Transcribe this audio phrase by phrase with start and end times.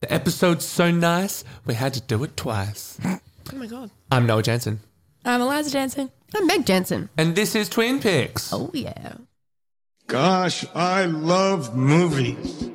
[0.00, 2.98] The episode's so nice, we had to do it twice.
[3.04, 3.18] Oh
[3.56, 3.90] my god.
[4.12, 4.78] I'm Noah Jansen,
[5.24, 6.10] I'm Eliza Jansen.
[6.36, 7.08] I'm Meg Jansen.
[7.18, 8.52] and this is Twin Peaks.
[8.52, 9.14] Oh yeah.
[10.06, 12.70] Gosh, I love movies.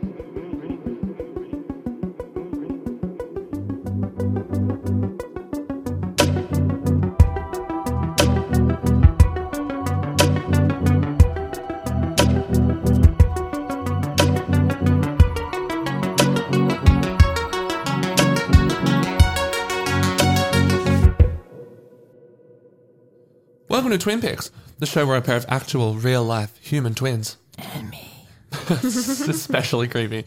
[23.94, 27.38] To Twin Peaks, the show where a pair of actual, real life human twins.
[27.60, 28.10] And me.
[28.70, 30.26] especially creepy,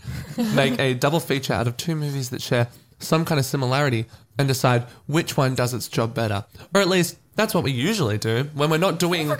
[0.54, 4.06] make a double feature out of two movies that share some kind of similarity
[4.38, 6.44] and decide which one does its job better.
[6.74, 9.38] Or at least that's what we usually do when we're not doing part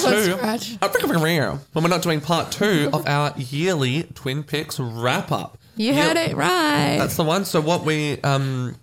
[0.00, 0.36] two.
[1.72, 5.58] When we're not doing part two of our yearly Twin Peaks wrap up.
[5.76, 6.96] You heard it right.
[6.98, 7.44] That's the one.
[7.44, 8.76] So what we um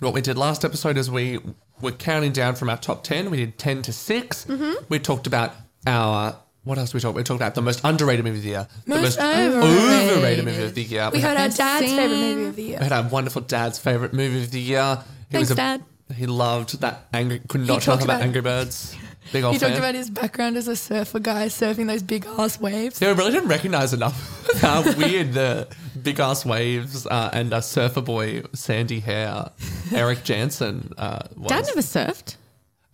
[0.00, 1.38] what we did last episode is we
[1.80, 3.30] were counting down from our top ten.
[3.30, 4.84] We did ten to 6 Mm-hmm.
[4.88, 5.52] We talked about
[5.86, 7.14] our what else we talked?
[7.16, 10.10] We talked about the most underrated movie of the year, the Most most overrated.
[10.16, 11.10] overrated movie of the year.
[11.12, 11.96] We heard our dad's scene.
[11.96, 12.78] favorite movie of the year.
[12.78, 14.98] we had our wonderful dad's favorite movie of the year.
[15.28, 15.84] He Thanks, a, Dad.
[16.14, 17.40] He loved that angry.
[17.48, 18.96] Could not talk talked about, about- Angry Birds.
[19.32, 19.70] Big old He fan.
[19.70, 23.00] talked about his background as a surfer guy surfing those big ass waves.
[23.00, 25.68] Yeah, I really didn't recognize enough how weird the
[26.02, 29.50] big ass waves uh, and a surfer boy, sandy hair,
[29.92, 31.48] Eric Jansen uh, was.
[31.48, 32.36] Dad never surfed.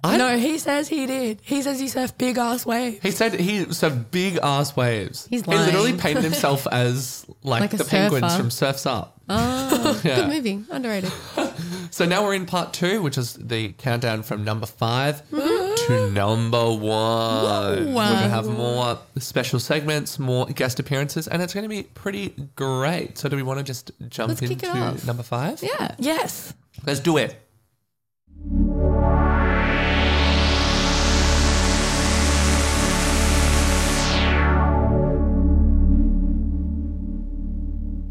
[0.02, 1.40] I- no, he says he did.
[1.42, 3.00] He says he surfed big ass waves.
[3.02, 5.26] He said he surfed big ass waves.
[5.28, 8.36] He's he literally painted himself as like, Like a the penguins surfer.
[8.38, 9.20] from Surfs Up.
[9.28, 10.16] Oh, Yeah.
[10.16, 10.64] good movie.
[10.70, 11.12] Underrated.
[11.90, 15.22] So now we're in part two, which is the countdown from number five
[15.86, 17.94] to number one.
[17.94, 23.18] We're gonna have more special segments, more guest appearances, and it's gonna be pretty great.
[23.18, 25.06] So do we want to just jump Let's kick it into off.
[25.06, 25.62] number five?
[25.62, 25.94] Yeah.
[25.98, 26.54] Yes.
[26.86, 27.36] Let's do it.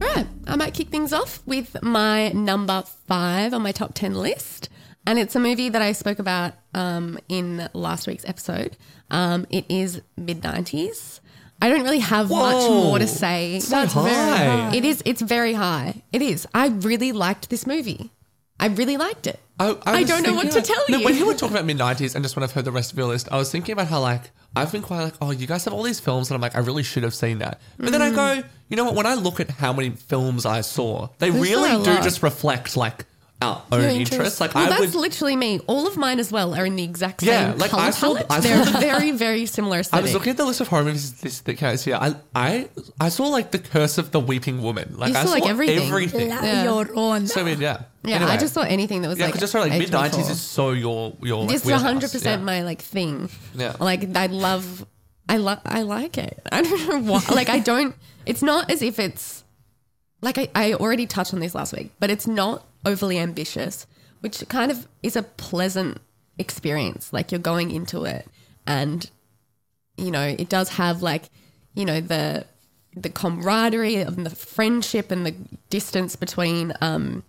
[0.01, 0.27] Right.
[0.47, 4.69] I might kick things off with my number five on my top 10 list.
[5.05, 8.77] And it's a movie that I spoke about um, in last week's episode.
[9.09, 11.19] Um, it is mid 90s.
[11.61, 13.59] I don't really have much more to say.
[13.59, 14.73] So high.
[14.73, 15.01] It is.
[15.05, 16.03] It's very high.
[16.13, 16.47] It is.
[16.53, 18.11] I really liked this movie.
[18.59, 19.39] I really liked it.
[19.59, 21.21] I, I was don't know what to tell no, when you.
[21.21, 23.07] you were talking about mid nineties, and just when I've heard the rest of your
[23.07, 25.73] list, I was thinking about how like I've been quite like, oh, you guys have
[25.73, 27.59] all these films, and I'm like, I really should have seen that.
[27.77, 28.95] But then I go, you know what?
[28.95, 32.03] When I look at how many films I saw, they There's really do lot.
[32.03, 33.05] just reflect like
[33.41, 34.11] our own interests.
[34.13, 34.41] interests.
[34.41, 34.95] Like Well, I that's would.
[34.95, 35.59] literally me.
[35.67, 38.07] All of mine as well are in the exact same Yeah, like, color I saw-
[38.15, 38.25] palette.
[38.29, 41.13] I saw- They're very, very similar I was looking at the list of horror movies
[41.21, 41.95] this that came here.
[41.99, 42.67] I I
[42.99, 44.95] I saw like the Curse of the Weeping Woman.
[44.97, 45.87] Like You I saw, like, saw everything.
[45.87, 46.29] everything.
[46.29, 46.65] La Yeah.
[46.65, 47.29] Llorona.
[47.29, 47.83] So I mean, yeah.
[48.03, 48.31] yeah, Anyway.
[48.31, 50.29] I just saw anything that was yeah, like 'cause just sort of like mid nineties
[50.29, 51.81] is so your your like, It's wheelhouse.
[51.83, 53.29] hundred percent my like thing.
[53.55, 53.75] Yeah.
[53.79, 54.85] Like I love,
[55.29, 56.41] I love, I like it.
[56.51, 57.23] I don't know why.
[57.33, 57.95] like I don't.
[58.25, 59.43] It's not as if it's
[60.21, 63.85] like I, I already touched on this last week, but it's not overly ambitious,
[64.21, 65.99] which kind of is a pleasant
[66.37, 67.13] experience.
[67.13, 68.27] Like you're going into it,
[68.65, 69.09] and
[69.97, 71.29] you know it does have like
[71.73, 72.45] you know the
[72.95, 75.35] the camaraderie and the friendship and the
[75.69, 77.23] distance between um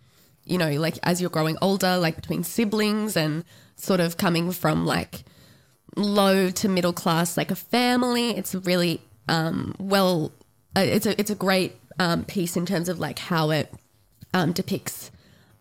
[0.44, 3.44] you know like as you're growing older like between siblings and
[3.77, 5.25] sort of coming from like
[5.97, 10.33] low to middle class like a family it's really um well
[10.77, 13.72] uh, it's a it's a great um piece in terms of like how it
[14.33, 15.10] um depicts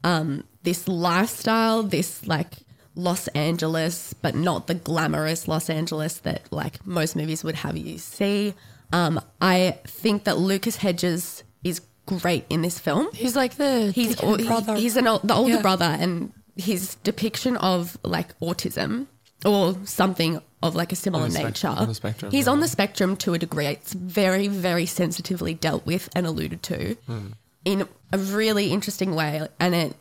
[0.04, 2.54] um this lifestyle this like
[2.96, 7.98] Los Angeles but not the glamorous Los Angeles that like most movies would have you
[7.98, 8.54] see
[8.92, 14.16] um I think that Lucas Hedges is great in this film He's like the he's
[14.16, 14.76] dickhead he- brother.
[14.76, 15.62] he's an ol- the older Yeah.
[15.62, 19.08] brother and his depiction of like autism
[19.46, 22.52] or something of like a similar On the spec- nature on the spectrum, he's yeah.
[22.52, 26.96] on the spectrum to a degree it's very very sensitively dealt with and alluded to
[27.08, 27.28] Hmm.
[27.64, 29.96] in a really interesting way and it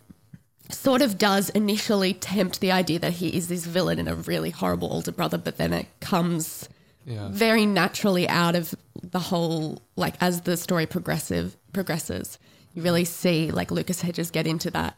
[0.70, 4.50] sort of does initially tempt the idea that he is this villain and a really
[4.50, 6.68] horrible older brother but then it comes
[7.06, 7.28] Yeah.
[7.30, 12.38] very naturally out of the whole like as the story progressive progresses
[12.74, 14.94] you really see like lucas hedges get into that.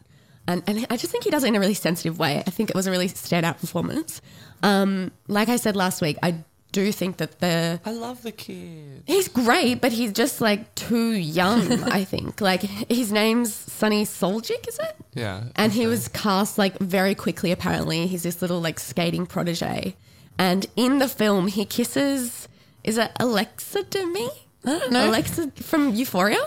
[0.47, 2.43] And and i just think he does it in a really sensitive way.
[2.45, 4.21] I think it was a really standout performance.
[4.63, 6.35] Um like i said last week i
[6.71, 9.03] do think that the I love the kid.
[9.05, 14.67] he's great but he's just like too young i think like his name's Sunny Suljic
[14.67, 15.43] is it Yeah.
[15.55, 19.95] and he was cast like very quickly apparently he's this little like skating protege
[20.37, 22.47] and in the film he kisses
[22.83, 24.29] is it Alexa Demie
[24.65, 26.39] i don't know alexa from euphoria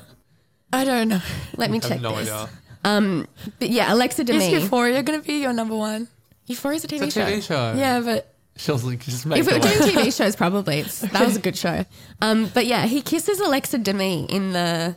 [0.72, 1.20] I don't know.
[1.56, 2.28] Let me I check have no this.
[2.28, 2.48] idea.
[2.84, 3.28] Um,
[3.60, 4.38] but yeah, Alexa Demie.
[4.38, 4.62] Is Demie.
[4.62, 6.08] Euphoria going to be your number one?
[6.48, 7.26] Euphoria's a TV It's a show.
[7.32, 7.74] TV show.
[7.78, 8.33] Yeah, but
[8.68, 11.56] Like, just make If we were doing TV shows, probably it's, that was a good
[11.56, 11.84] show.
[12.20, 14.96] Um, but yeah, he kisses Alexa Demie in the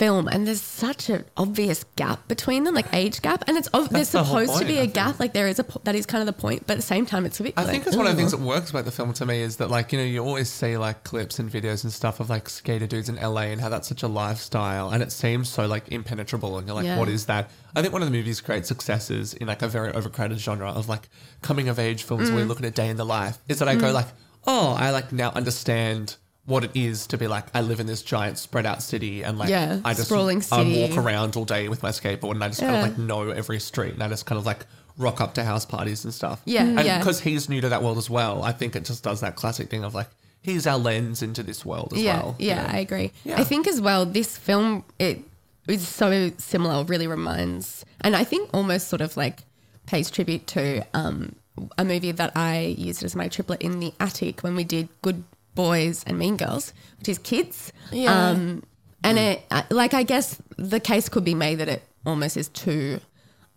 [0.00, 3.90] film, and there's such an obvious gap between them, like age gap, and it's ov-
[3.90, 6.22] there's the supposed to be a gap, like there is a po- that is kind
[6.22, 7.54] of the point, but at the same time, it's a bit.
[7.56, 9.42] I like, think it's one of the things that works about the film to me
[9.42, 12.30] is that like you know you always see like clips and videos and stuff of
[12.30, 15.66] like skater dudes in LA and how that's such a lifestyle and it seems so
[15.66, 16.98] like impenetrable and you're like Yeah.
[16.98, 17.50] what is that?
[17.76, 20.88] I think one of the movie's great successes in like a very overcrowded genre of
[20.88, 21.08] like
[21.42, 22.32] coming of age films Mm.
[22.32, 24.08] where you look at a day in the life is that I go like
[24.46, 28.02] oh I like now understand what it is to be like I live in this
[28.02, 31.68] giant spread out city and like Yeah, I just sprawling I walk around all day
[31.68, 32.84] with my skateboard and I just kind Yeah.
[32.84, 34.66] of like know every street and I just kind of like
[34.96, 36.42] rock up to house parties and stuff.
[36.44, 36.98] Yeah, and yeah.
[36.98, 39.70] because he's new to that world as well, I think it just does that classic
[39.70, 40.08] thing of like
[40.42, 42.36] he's our lens into this world as yeah, well.
[42.38, 42.74] yeah, you know?
[42.74, 43.12] I agree.
[43.24, 43.40] Yeah.
[43.40, 45.20] I think as well, this film it
[45.68, 46.84] is so similar.
[46.84, 49.40] Really reminds, and I think almost sort of like
[49.86, 51.36] pays tribute to um,
[51.78, 55.22] a movie that I used as my triplet in the attic when we did Good
[55.54, 57.72] Boys and Mean Girls, which is Kids.
[57.92, 58.30] Yeah.
[58.30, 58.62] Um,
[59.02, 63.00] and it, like, I guess the case could be made that it almost is too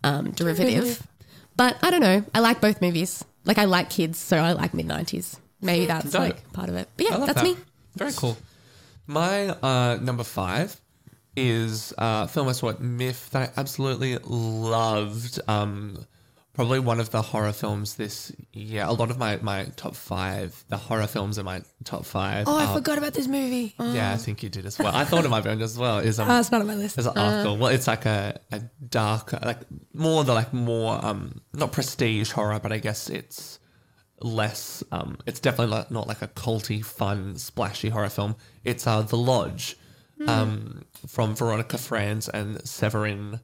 [0.02, 0.74] um, derivative.
[0.74, 1.06] Derivative.
[1.56, 2.24] But I don't know.
[2.34, 3.24] I like both movies.
[3.44, 5.38] Like, I like kids, so I like mid 90s.
[5.60, 6.20] Maybe that's Dope.
[6.20, 6.88] like part of it.
[6.96, 7.44] But yeah, that's that.
[7.44, 7.56] me.
[7.96, 8.36] Very cool.
[9.06, 10.80] My uh, number five
[11.36, 15.40] is uh, a film I saw at MIFF that I absolutely loved.
[15.48, 16.04] Um,
[16.54, 18.84] probably one of the horror films this year.
[18.84, 22.46] A lot of my, my top five, the horror films in my top five.
[22.48, 23.74] oh, I are- forgot about this movie.
[23.78, 24.94] Yeah, I think you did as well.
[24.94, 25.98] I thought it might be on as well.
[25.98, 26.96] Is um, Ah, it's not on my list.
[26.96, 27.56] There's an article.
[27.58, 29.58] Well, it's like a, a dark, like
[29.92, 33.58] more the like more um not prestige horror, but I guess it's
[34.20, 34.82] less.
[34.92, 38.36] Um, it's definitely like, not like a culty, fun, splashy horror film.
[38.64, 39.76] It's uh The Lodge,
[40.28, 43.40] um from Veronika Franz and Severin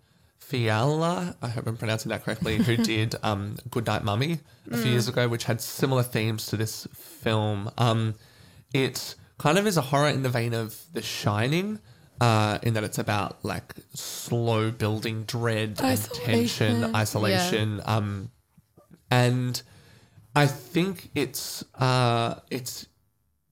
[0.51, 1.37] Fiala.
[1.41, 2.57] I hope I'm pronouncing that correctly.
[2.59, 6.87] Who did um Goodnight Mummy a few years ago, which had similar themes to this
[6.93, 7.71] film.
[7.79, 8.15] Um,
[8.75, 11.79] it kind of is a horror in the vein of The Shining,
[12.21, 16.95] uh, in that it's about like slow building dread and tension, Isolation.
[16.97, 17.83] isolation.
[17.85, 18.31] Um,
[19.11, 19.63] and
[20.35, 22.87] I think it's uh, it's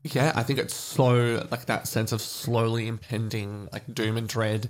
[0.02, 4.68] yeah, I think it's slow, like that sense of slowly impending like doom and dread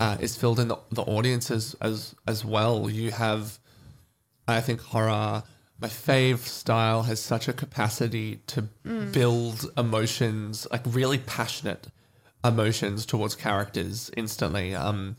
[0.00, 2.90] uh, is filled in the, the audiences as as well.
[2.90, 3.58] You have
[4.46, 5.42] I think horror,
[5.80, 8.62] my fave style, has such a capacity to
[9.12, 11.86] build emotions, like really passionate
[12.44, 14.74] emotions towards characters instantly.
[14.74, 15.16] Um,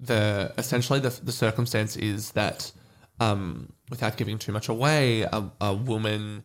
[0.00, 2.72] the essentially the the circumstance is that,
[3.20, 6.42] um, without giving too much away, a, a woman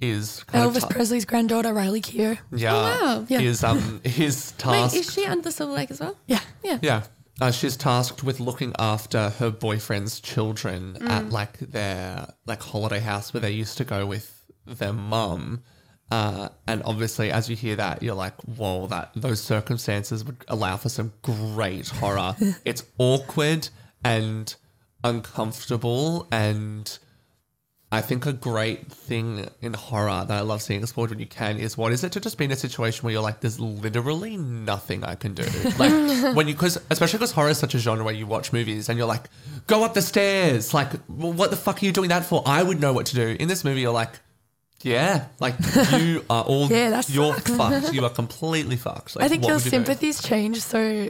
[0.00, 2.38] is kind Elvis of ta- Presley's granddaughter, Riley Keough.
[2.52, 3.26] yeah, wow.
[3.28, 3.40] Yeah.
[3.40, 6.16] is um is Wait, is she under the Silver Lake as well?
[6.26, 6.40] Yeah.
[6.62, 6.78] Yeah.
[6.82, 7.02] yeah.
[7.40, 13.34] Uh, she's tasked with looking after her boyfriend's children at like their like holiday house
[13.34, 15.62] where they used to go with their mum.
[16.10, 20.76] Uh, and obviously, as you hear that, you're like, "Whoa!" That those circumstances would allow
[20.76, 22.36] for some great horror.
[22.64, 23.68] it's awkward
[24.04, 24.54] and
[25.02, 26.98] uncomfortable, and
[27.94, 31.58] I think a great thing in horror that I love seeing explored when you can
[31.58, 34.36] is what is it to just be in a situation where you're like, there's literally
[34.36, 35.44] nothing I can do.
[35.78, 38.88] Like when you, because especially because horror is such a genre where you watch movies
[38.88, 39.24] and you're like,
[39.66, 40.74] go up the stairs.
[40.74, 42.42] Like, well, what the fuck are you doing that for?
[42.46, 43.36] I would know what to do.
[43.40, 44.10] In this movie, you're like,
[44.82, 45.54] yeah, like
[45.98, 47.50] you are all, Yeah, that you're sucks.
[47.56, 47.92] fucked.
[47.94, 49.16] You are completely fucked.
[49.16, 49.70] Like, I think your you do?
[49.70, 51.08] sympathies change so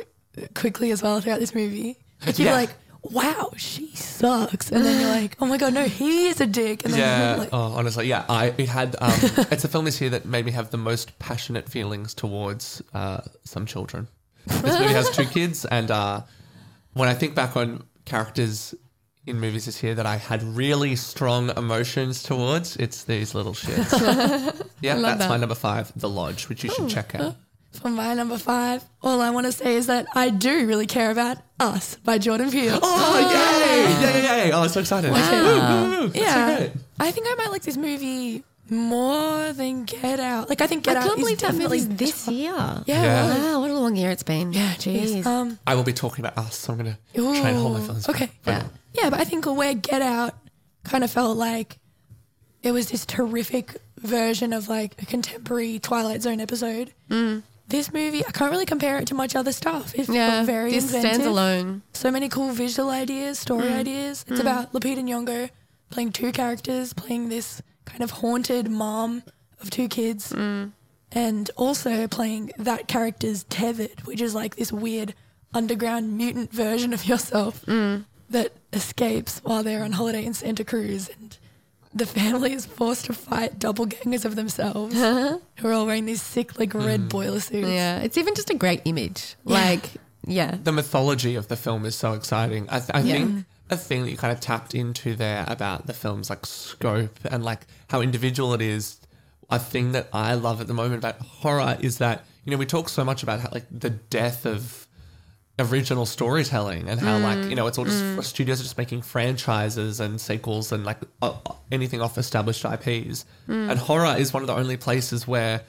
[0.55, 1.99] quickly as well throughout this movie.
[2.25, 2.55] Like you're Yeah.
[2.55, 2.71] like,
[3.05, 6.85] wow, she sucks, and then you're like, oh my god, no, he is a dick,
[6.85, 7.37] and then Yeah.
[7.37, 8.25] like, oh, honestly, yeah.
[8.29, 8.97] I it had.
[9.01, 9.13] Um,
[9.51, 13.21] it's a film this year that made me have the most passionate feelings towards uh,
[13.45, 14.09] some children.
[14.47, 16.23] This movie has two kids, and uh,
[16.95, 18.75] when I think back on characters
[19.27, 24.67] in movies this year that I had really strong emotions towards, it's these little shits.
[24.83, 27.35] yeah, that's my number five, The Lodge, which you should check out.
[27.79, 31.11] For my number five, all I want to say is that I do really care
[31.11, 32.79] about Us by Jordan Peele.
[32.83, 33.83] Oh, yay!
[34.07, 34.53] Yay, yay, yay!
[34.53, 35.11] Oh, I'm so excited.
[35.13, 36.09] Woo, woo, woo.
[36.09, 36.73] That's so yeah, great.
[37.01, 40.49] I think I might like this movie more than Get Out.
[40.49, 42.53] Like I think Get I Out can't is believe that definitely movie's this year.
[42.55, 43.35] Yeah, Yeah.
[43.53, 44.53] Wow, what a long year it's been.
[44.53, 45.17] yeah, jeez.
[45.23, 45.27] Jeez.
[45.27, 46.99] Um, I will be talking about us, so I'm going to
[47.41, 48.09] try and hold my Ooh, feelings.
[48.09, 48.31] Okay.
[48.45, 48.63] back.
[48.95, 49.03] Yeah.
[49.05, 50.35] Yeah, but I think where Get Out
[50.85, 51.79] kind of felt like
[52.63, 56.93] it was this terrific version of like a contemporary Twilight Zone episode.
[57.67, 59.95] This movie, I can't really compare it to much other stuff.
[59.95, 61.11] It's Yeah, very this inventive.
[61.11, 61.83] stands alone.
[61.93, 63.79] So many cool visual ideas, story mm.
[63.79, 64.25] ideas.
[64.29, 64.43] It's mm.
[64.43, 65.51] about Lupita Nyong'o
[65.91, 69.23] playing two characters, playing this kind of haunted mom
[69.61, 70.33] of two kids.
[70.33, 70.73] And
[71.15, 75.15] and also playing that character's tethered, which is like this weird
[75.55, 77.65] underground mutant version of yourself
[78.31, 81.39] that escapes while they're on holiday in Santa Cruz and
[81.95, 86.59] the family is forced to fight doppelgangers of themselves who are all wearing these sick
[86.59, 87.09] like red hmm.
[87.09, 87.69] boiler suits.
[87.69, 89.37] Yeah, it's even just a great image.
[89.45, 89.91] Like,
[90.27, 90.57] yeah.
[90.63, 92.67] the mythology of the film is so exciting.
[92.69, 95.93] I, th- I think a thing that you kind of tapped into there about the
[95.93, 99.01] film's like scope and like how individual it is.
[99.51, 102.67] A thing that I love at the moment about horror is that you know we
[102.67, 104.84] talk so much about how like the death of
[105.59, 110.01] original storytelling and how like you know it's all just studios are just making franchises
[110.01, 111.33] and sequels and like uh,
[111.71, 113.25] anything off established IPs.
[113.47, 115.63] And horror is one of the only places where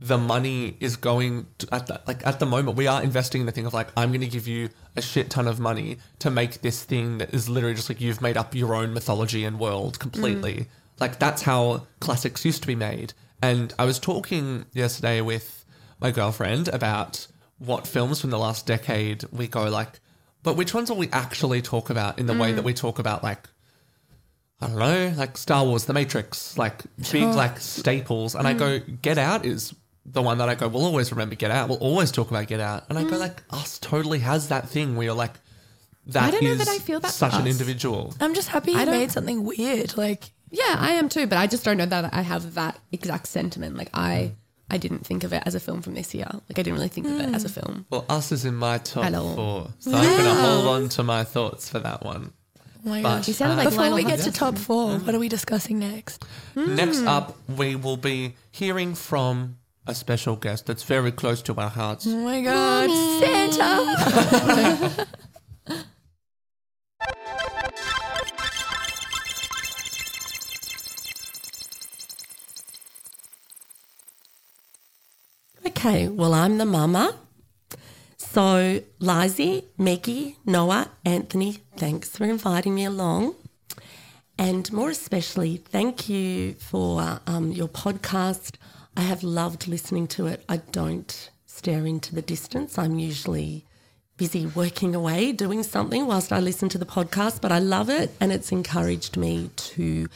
[0.00, 3.46] the money is going to, at the, like at the moment we are investing in
[3.46, 6.30] the thing of like I'm going to give you a shit ton of money to
[6.30, 9.58] make this thing that is literally just like you've made up your own mythology and
[9.58, 10.68] world completely.
[11.00, 13.12] Like that's how classics used to be made.
[13.42, 15.64] And I was talking yesterday with
[16.00, 17.26] my girlfriend about
[17.58, 20.00] what films from the last decade we go like,
[20.42, 22.66] but which ones will we actually talk about in the way that mm.
[22.66, 23.48] we talk about like
[24.60, 28.34] I don't know, like Star Wars, The Matrix, like big like staples.
[28.34, 29.02] And I go, mm.
[29.02, 29.74] Get Out is
[30.04, 31.68] the one that I go, we'll always remember Get Out.
[31.68, 32.84] We'll always talk about Get Out.
[32.88, 33.20] And I go mm.
[33.20, 35.34] like, Us totally has that thing where you're like,
[36.06, 38.14] that I don't know that I feel that such for an individual.
[38.18, 39.96] I'm just happy I you don't- made something weird.
[39.96, 43.28] Like Yeah, I am too, but I just don't know that I have that exact
[43.28, 43.76] sentiment.
[43.76, 44.32] Like, I.
[44.70, 46.26] I didn't think of it as a film from this year.
[46.30, 47.54] Like I didn't really think of it as a mm.
[47.62, 47.86] film.
[47.90, 49.34] Well, Us is in my top Hello.
[49.34, 49.68] four.
[49.78, 52.32] So I'm going to hold on to my thoughts for that one.
[52.58, 53.28] oh my But- gosh.
[53.28, 55.06] You sounded uh, like Before we get to top four, mm.
[55.06, 56.24] what are we discussing next?
[56.54, 57.08] Next Hmm.
[57.08, 59.56] up, we will be hearing from
[59.86, 62.06] a special guest that's very close to our hearts.
[62.06, 65.06] Oh my god, Santa!
[75.66, 77.14] Okay, well, I'm the mama.
[78.16, 83.34] So, Lizy, Meggie, Noah, Anthony, thanks for inviting me along.
[84.38, 88.54] And more especially, thank you for um, your podcast.
[88.96, 90.44] I have loved listening to it.
[90.48, 92.78] I don't stare into the distance.
[92.78, 93.64] I'm usually
[94.16, 98.12] busy working away, doing something whilst I listen to the podcast, but I love it.
[98.20, 100.08] And it's encouraged me to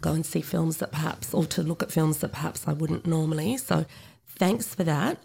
[0.00, 3.06] go and see films that perhaps, or to look at films that perhaps I wouldn't
[3.06, 3.56] normally.
[3.56, 3.84] So
[4.38, 5.18] thanks for that.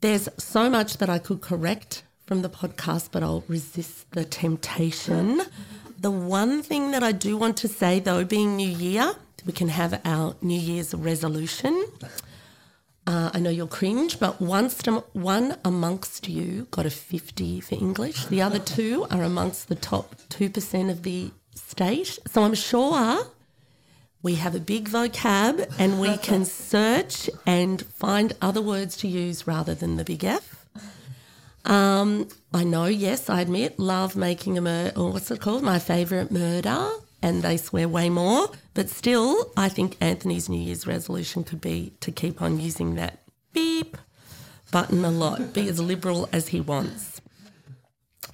[0.00, 5.42] There's so much that I could correct from the podcast, but I'll resist the temptation.
[5.98, 9.68] The one thing that I do want to say, though, being New Year, we can
[9.68, 11.84] have our New Year's resolution.
[13.06, 14.80] Uh, I know you'll cringe, but once
[15.12, 18.26] one amongst you got a 50 for English.
[18.26, 22.18] The other two are amongst the top 2% of the state.
[22.28, 23.24] So I'm sure
[24.22, 29.46] we have a big vocab and we can search and find other words to use
[29.46, 30.66] rather than the big F.
[31.64, 35.62] Um, I know, yes, I admit, love making a murder, or what's it called?
[35.62, 36.90] My favourite murder.
[37.22, 38.48] And they swear way more.
[38.72, 43.20] But still, I think Anthony's New Year's resolution could be to keep on using that
[43.52, 43.96] beep
[44.70, 47.20] button a lot, be as liberal as he wants.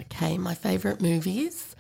[0.03, 1.75] Okay, my favourite movies.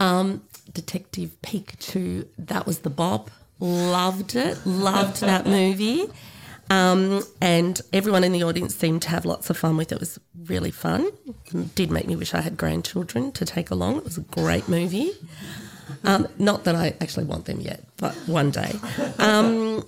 [0.00, 0.42] Um,
[0.72, 3.30] Detective Pikachu, that was the bop.
[3.60, 4.64] Loved it.
[4.66, 6.06] Loved that movie.
[6.70, 9.96] Um, and everyone in the audience seemed to have lots of fun with it.
[9.96, 11.10] It was really fun.
[11.74, 13.98] Did make me wish I had grandchildren to take along.
[13.98, 15.12] It was a great movie.
[16.04, 18.72] Um, not that I actually want them yet, but one day.
[19.18, 19.84] Um,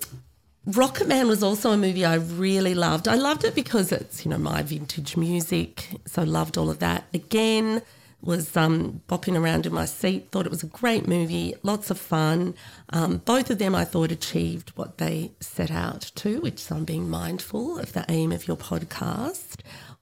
[0.65, 3.07] Rocket Man was also a movie I really loved.
[3.07, 5.87] I loved it because it's, you know, my vintage music.
[6.05, 7.05] So loved all of that.
[7.13, 7.81] Again,
[8.23, 11.99] was um, bopping around in my seat, thought it was a great movie, lots of
[11.99, 12.55] fun.
[12.89, 16.85] Um, both of them I thought achieved what they set out to, which so I'm
[16.85, 19.57] being mindful of the aim of your podcast.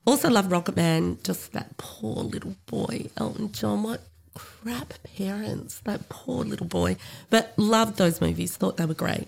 [0.05, 3.83] Also love Rocket Man, just that poor little boy, Elton John.
[3.83, 4.01] What
[4.33, 6.97] crap parents, that poor little boy.
[7.29, 9.27] But loved those movies, thought they were great.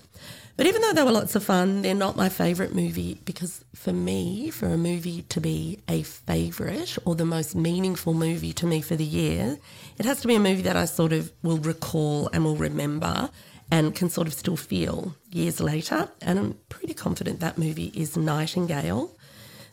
[0.55, 3.91] But even though they were lots of fun, they're not my favourite movie because for
[3.91, 8.81] me, for a movie to be a favourite or the most meaningful movie to me
[8.81, 9.57] for the year,
[9.97, 13.29] it has to be a movie that I sort of will recall and will remember
[13.71, 16.07] and can sort of still feel years later.
[16.21, 19.09] And I'm pretty confident that movie is Nightingale.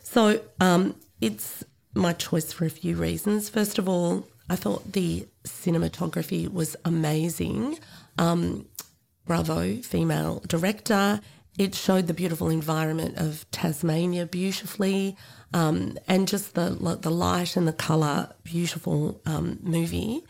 [0.01, 3.49] So um, it's my choice for a few reasons.
[3.49, 7.79] First of all, I thought the cinematography was amazing.
[8.17, 8.65] Um,
[9.25, 11.21] bravo, female director.
[11.57, 15.17] It showed the beautiful environment of Tasmania beautifully,
[15.53, 16.69] um, and just the
[17.01, 18.33] the light and the color.
[18.43, 20.23] Beautiful um, movie.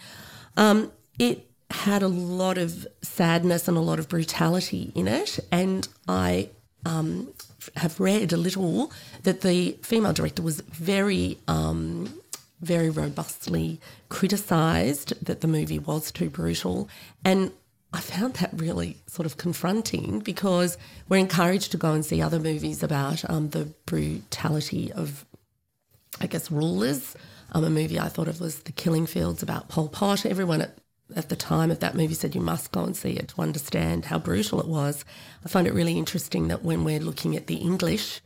[0.57, 5.87] Um, it had a lot of sadness and a lot of brutality in it, and
[6.07, 6.49] I
[6.85, 7.33] um,
[7.75, 8.91] have read a little
[9.23, 12.19] that the female director was very, um,
[12.61, 13.79] very robustly
[14.09, 16.89] criticised that the movie was too brutal,
[17.23, 17.51] and
[17.93, 20.77] I found that really sort of confronting because
[21.09, 25.25] we're encouraged to go and see other movies about um, the brutality of
[26.19, 27.15] I guess, rulers.
[27.53, 30.25] Um, a movie I thought of was The Killing Fields about Pol Pot.
[30.25, 30.77] Everyone at,
[31.15, 34.05] at the time of that movie said you must go and see it to understand
[34.05, 35.05] how brutal it was.
[35.45, 38.21] I find it really interesting that when we're looking at the English,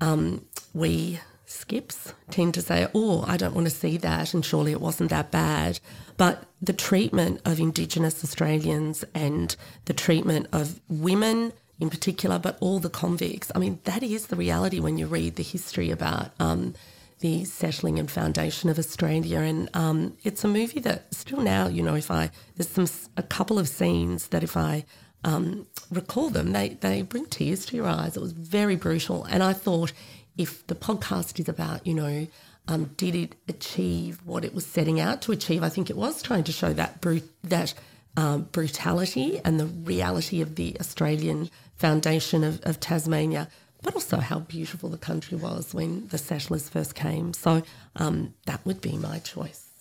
[0.00, 1.20] um, we
[1.52, 5.10] skips tend to say, oh, I don't want to see that, and surely it wasn't
[5.10, 5.80] that bad.
[6.16, 9.54] But the treatment of Indigenous Australians and
[9.84, 14.36] the treatment of women in particular, but all the convicts, I mean, that is the
[14.36, 16.30] reality when you read the history about.
[16.38, 16.74] Um,
[17.22, 19.38] the settling and foundation of Australia.
[19.38, 23.22] And um, it's a movie that still now, you know, if I there's some a
[23.22, 24.84] couple of scenes that if I
[25.24, 28.16] um, recall them, they they bring tears to your eyes.
[28.16, 29.92] It was very brutal, and I thought
[30.36, 32.26] if the podcast is about, you know.
[32.68, 35.64] Um, did it achieve what it was setting out to achieve?
[35.64, 37.74] I think it was trying to show that brut- that
[38.16, 43.48] um, brutality and the reality of the Australian foundation of, of Tasmania
[43.82, 47.32] but also how beautiful the country was when the settlers first came.
[47.34, 47.62] So
[47.96, 49.71] um, that would be my choice.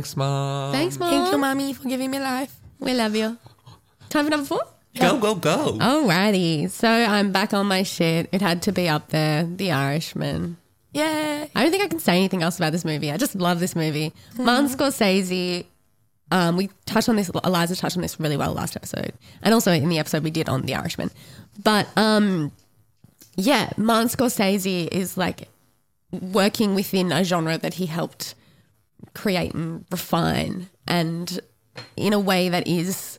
[0.00, 0.72] Thanks, mom.
[0.72, 1.10] Thanks, mom.
[1.10, 2.56] Thank you, mommy, for giving me life.
[2.78, 3.36] We love you.
[4.08, 4.62] Time for number four?
[4.98, 5.72] Go, go, go.
[5.78, 6.70] Alrighty.
[6.70, 8.30] So I'm back on my shit.
[8.32, 9.44] It had to be up there.
[9.44, 10.56] The Irishman.
[10.94, 11.46] Yeah.
[11.54, 13.12] I don't think I can say anything else about this movie.
[13.12, 14.14] I just love this movie.
[14.38, 15.66] Martin Scorsese.
[16.30, 17.30] Um, we touched on this.
[17.44, 20.48] Eliza touched on this really well last episode, and also in the episode we did
[20.48, 21.10] on The Irishman.
[21.62, 22.52] But um,
[23.36, 25.48] yeah, Martin Scorsese is like
[26.10, 28.34] working within a genre that he helped
[29.14, 31.40] create and refine, and
[31.96, 33.18] in a way that is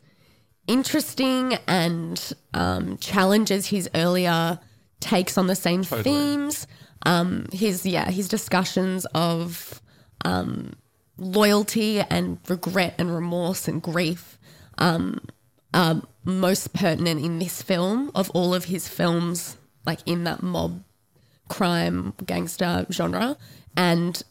[0.68, 4.60] interesting and um, challenges his earlier
[5.00, 6.68] takes on the same themes.
[7.04, 9.82] Um, his yeah, his discussions of
[10.24, 10.74] um,
[11.18, 14.38] loyalty and regret and remorse and grief
[14.78, 15.20] um,
[15.74, 20.84] are most pertinent in this film of all of his films, like in that mob
[21.50, 23.36] crime gangster genre,
[23.76, 24.24] and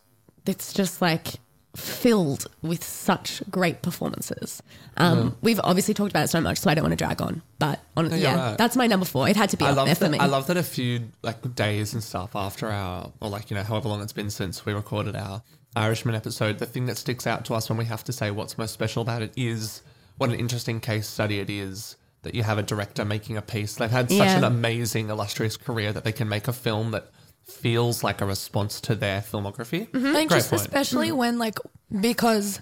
[0.46, 1.34] it's just like
[1.80, 4.62] filled with such great performances.
[4.96, 7.42] Um, We've obviously talked about it so much, so I don't want to drag on.
[7.58, 8.58] But on, you're yeah, right.
[8.58, 9.28] that's my number four.
[9.28, 10.10] It had to be I up there love for that.
[10.10, 10.18] me.
[10.18, 13.62] I love that a few like days and stuff after our, or like you know,
[13.62, 15.42] however long it's been since we recorded our
[15.76, 16.58] Irishman episode.
[16.58, 19.02] The thing that sticks out to us when we have to say what's most special
[19.02, 19.82] about it is
[20.18, 23.76] what an interesting case study it is that you have a director making a piece.
[23.76, 24.36] They've had such Yeah.
[24.38, 27.10] an amazing, illustrious career that they can make a film that
[27.50, 29.88] feels like a response to their filmography.
[29.90, 30.06] Mm-hmm.
[30.06, 30.62] I think Great just point.
[30.62, 31.16] especially mm-hmm.
[31.16, 31.58] when like
[32.00, 32.60] because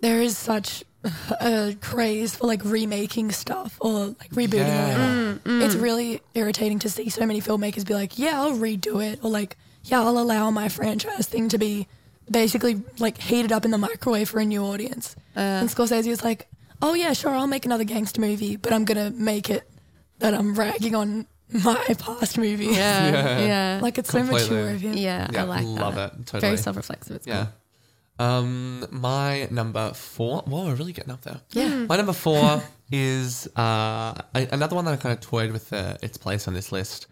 [0.00, 0.84] there is such
[1.40, 4.84] a craze for like remaking stuff or like rebooting Yeah.
[4.84, 5.04] or whatever.
[5.04, 5.62] Mm, mm.
[5.64, 9.30] It's really irritating to see so many filmmakers be like, yeah, I'll redo it or
[9.30, 11.86] like, yeah, I'll allow my franchise thing to be
[12.30, 15.14] basically like heated up in the microwave for a new audience.
[15.36, 15.40] Uh.
[15.40, 16.48] and Scorsese was like,
[16.80, 19.68] oh yeah, sure, I'll make another gangster movie, but I'm gonna make it
[20.20, 22.66] that I'm ragging on my past movie.
[22.66, 22.72] yeah,
[23.12, 23.46] Yeah.
[23.46, 24.94] yeah, like it's so mature of him.
[24.94, 26.12] yeah, Yeah, I like love that.
[26.14, 26.26] it.
[26.26, 26.40] Totally.
[26.40, 27.16] Very self-reflexive.
[27.16, 27.46] It's Yeah.
[28.18, 30.42] Um, my number four.
[30.42, 31.40] Whoa, we're really getting up there.
[31.50, 31.86] Yeah.
[31.86, 35.98] My number four is uh, a- another one that I kind of toyed with the,
[36.00, 37.08] its place on this list.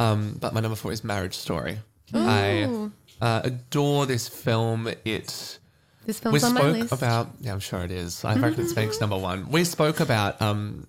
[0.00, 1.78] Um, but my number four is Marriage Story.
[2.12, 2.88] I
[3.20, 4.88] uh, adore this film.
[5.04, 5.58] It
[6.06, 6.92] This we film's on my spoke list.
[6.92, 7.28] about.
[7.40, 8.24] Yeah, I'm sure it is.
[8.24, 9.48] I reckon it's makes number one.
[9.50, 10.88] We spoke about um,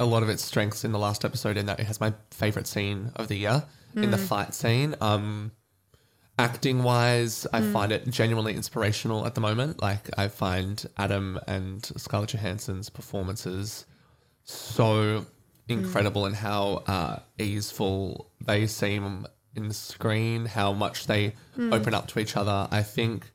[0.00, 2.66] a lot of its strengths in the last episode, in that it has my favorite
[2.66, 4.26] scene of the year in the mm.
[4.26, 4.94] fight scene.
[5.00, 5.52] Um,
[6.38, 7.72] acting wise, I mm.
[7.72, 9.82] find it genuinely inspirational at the moment.
[9.82, 13.86] Like I find Adam and Scarlett Johansson's performances
[14.44, 15.26] so mm.
[15.68, 22.06] incredible and how uh, easeful they seem in the screen, how much they open up
[22.08, 22.68] to each other.
[22.70, 23.30] I think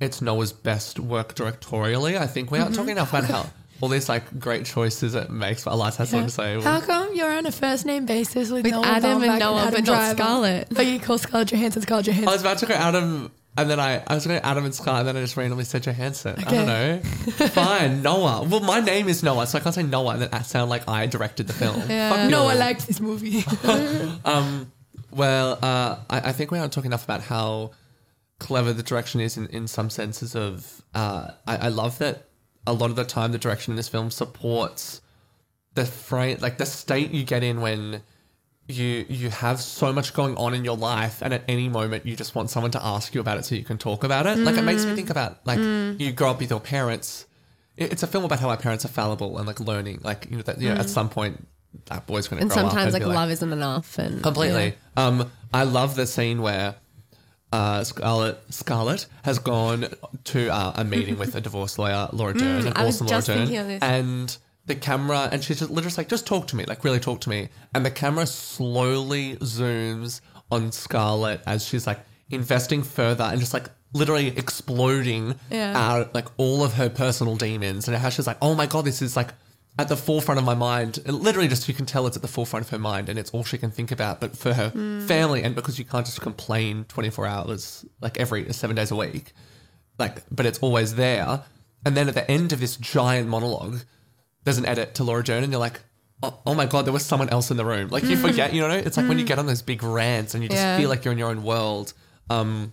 [0.00, 2.18] it's Noah's best work directorially.
[2.18, 2.80] I think we aren't mm-hmm.
[2.80, 3.50] talking enough about how
[3.82, 5.64] all these like great choices it makes.
[5.64, 6.60] But Eliza has something to say.
[6.60, 9.60] How come you're on a first name basis with, With Noah Adam and Baumbach Noah,
[9.60, 10.16] Adam but not Driver?
[10.22, 10.68] Scarlett?
[10.70, 12.28] But you call Scarlett Johansson Scarlett Johansson.
[12.28, 14.72] I was about to go Adam, and then I, I was going to Adam and
[14.72, 16.36] Scott, and then I just randomly said Johansson.
[16.38, 17.00] I don't know.
[17.48, 18.44] Fine, Noah.
[18.48, 21.06] Well, my name is Noah, so I can't say Noah and then sound like I
[21.06, 21.80] directed the film.
[21.80, 22.58] Fuck Noah you.
[22.60, 23.44] likes this movie.
[25.14, 27.72] Well, uh, I, I think we aren't talking enough about how
[28.38, 32.28] clever the direction is in, in some senses of uh, I, I love that
[32.66, 35.00] a lot of the time the direction in this film supports
[35.74, 38.02] the frame like the state you get in when
[38.68, 42.14] you you have so much going on in your life and at any moment you
[42.14, 44.38] just want someone to ask you about it so you can talk about it.
[44.38, 47.26] Like it makes me think about like you grow up with your parents.
[47.76, 50.42] It's a film about how our parents are fallible and like learning like you know
[50.42, 51.46] that you know at some point
[51.86, 54.74] that boy's going to And grow up sometimes like be love isn't enough and completely.
[54.96, 56.76] Um, I love the scene where
[57.52, 59.86] uh, Scarlett Scarlett has gone
[60.24, 63.06] to uh, a meeting with a divorce lawyer, Laura Dern, an Mm, I was awesome
[63.08, 63.82] Laura just Dern, thinking of this.
[63.82, 64.36] and
[64.66, 67.28] the camera, and she's just literally like, just talk to me, like really talk to
[67.28, 73.52] me, and the camera slowly zooms on Scarlett as she's like investing further and just
[73.52, 75.76] like literally exploding Yeah.
[75.76, 79.02] out like all of her personal demons, and how she's like, oh my god, this
[79.02, 79.28] is like
[79.78, 80.98] at the forefront of my mind.
[81.06, 83.42] Literally, just you can tell it's at the forefront of her mind, and it's all
[83.44, 84.20] she can think about.
[84.20, 85.06] But for her Hmm.
[85.06, 88.96] family, and because you can't just complain twenty four hours, like every seven days a
[88.96, 89.32] week,
[89.98, 91.42] like, but it's always there.
[91.84, 93.80] And then at the end of this giant monologue,
[94.44, 95.80] there's an edit to Laura Dern, and you're like.
[96.24, 97.88] Oh, oh my god, there was someone else in the room.
[97.88, 98.70] Like you forget, you know.
[98.70, 100.66] It's like when you get on those big rants and you just Hmm.
[100.68, 100.76] Yeah.
[100.78, 101.94] feel like you're in your own world.
[102.30, 102.72] Um,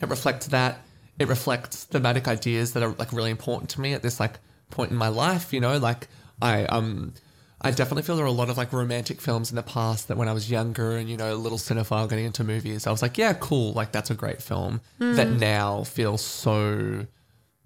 [0.00, 0.78] it reflects that.
[1.18, 4.38] It reflects thematic ideas that are like really important to me at this like
[4.70, 5.52] point in my life.
[5.52, 6.06] You know, like
[6.40, 7.14] I um
[7.60, 10.16] I definitely feel there are a lot of like romantic films in the past that
[10.16, 13.02] when I was younger and you know a little cinephile getting into movies, I was
[13.02, 14.80] like, yeah, cool, like that's a great film.
[14.98, 15.14] Hmm.
[15.14, 17.06] That now feels so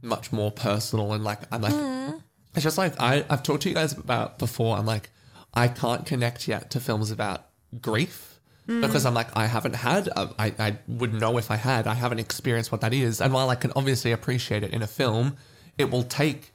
[0.03, 2.19] much more personal and like I'm like hmm.
[2.55, 4.77] it's just like I, I've talked to you guys about before.
[4.77, 5.11] I'm like,
[5.53, 7.47] I can't connect yet to films about
[7.81, 8.81] grief hmm.
[8.81, 11.95] because I'm like, I haven't had, a, I, I would know if I had, I
[11.95, 13.21] haven't experienced what that is.
[13.21, 15.37] And while I can obviously appreciate it in a film,
[15.77, 16.53] it will take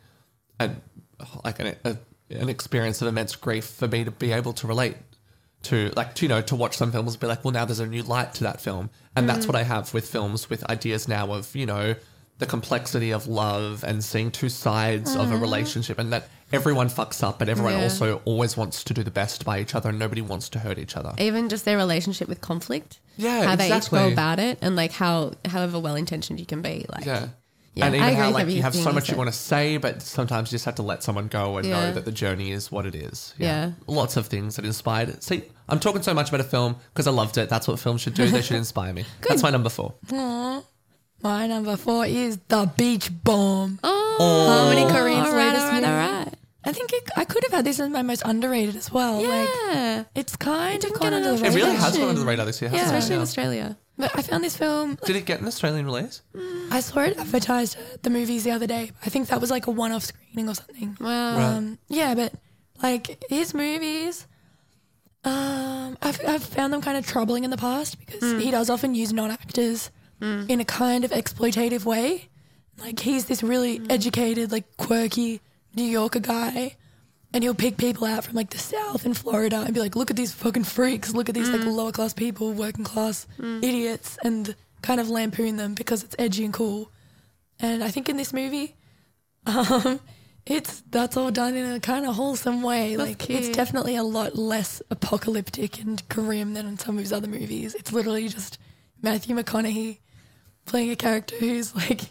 [0.60, 0.82] an,
[1.44, 1.98] like an, a,
[2.30, 4.96] an experience of immense grief for me to be able to relate
[5.64, 7.80] to like to, you know to watch some films and be like well now there's
[7.80, 9.50] a new light to that film and that's mm.
[9.50, 11.96] what i have with films with ideas now of you know
[12.38, 15.42] the complexity of love and seeing two sides of a mm.
[15.42, 17.84] relationship and that everyone fucks up but everyone Yeah.
[17.84, 20.78] also always wants to do the best by each other and nobody wants to hurt
[20.78, 23.00] each other even just their relationship with conflict.
[23.18, 26.62] Yeah, how they each go about it, and like how however well intentioned you can
[26.62, 26.86] be.
[26.90, 27.30] Like yeah
[27.76, 29.76] Yeah, and I even agree how like you have so much you want to say
[29.78, 32.72] but sometimes you just have to let someone go and know that the journey is
[32.72, 33.72] what it is Yeah.
[33.88, 37.06] lots of things that inspired it see i'm talking so much about a film because
[37.06, 39.68] i loved it that's what films should do they should inspire me that's my number
[39.70, 39.94] four
[41.22, 43.80] My number four is The Beach Bum.
[43.84, 44.48] oh, oh.
[44.48, 45.86] Harmony Korine's all right, latest all right, movie.
[45.88, 46.34] all right.
[46.68, 49.16] I think it, I could have had this as my most underrated as well.
[49.22, 52.02] Like, Yeah, it's kind of didn't gone get under the enough it really has Attention.
[52.02, 52.78] gone under the radar this year Yeah.
[52.80, 52.98] hasn't it?
[53.00, 53.78] especially in Australia.
[53.98, 54.98] But I found this film.
[55.06, 56.22] Did it get an Australian release?
[56.70, 58.92] I saw it advertised at the movies the other day.
[59.06, 60.98] I think that was like a one-off screening or something.
[61.00, 61.38] Wow.
[61.58, 62.34] Um, yeah, but
[62.84, 64.28] like his movies,
[65.24, 68.96] um, I've, I've found them kind of troubling in the past because he does often
[68.96, 72.30] use non-actors in a kind of exploitative way.
[72.80, 75.40] Like he's this really educated, like quirky
[75.76, 76.76] New Yorker guy,
[77.36, 80.10] and he'll pick people out from like the South and Florida and be like, "Look
[80.10, 81.14] at these fucking freaks!
[81.14, 83.28] Look at these like lower class people, working class
[83.62, 86.90] idiots," and kind of lampoon them because it's edgy and cool.
[87.60, 88.76] And I think in this movie,
[89.46, 90.00] um,
[90.46, 92.96] it's that's all done in a kind of wholesome way.
[92.96, 97.28] like it's definitely a lot less apocalyptic and grim than in some of his other
[97.28, 97.76] movies.
[97.76, 98.58] It's literally just
[99.02, 100.00] Matthew McConaughey
[100.66, 102.02] playing a character who's like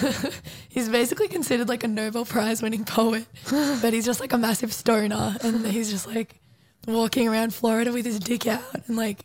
[0.68, 4.72] he's basically considered like a Nobel Prize winning poet, but he's just like a massive
[4.72, 6.40] stoner and he's just like
[6.86, 9.24] walking around Florida with his dick out and like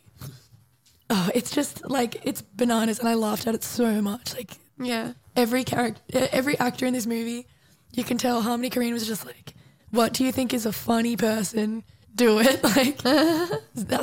[1.10, 4.34] oh, it's just like it's bananas and I laughed at it so much.
[4.34, 5.12] Like Yeah.
[5.36, 7.46] every character, every actor in this movie,
[7.92, 9.54] you can tell Harmony Korine was just like,
[9.90, 11.82] "What do you think is a funny person?
[12.14, 13.00] Do it!" Like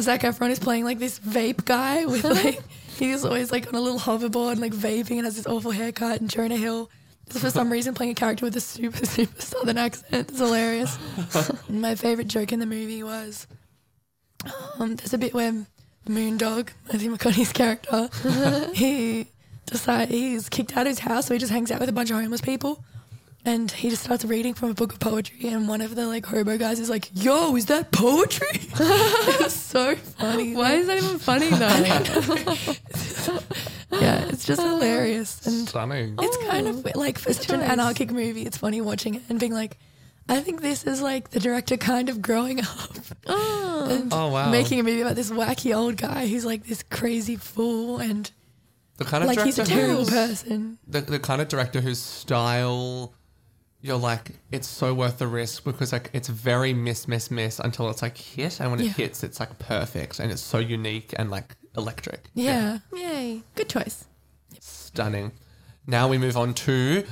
[0.02, 2.60] Zac Efron is playing like this vape guy with like
[2.98, 6.22] he's always like on a little hoverboard and like vaping and has this awful haircut.
[6.22, 6.90] And Jonah Hill
[7.30, 10.30] is for some reason playing a character with a super super southern accent.
[10.30, 10.98] It's hilarious.
[11.70, 13.48] My favorite joke in the movie was
[14.80, 15.66] um, there's a bit where
[16.08, 18.10] Moondog, Matthew McConaughey's character,
[18.74, 19.28] he
[19.66, 22.10] decide he's kicked out of his house, so he just hangs out with a bunch
[22.12, 22.84] of homeless people.
[23.46, 26.26] And he just starts reading from a book of poetry, and one of the like
[26.26, 28.48] hobo guys is like, "Yo, is that poetry?"
[28.80, 30.56] it's so funny.
[30.56, 33.44] Why is that even funny though?
[34.02, 36.16] Yeah, it's just hilarious, and Stunning.
[36.20, 39.40] it's kind of oh, like for such an anarchic movie, it's funny watching it and
[39.40, 39.78] being like,
[40.28, 42.90] I think this is like the director kind of growing up
[43.28, 43.88] oh.
[43.90, 44.50] and Oh, wow.
[44.50, 48.32] making a movie about this wacky old guy who's like this crazy fool and
[48.98, 50.80] The kind of like he's a director terrible person.
[50.88, 53.14] The, the kind of director whose style
[53.84, 57.90] you're like, it's so worth the risk because like it's very miss, miss, miss until
[57.90, 58.94] it's like hit, and when it Yeah.
[58.94, 62.30] hits, it's like perfect and it's so unique and like electric.
[62.34, 62.80] Yeah.
[62.94, 63.44] Yay.
[63.56, 64.06] Good choice.
[64.60, 65.34] Stunning.
[65.86, 67.04] Now we move on to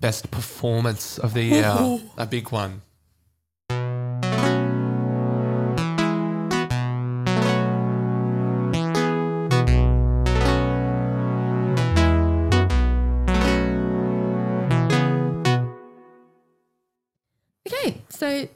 [0.00, 2.82] best performance of the year, a big one.
[18.28, 18.48] So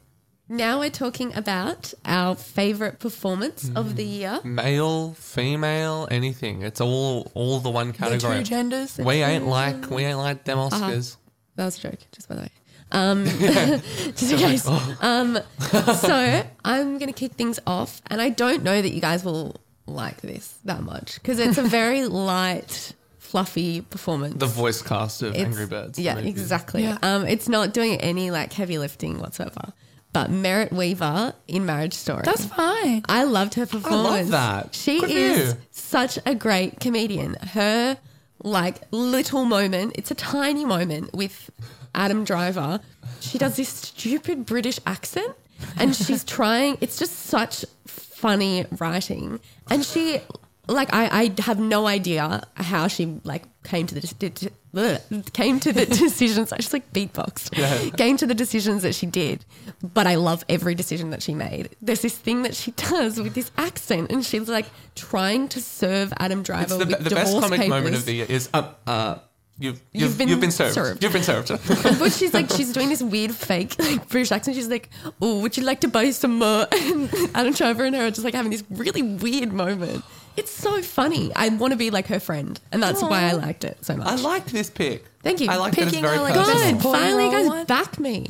[0.49, 4.41] now we're talking about our favorite performance of the year.
[4.45, 6.63] Male, female, anything.
[6.63, 8.39] It's all all the one The category.
[8.39, 8.99] two genders.
[8.99, 11.17] we ain't like we ain't like them Oscars.
[11.57, 12.51] That was a joke, just by the way.
[12.91, 14.67] Um, just in case.
[15.01, 15.39] Um,
[15.95, 19.57] so I'm going to kick things off, and I don't know that you guys will
[19.87, 22.93] like this that much because it's a very light,
[23.33, 24.35] fluffy performance.
[24.39, 25.99] The voice cast of It's- Angry Birds.
[25.99, 26.29] Yeah, movie.
[26.29, 26.83] exactly.
[26.83, 26.99] Yeah.
[27.03, 29.73] Um, it's not doing any like heavy lifting whatsoever.
[30.13, 32.21] But Merritt Wever in Marriage Story.
[32.27, 33.03] That's fine.
[33.09, 34.07] I loved her performance.
[34.07, 34.75] I love that.
[34.75, 37.35] She Good is such a great comedian.
[37.55, 37.97] Her
[38.45, 41.49] like little moment, it's a tiny moment with
[41.95, 42.81] Adam Driver.
[43.21, 45.35] She does this stupid British accent
[45.79, 49.41] and she's trying it's just such funny writing.
[49.71, 50.21] And she
[50.69, 55.33] like I, I have no idea how she like came to the de- de- bleh,
[55.33, 56.53] came to the decisions.
[56.53, 57.57] I just like beatboxed.
[57.59, 57.91] Yeah.
[57.97, 59.45] Came to the decisions that she did,
[59.83, 61.71] but I love every decision that she made.
[61.81, 66.13] There's this thing that she does with this accent, and she's like trying to serve
[66.19, 67.69] Adam Driver It's the, with the best comic papers.
[67.69, 69.19] moment of the year is uh, uh
[69.59, 70.75] you've you've, been you've been, served.
[70.75, 71.03] served.
[71.03, 71.49] You've been served.
[71.99, 74.57] but she's like, she's doing this weird fake like British accent.
[74.57, 78.07] She's like, "Oh, would you like to buy some more?" And Adam Driver and her
[78.07, 80.05] are just like having this really weird moment.
[80.37, 81.31] It's so funny.
[81.37, 84.07] I want to be like her friend, and that's why I liked it so much.
[84.07, 85.05] I like this pick.
[85.23, 85.51] Thank you.
[85.51, 86.59] I like that it's Picking very a, like, personal.
[86.73, 86.77] Good.
[86.81, 87.67] Supporting Finally, you guys one.
[87.67, 88.27] back me.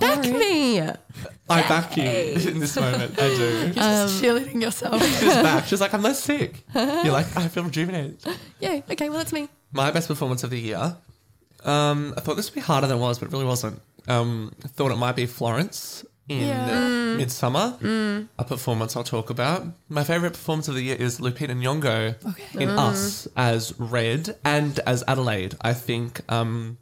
[0.00, 0.36] Back Sorry.
[0.36, 0.80] me.
[0.80, 2.02] I back you
[2.50, 3.12] in this moment.
[3.18, 3.60] I do.
[3.64, 5.02] You're just cheerleading yourself.
[5.02, 5.64] She's back.
[5.66, 6.62] She's like, I'm less sick.
[6.74, 8.18] You're like, I feel rejuvenated.
[8.60, 8.80] Yeah.
[8.90, 9.08] Okay.
[9.08, 9.48] Well, that's me.
[9.72, 10.96] My best performance of the year.
[11.64, 13.80] Um, I thought this would be harder than it was, but it really wasn't.
[14.08, 17.16] Um, I thought it might be Florence in Yeah.
[17.18, 19.66] Midsommar, a performance I'll talk about.
[19.88, 22.62] My favorite performance of the year is Lupita Nyong'o Okay.
[22.62, 25.54] in Us as Red and as Adelaide.
[25.60, 26.78] I think um,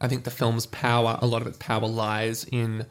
[0.00, 2.86] I think the film's power, a lot of its power lies in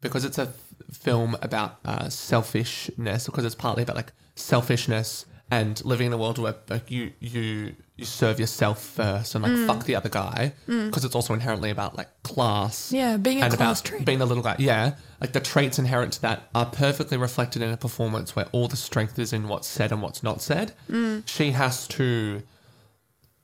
[0.00, 5.84] because it's a f- film about uh, selfishness, because it's partly about like selfishness and
[5.84, 9.84] living in a world where like, you you you serve yourself first and like fuck
[9.84, 9.86] mm.
[9.86, 10.86] the other guy, mm.
[10.86, 12.92] because it's also inherently about like class.
[12.92, 14.04] Yeah, being a and class about trait.
[14.04, 14.56] being a little guy.
[14.58, 18.68] Yeah, like the traits inherent to that are perfectly reflected in a performance where all
[18.68, 20.72] the strength is in what's said and what's not said.
[20.90, 21.26] Mm.
[21.28, 22.42] She has to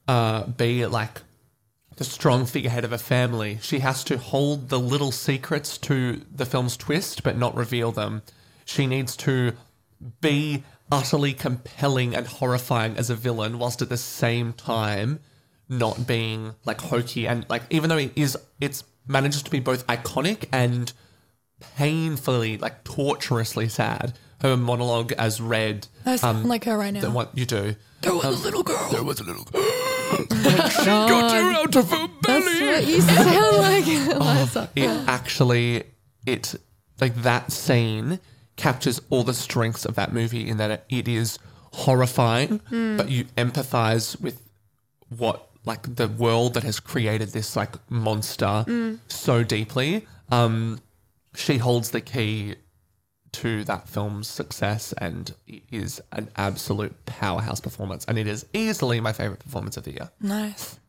[0.06, 1.22] uh, be like
[1.96, 3.58] the strong figurehead of a family.
[3.60, 8.22] She has to hold the little secrets to the film's twist, but not reveal them.
[8.64, 9.52] She needs to
[10.20, 15.20] be utterly compelling and horrifying as a villain, whilst at the same time
[15.68, 19.86] not being like hokey and like even though it is it's manages to be both
[19.86, 20.92] iconic and
[21.76, 24.18] painfully like torturously sad.
[24.40, 27.00] Her monologue as Red, I sound um, like her right now.
[27.00, 27.74] than what you do.
[28.02, 28.88] There was a um, little girl.
[28.92, 33.86] There was a little oh God, out of her that's what you sound like.
[34.16, 34.68] Eliza.
[34.68, 35.82] Oh, it actually
[36.24, 36.54] it
[37.00, 38.20] like that scene
[38.58, 41.38] captures all the strengths of that movie in that it, is
[41.72, 42.60] horrifying
[42.98, 44.42] but you empathize with
[45.16, 48.64] what like the world that has created this like monster
[49.08, 50.06] so deeply.
[50.30, 50.80] Um
[51.34, 52.56] she holds the key
[53.30, 59.00] to that film's success and it is an absolute powerhouse performance and it is easily
[59.00, 60.10] my favorite performance of the year.
[60.20, 60.80] Nice.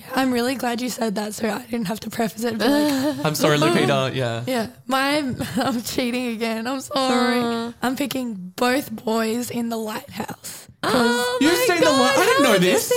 [0.00, 2.56] Yeah, I'm really glad you said that, so I didn't have to preface it.
[2.58, 5.18] Be like, i'm sorry lupita yeah yeah, my
[5.66, 6.66] I'm cheating again.
[6.66, 7.74] I'm sorry.
[7.82, 10.68] I'm picking both boys in the lighthouse.
[10.82, 12.88] Oh You've my seen the God, li- I didn't how know have you this.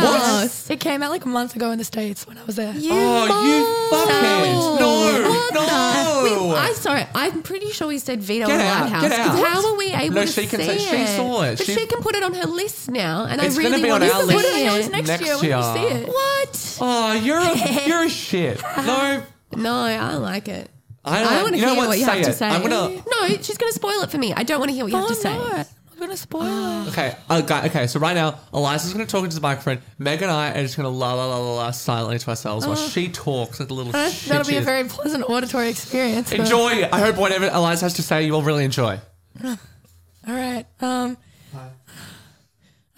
[0.00, 0.72] The?
[0.72, 2.72] It came out like a month ago in the states when I was there.
[2.72, 4.80] You Oh, you fuckhead.
[4.80, 6.48] No, What no.
[6.50, 7.06] the- I'm sorry.
[7.14, 9.02] I'm pretty sure we said veto Get out, Lighthouse.
[9.02, 9.26] get out.
[9.28, 10.12] 'cause How are we able to see it?
[10.14, 11.58] No, to she can see say- she saw it.
[11.58, 13.82] But She- she, can put it on her list now, and It's I gonna really
[13.82, 14.36] be on want our to list.
[14.38, 14.92] Put it on yours it.
[14.92, 15.56] next, Next year when year.
[15.58, 16.08] you see it.
[16.08, 16.62] What?
[16.78, 18.60] Oh, you're a, you're a shit.
[18.84, 19.22] No,
[19.56, 20.70] No, I like it.
[21.04, 21.42] I I don't.
[21.42, 21.88] want to you know hear what?
[21.88, 22.34] what you say have to it.
[22.36, 22.46] say.
[22.48, 22.90] I'm gonna.
[22.90, 24.34] No, she's going to spoil it for me.
[24.34, 25.64] I don't want to hear what you have Oh, to say.
[25.96, 26.42] I'm gonna spoil
[26.86, 26.88] it.
[26.88, 27.86] Okay, uh, guy, okay.
[27.86, 29.80] So right now, Eliza's gonna talk into the microphone.
[29.98, 32.76] Meg and I are just gonna la la la la la silently to ourselves while
[32.76, 34.28] she talks like a little Uh, shit.
[34.28, 36.28] That'll be a very pleasant auditory experience.
[36.30, 36.86] but- Enjoy.
[36.92, 39.00] I hope whatever Eliza has to say, you will really enjoy.
[39.42, 39.56] All
[40.26, 40.66] right.
[40.82, 41.16] Um,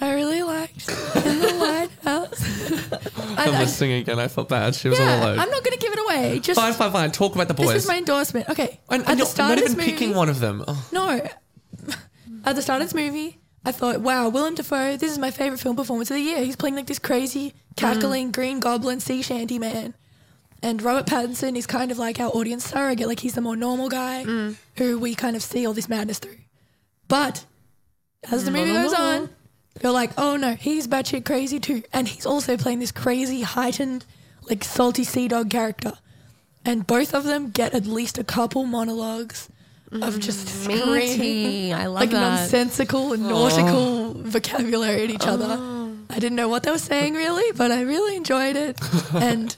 [0.01, 2.93] I really liked in the Lighthouse.
[3.37, 4.19] I, I'm I- listening again.
[4.19, 4.75] I felt bad.
[4.75, 5.39] She was all yeah, alone.
[5.41, 6.39] I'm not going to give it away.
[6.41, 7.11] Just fine, fine, fine.
[7.11, 7.69] Talk about the boys.
[7.75, 8.49] this is my endorsement.
[8.49, 10.39] Okay, and, at and the you're start not of even this movie, picking one of
[10.41, 10.65] them.
[10.69, 11.21] Oh, No,
[12.45, 15.59] at the start of this movie, I thought, wow, Willem Dafoe, this is my favorite
[15.61, 16.43] film performance of the year.
[16.43, 18.33] He's playing like this crazy, cackling mm.
[18.33, 19.95] green goblin sea shanty man.
[20.63, 23.07] And Robert Pattinson is kind of like our audience surrogate.
[23.07, 24.57] Like he's the more normal guy mm.
[24.77, 26.39] who we kind of see all this madness through.
[27.07, 27.45] But
[28.31, 29.31] as the mm, movie goes on,
[29.83, 31.83] you're like, oh no, he's batshit crazy too.
[31.93, 34.05] And he's also playing this crazy, heightened,
[34.49, 35.93] like salty sea dog character.
[36.65, 39.49] And both of them get at least a couple monologues
[39.93, 41.73] of just screaming Meaty.
[41.73, 42.21] I love like that.
[42.21, 45.59] nonsensical and nautical vocabulary at each other.
[46.11, 48.79] I didn't know what they were saying really, but I really enjoyed it.
[49.15, 49.55] and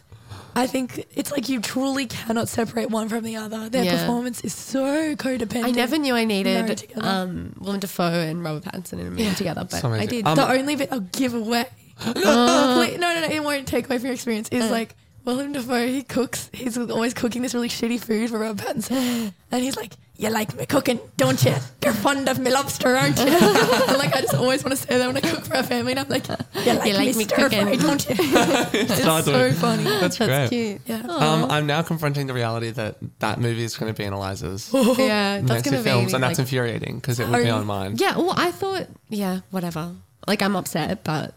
[0.55, 3.69] I think it's like you truly cannot separate one from the other.
[3.69, 4.01] Their Yeah.
[4.01, 5.65] performance is so codependent.
[5.65, 7.07] I never knew I married needed together.
[7.07, 9.35] um, Willem Dafoe and Robert Pattinson in a movie Yeah.
[9.35, 10.09] together, but So I amazing.
[10.09, 10.27] did.
[10.27, 11.67] Um, the only bit I'll give away.
[12.01, 14.49] Complete- no, no, no, it won't take away from your experience.
[14.51, 18.65] Is like Willem Dafoe, he cooks, he's always cooking this really shitty food for Robert
[18.65, 19.33] Pattinson.
[19.53, 21.55] And he's like, You like me cooking, don't you?
[21.83, 23.25] You're fond of me lobster, aren't you?
[23.31, 25.93] like, I just always want to say that when I cook for our family.
[25.93, 26.37] And I'm like, You
[26.75, 28.17] like, You like me, me stir fry, cooking." don't you?
[28.19, 29.85] it's Start so doing- funny.
[29.85, 30.51] That's, That's great.
[30.51, 30.83] cute.
[30.85, 31.07] Yeah.
[31.09, 34.71] Um, I'm now confronting the reality that that movie is going to be in Eliza's
[34.99, 37.95] Yeah, that's gonna be films, and that's like- infuriating because it would be on mine.
[37.97, 38.19] yeah.
[38.19, 39.95] Well, I thought, yeah, whatever.
[40.29, 41.33] Like I'm upset, but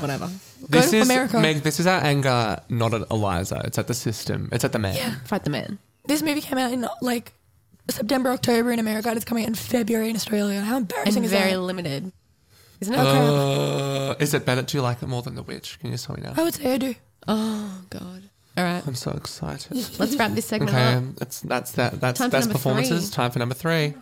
[0.00, 0.26] whatever.
[0.70, 1.38] Go This to is America.
[1.38, 1.58] Meg.
[1.58, 3.60] This is our anger, not at Eliza.
[3.66, 4.48] It's at the system.
[4.52, 4.96] It's at the man.
[4.96, 5.16] Yeah.
[5.26, 5.78] Fight the man.
[6.06, 7.34] This movie came out in like
[7.90, 9.08] September, October in America.
[9.08, 10.60] and It's coming out in February in Australia.
[10.60, 11.60] How embarrassing And is very that?
[11.60, 12.12] limited,
[12.80, 12.98] isn't it?
[12.98, 14.62] Uh, is it better?
[14.62, 15.78] Do you like it more than The Witch?
[15.80, 16.34] Can you tell me now?
[16.36, 16.94] I would say I do.
[17.28, 18.22] oh god.
[18.56, 19.72] All right, I'm so excited.
[19.98, 21.04] let's wrap this segment Okay, up.
[21.16, 22.00] that's that's that.
[22.00, 23.08] That's Time for best performances.
[23.08, 23.14] three.
[23.14, 23.94] Time for number three.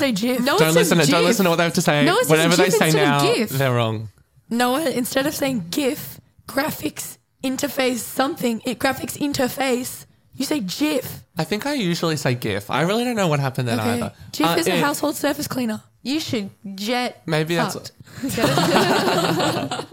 [0.00, 0.40] Say GIF.
[0.40, 0.98] No, Don't it listen.
[0.98, 1.28] says To, don't GIF.
[1.28, 2.04] listen to what they have to say.
[2.04, 3.48] No, it says Whatever they GIF say instead of now, GIF.
[3.50, 4.08] they're wrong.
[4.50, 11.22] Noah, instead of saying GIF, graphics interface something, it graphics interface, you say GIF.
[11.38, 12.70] I think I usually say GIF.
[12.70, 13.90] I really don't know what happened then Okay.
[13.92, 14.12] either.
[14.32, 15.82] GIF Uh, is a it- household surface cleaner.
[16.02, 17.22] You should jet.
[17.26, 17.92] Maybe that's fucked.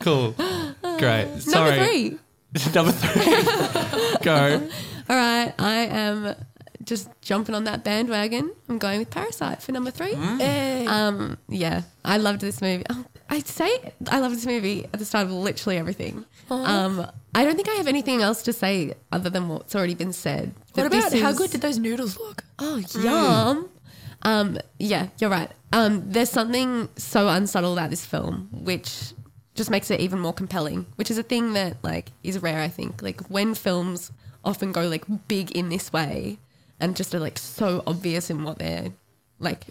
[0.00, 0.34] cool.
[0.98, 1.26] Great.
[1.40, 1.40] Sorry.
[1.40, 1.42] Number
[1.76, 1.84] Sorry.
[1.84, 2.18] three.
[2.74, 3.42] Number three.
[4.22, 4.68] Go.
[5.10, 6.34] All right, I am
[6.88, 8.50] just jumping on that bandwagon.
[8.68, 10.14] I'm going with Parasite for number three.
[10.14, 10.86] Hey.
[10.86, 12.84] Um, yeah, I loved this movie.
[12.88, 16.24] Oh, I'd say I loved this movie at the start of literally everything.
[16.50, 20.14] Um, I don't think I have anything else to say other than what's already been
[20.14, 20.54] said.
[20.72, 22.42] what about this how is- good did those noodles look?
[22.58, 23.68] Oh, yum.
[24.22, 25.50] Um, yeah, you're right.
[25.72, 29.12] Um, there's something so unsubtle about this film, which
[29.54, 32.68] just makes it even more compelling, which is a thing that like is rare, I
[32.68, 33.02] think.
[33.02, 34.10] Like when films
[34.44, 36.38] often go like big in this way
[36.80, 38.92] and just are like so obvious in what their
[39.38, 39.66] like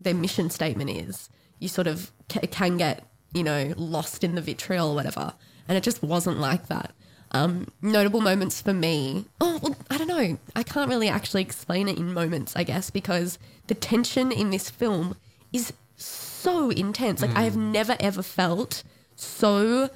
[0.00, 4.40] their mission statement is, you sort of ca- can get you know lost in the
[4.40, 5.34] vitriol or whatever.
[5.68, 6.92] And it just wasn't like that.
[7.30, 9.24] Um, notable moments for me.
[9.40, 10.38] Oh, well, I don't know.
[10.54, 14.70] I can't really actually explain it in moments, I guess, because the tension in this
[14.70, 15.16] film
[15.52, 17.22] is so intense.
[17.22, 18.84] Like I have never ever felt
[19.16, 19.90] so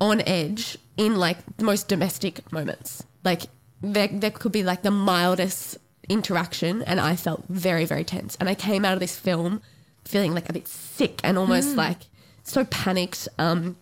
[0.00, 3.04] on edge in like the most domestic moments.
[3.24, 3.46] Like
[3.82, 8.36] there, there could be like the mildest interaction, and I felt very, very tense.
[8.40, 9.60] And I came out of this film
[10.04, 11.98] feeling like a bit sick and almost like
[12.44, 13.28] so panicked.
[13.38, 13.76] Um,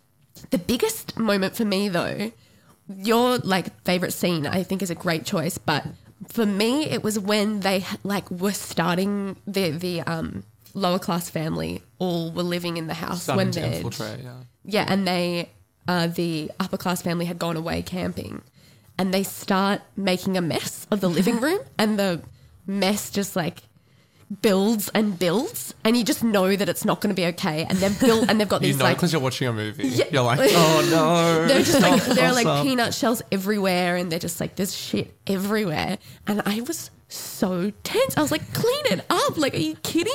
[0.51, 2.33] the biggest moment for me, though,
[2.89, 5.59] your like favorite scene, I think, is a great choice.
[5.59, 5.85] But
[6.29, 11.83] for me, it was when they like were starting the the um, lower class family
[11.99, 13.83] all were living in the house Starting when they.
[14.23, 14.35] Yeah.
[14.65, 15.51] yeah, and they,
[15.89, 18.43] uh, the upper class family had gone away camping,
[18.99, 22.21] and they start making a mess of the living room, and the
[22.67, 23.63] mess just like
[24.43, 27.65] builds and builds, and you just know that it's not going to be okay.
[27.69, 29.87] And they've built, and they've got these You know, like because you're watching a movie.
[29.87, 31.47] yeah, You're like, oh no.
[31.47, 35.15] they're just like there are like peanut shells everywhere, and they're just like there's shit
[35.27, 38.17] everywhere, and I was so tense.
[38.17, 39.37] I was like, clean it up.
[39.39, 40.13] Like, are you kidding?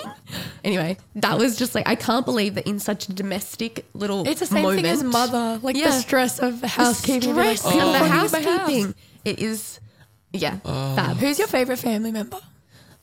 [0.64, 4.40] Anyway, that was just like I can't believe that in such a domestic little It's
[4.42, 5.86] the same thing as moment- mother, like Yeah.
[5.86, 7.22] the stress of the housekeeping.
[7.22, 8.96] be like, stress "People of the fucking house." housekeeping.
[9.24, 9.80] It is,
[10.34, 10.96] yeah, oh.
[10.96, 11.18] fab.
[11.18, 12.38] Who's your favorite family member?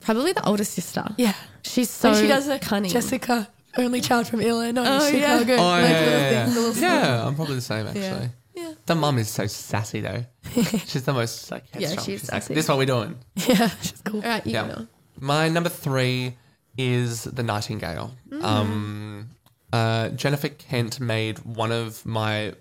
[0.01, 1.05] Probably the older sister.
[1.17, 1.35] Yeah.
[1.63, 2.91] she's so when she does a cunning.
[2.91, 5.39] Jessica, only child from Illinois, Oh, yeah.
[5.39, 5.55] Chicago.
[5.57, 6.01] Oh, like yeah,
[6.47, 7.07] yeah, thing, yeah.
[7.17, 8.31] Yeah, I'm probably the same actually.
[8.59, 10.25] Yeah, yeah, The mum is so sassy though.
[10.87, 12.07] She's the most like Yeah, headstrong.
[12.07, 12.55] she's She's like, sassy.
[12.55, 13.17] this is what we're doing.
[13.49, 14.21] Yeah, she's cool.
[14.23, 14.67] All right, you Yeah.
[14.67, 14.87] know.
[15.21, 16.37] My number three
[16.77, 18.13] is The Nightingale.
[18.41, 19.31] Um,
[19.73, 22.55] uh, Jennifer Kent made one of my.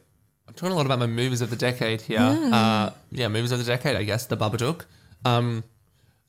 [0.47, 2.19] I'm talking a lot about my movies of the decade here.
[2.19, 4.25] Uh, yeah, movies of the decade, I guess.
[4.25, 4.85] The Babadook.
[5.25, 5.63] Um,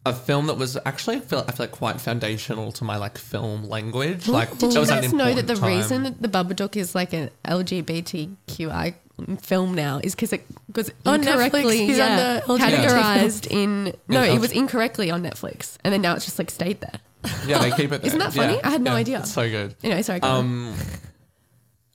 [0.05, 3.17] a film that was actually I feel, I feel like quite foundational to my like
[3.19, 4.27] film language.
[4.29, 5.77] Like, Did you guys know that the time.
[5.77, 8.95] reason that the Babadook is like an LGBTQI
[9.41, 10.45] film now is because it
[10.75, 14.35] was On Netflix, incorrectly he's yeah, categorized in no, Yeah.
[14.35, 17.01] it was incorrectly on Netflix, and then now it's just like stayed there.
[17.47, 18.05] Yeah, they keep it.
[18.07, 18.55] Isn't that funny?
[18.55, 18.61] Yeah.
[18.65, 19.19] I had no Yeah, idea.
[19.21, 19.75] It's so good.
[19.83, 20.21] Anyway, sorry.
[20.21, 20.39] go on.
[20.45, 20.75] Um,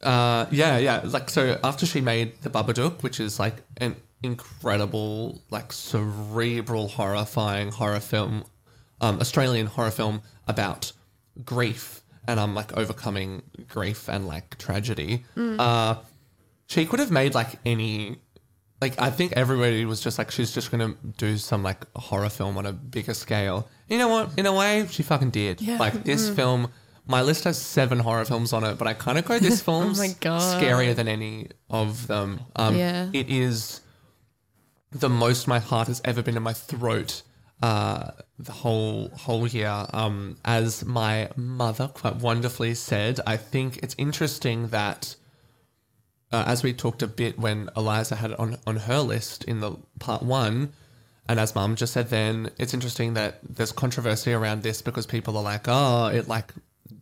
[0.02, 1.02] uh, yeah, yeah.
[1.06, 7.72] Like so, after she made the Babadook, which is like an incredible, like cerebral, horrifying
[7.72, 8.44] horror film,
[9.00, 10.92] um, Australian horror film about
[11.46, 15.24] grief and um, like overcoming grief and like tragedy.
[15.38, 15.96] Uh,
[16.74, 18.18] she could have made like any.
[18.82, 22.58] Like I think everybody was just like she's just gonna do some like horror film
[22.58, 23.70] on a bigger scale.
[23.88, 24.32] You know what?
[24.38, 25.62] In a way, she fucking did.
[25.62, 25.78] Yeah.
[25.78, 26.70] Like this film,
[27.08, 30.02] my list has seven horror films on it, but I kind of go this film's
[30.16, 30.42] God.
[30.62, 32.42] scarier than any of them.
[32.58, 33.10] Um, Yeah.
[33.14, 33.80] it is
[34.92, 37.22] the most my heart has ever been in my throat.
[37.62, 43.96] Uh, the whole whole year, um, as my mother quite wonderfully said, I think it's
[43.98, 45.16] interesting that
[46.34, 49.60] uh, as we talked a bit when Eliza had it on, on her list in
[49.60, 50.74] the part one,
[51.30, 55.38] and as mum just said then, it's interesting that there's controversy around this because people
[55.38, 56.52] are like, oh, it like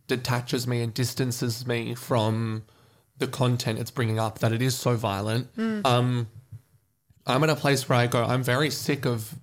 [0.07, 2.63] detaches me and distances me from
[3.17, 5.47] the content it's bringing up, that it is so violent.
[5.85, 6.27] Um,
[7.25, 9.33] I'm at a place where I go, I'm very sick of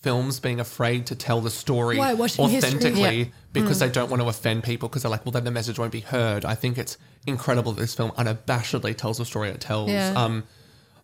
[0.00, 2.14] films being afraid to tell the story Why?
[2.14, 3.24] Authentically Yeah.
[3.52, 5.92] because they don't want to offend people because they're like, well, then the message won't
[5.92, 6.44] be heard.
[6.44, 6.96] I think it's
[7.26, 9.90] incredible that this film unabashedly tells the story it tells.
[9.90, 10.14] Yeah.
[10.16, 10.44] Um,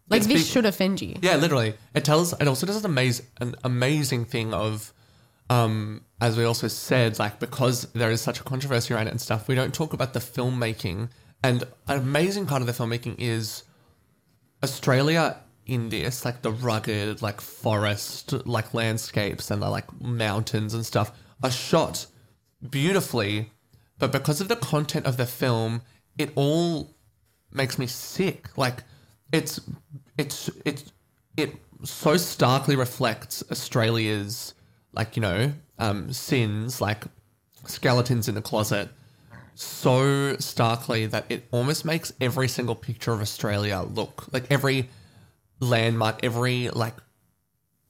[0.08, 1.16] like this should offend you.
[1.20, 1.74] yeah, literally.
[1.94, 2.32] It tells.
[2.40, 4.92] It also does an amazing, an amazing thing of,
[5.50, 9.20] um, as we also said, like because there is such a controversy around it and
[9.20, 11.08] stuff, we don't talk about the filmmaking.
[11.42, 13.64] And an amazing part of the filmmaking is
[14.62, 15.36] Australia
[15.66, 21.12] in this, like the rugged, like forest, like landscapes and the like mountains and stuff,
[21.42, 22.06] are shot
[22.70, 23.50] beautifully,
[23.98, 25.82] but because of the content of the film,
[26.18, 26.94] it all
[27.52, 28.56] makes me sick.
[28.56, 28.84] Like
[29.32, 29.60] it's
[30.16, 30.92] it's it's
[31.36, 31.54] it
[31.84, 34.54] so starkly reflects Australia's
[34.92, 37.04] like you know um, sins, like
[37.66, 38.88] skeletons in the closet,
[39.54, 44.88] so starkly that it almost makes every single picture of Australia look like every
[45.60, 46.94] landmark, every like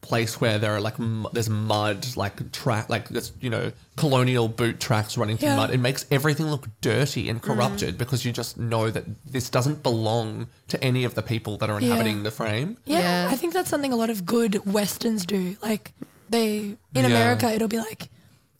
[0.06, 4.48] place where there are like m- there's mud, like track, like this you know colonial
[4.48, 5.56] boot tracks running through Yeah.
[5.56, 5.70] mud.
[5.70, 7.52] It makes everything look dirty and mm-hmm.
[7.52, 11.70] corrupted because you just know that this doesn't belong to any of the people that
[11.70, 12.76] are inhabiting the frame.
[12.84, 13.28] Yeah, Yeah.
[13.32, 15.56] I think that's something a lot of good westerns do.
[15.62, 15.92] Like
[16.30, 17.06] they in Yeah.
[17.06, 18.08] America, it'll be like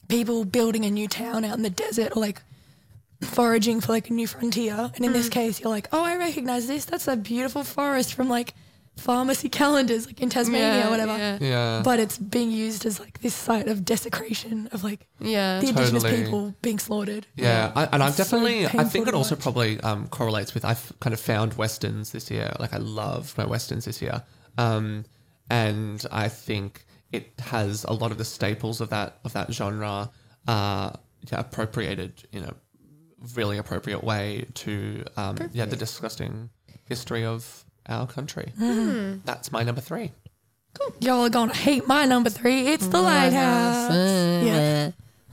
[0.09, 2.43] people building a new town out in the desert or like
[3.23, 4.91] foraging for like a new frontier.
[4.95, 5.33] And in this mm.
[5.33, 6.85] case, you're like, oh, I recognize this.
[6.85, 8.55] That's a beautiful forest from like
[8.97, 11.17] pharmacy calendars, like in Tasmania Yeah, or whatever.
[11.19, 11.39] yeah.
[11.41, 11.83] Yeah.
[11.85, 15.61] But it's being used as like this site of desecration of like Yeah.
[15.61, 16.25] the indigenous Totally.
[16.25, 17.27] people being slaughtered.
[17.37, 19.43] Yeah, I, and I've It's so definitely, I think it also watch.
[19.43, 22.53] probably um, correlates with I've kind of found westerns this year.
[22.59, 24.23] Like I loved my westerns this year,
[24.59, 25.05] um,
[25.51, 30.11] and I think it has a lot of the staples of that of that genre
[30.49, 30.91] uh,
[31.31, 32.55] yeah, appropriated in a
[33.35, 36.51] really appropriate way to um, yeah the disgusting
[36.85, 38.53] history of our country.
[38.59, 39.21] Mm-hmm.
[39.25, 40.13] That's my number three.
[41.01, 42.67] Y'all are gonna hate my number three.
[42.69, 43.93] It's the lighthouse.
[44.45, 44.91] Yeah.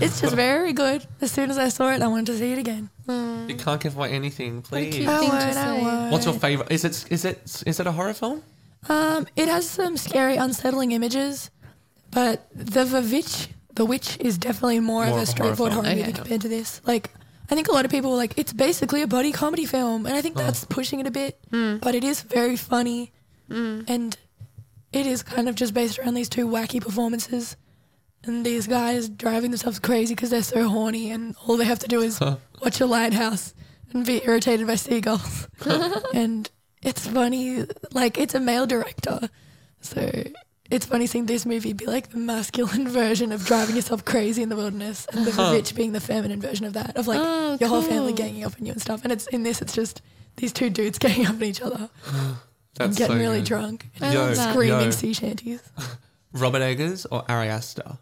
[0.00, 1.04] it's just very good.
[1.20, 2.88] As soon as I saw it, I wanted to see it again.
[3.06, 4.94] You can't give away anything, please.
[4.94, 5.08] cute.
[5.08, 5.82] I Thing to won't, I say.
[5.82, 6.12] won't.
[6.12, 6.70] What's your favorite?
[6.70, 8.42] Is it is it is it a horror film?
[8.88, 11.50] Um, it has some scary, unsettling images,
[12.10, 15.72] but the the witch, the witch is definitely more, More of of a a straightforward
[15.72, 15.96] horror horror, film.
[15.98, 16.18] movie Okay.
[16.18, 16.80] compared to this.
[16.86, 17.10] Like,
[17.50, 20.14] I think a lot of people were like, it's basically a buddy comedy film, and
[20.14, 21.76] I think that's pushing it a bit, hmm.
[21.76, 23.12] but it is very funny,
[23.48, 23.82] hmm.
[23.86, 24.16] and
[24.92, 27.56] it is kind of just based around these two wacky performances.
[28.26, 31.88] And these guys driving themselves crazy because they're so horny, and all they have to
[31.88, 32.20] do is
[32.62, 33.54] watch a lighthouse
[33.92, 35.46] and be irritated by seagulls.
[36.14, 36.50] and
[36.82, 39.28] it's funny, like it's a male director,
[39.80, 40.10] so
[40.70, 44.48] it's funny seeing this movie be like the masculine version of driving yourself crazy in
[44.48, 47.68] the wilderness, and the Witch being the feminine version of that, of like Oh, your
[47.68, 49.02] whole family ganging up on you and stuff.
[49.04, 50.00] And it's in this, it's just
[50.36, 51.88] these two dudes ganging up on each other,
[52.80, 53.46] and getting so really good.
[53.46, 54.50] drunk, and that.
[54.52, 54.90] screaming Yo.
[54.90, 55.60] sea shanties.
[56.32, 57.98] Robert Eggers or Ari Aster?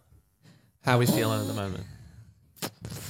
[0.84, 1.84] How are we feeling at the moment?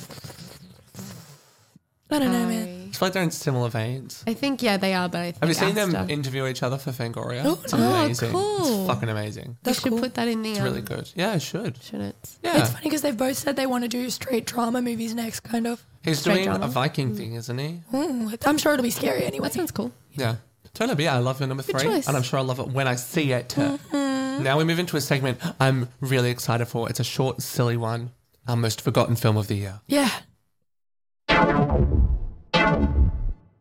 [2.12, 2.68] I don't know, man.
[2.68, 2.78] Ari.
[2.88, 4.22] It's feel like they're in similar veins.
[4.26, 5.08] I think yeah, they are.
[5.08, 7.42] But I think Have you seen them Asta- interview each other for Fangoria?
[7.44, 7.78] Oh, it's no.
[7.94, 8.32] amazing.
[8.32, 8.80] Cool.
[8.80, 9.48] It's fucking amazing.
[9.48, 10.00] We That's should cool.
[10.00, 10.50] put that in the.
[10.50, 11.10] It's um, really good.
[11.14, 11.82] Yeah, it should.
[11.82, 12.30] Should it?
[12.42, 12.58] Yeah.
[12.60, 15.66] It's funny because they've both said they want to do straight drama movies next, kind
[15.66, 15.84] of.
[16.04, 16.66] He's Straight doing drama.
[16.66, 17.80] a Viking thing, isn't he?
[17.92, 19.48] Mm, I'm sure it'll be scary anyway.
[19.48, 19.92] That sounds cool.
[20.12, 20.36] Yeah.
[20.74, 20.96] Totally.
[20.96, 21.80] But yeah, I love your number three.
[21.82, 22.08] choice.
[22.08, 23.56] And I'm sure I'll love it when I see it.
[23.56, 26.88] Now we move into a segment I'm really excited for.
[26.90, 28.10] It's a short, silly one.
[28.48, 29.80] Our most forgotten film of the year.
[29.86, 30.10] Yeah.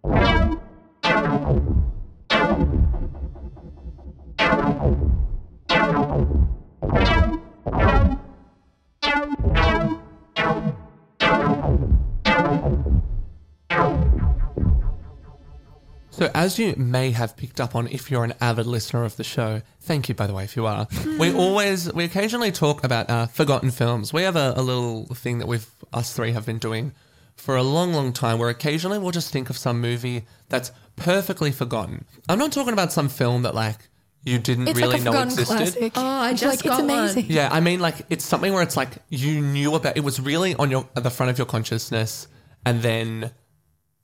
[0.03, 0.09] So,
[16.35, 19.61] as you may have picked up on if you're an avid listener of the show,
[19.79, 20.87] thank you, by the way, if you are,
[21.19, 24.13] we always, we occasionally talk about uh, forgotten films.
[24.13, 26.93] We have a, a little thing that we've, us three have been doing
[27.41, 31.51] for a long, long time where occasionally we'll just think of some movie that's perfectly
[31.51, 32.05] forgotten.
[32.29, 33.77] I'm not talking about some film that, like,
[34.23, 35.55] you didn't It's really like a know forgotten existed.
[35.57, 35.93] classic.
[35.95, 36.99] Oh, I It's just like, got it's one.
[36.99, 37.25] amazing.
[37.29, 40.53] Yeah, I mean, like it's something where it's like you knew about it was really
[40.55, 42.27] on your at the front of your consciousness,
[42.63, 43.31] and then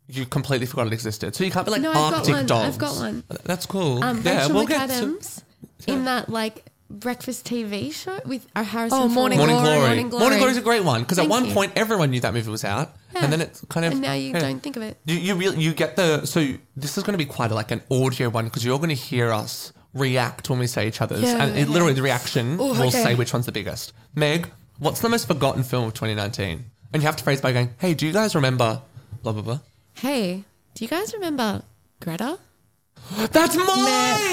[0.08, 1.36] you completely forgot it existed.
[1.36, 2.46] So you can't be like No, I've got Arctic one.
[2.48, 2.68] Dogs.
[2.68, 3.24] I've got one.
[3.44, 4.04] That's cool.
[4.04, 5.44] Um, yeah, Rachel we'll get to McAdams
[5.86, 8.98] in that like breakfast TV show with our Harrison.
[8.98, 9.14] Oh, Ford.
[9.14, 9.80] Morning Morning Glory.
[9.80, 10.22] Morning Glory.
[10.22, 11.54] Morning Glory is a great one because at Thank one you.
[11.54, 13.24] point everyone knew that movie was out, Yeah.
[13.24, 14.40] and then it's kind of And now you yeah.
[14.40, 14.98] don't think of it.
[15.06, 17.82] You, you really you get the so this is going to be quite like an
[17.92, 21.44] audio one because you're going to hear us react when we say each other's Yeah.
[21.44, 23.04] and it, literally the reaction Ooh, will okay.
[23.04, 23.94] say which one's the biggest.
[24.16, 26.64] Meg, what's the most forgotten film of 2019?
[26.94, 28.82] And you have to phrase by going, "Hey, do you guys remember?"
[29.24, 29.60] Blah blah blah.
[29.96, 31.64] Hey, do you guys remember
[32.00, 32.38] Greta?
[33.32, 33.68] That's oh, mine.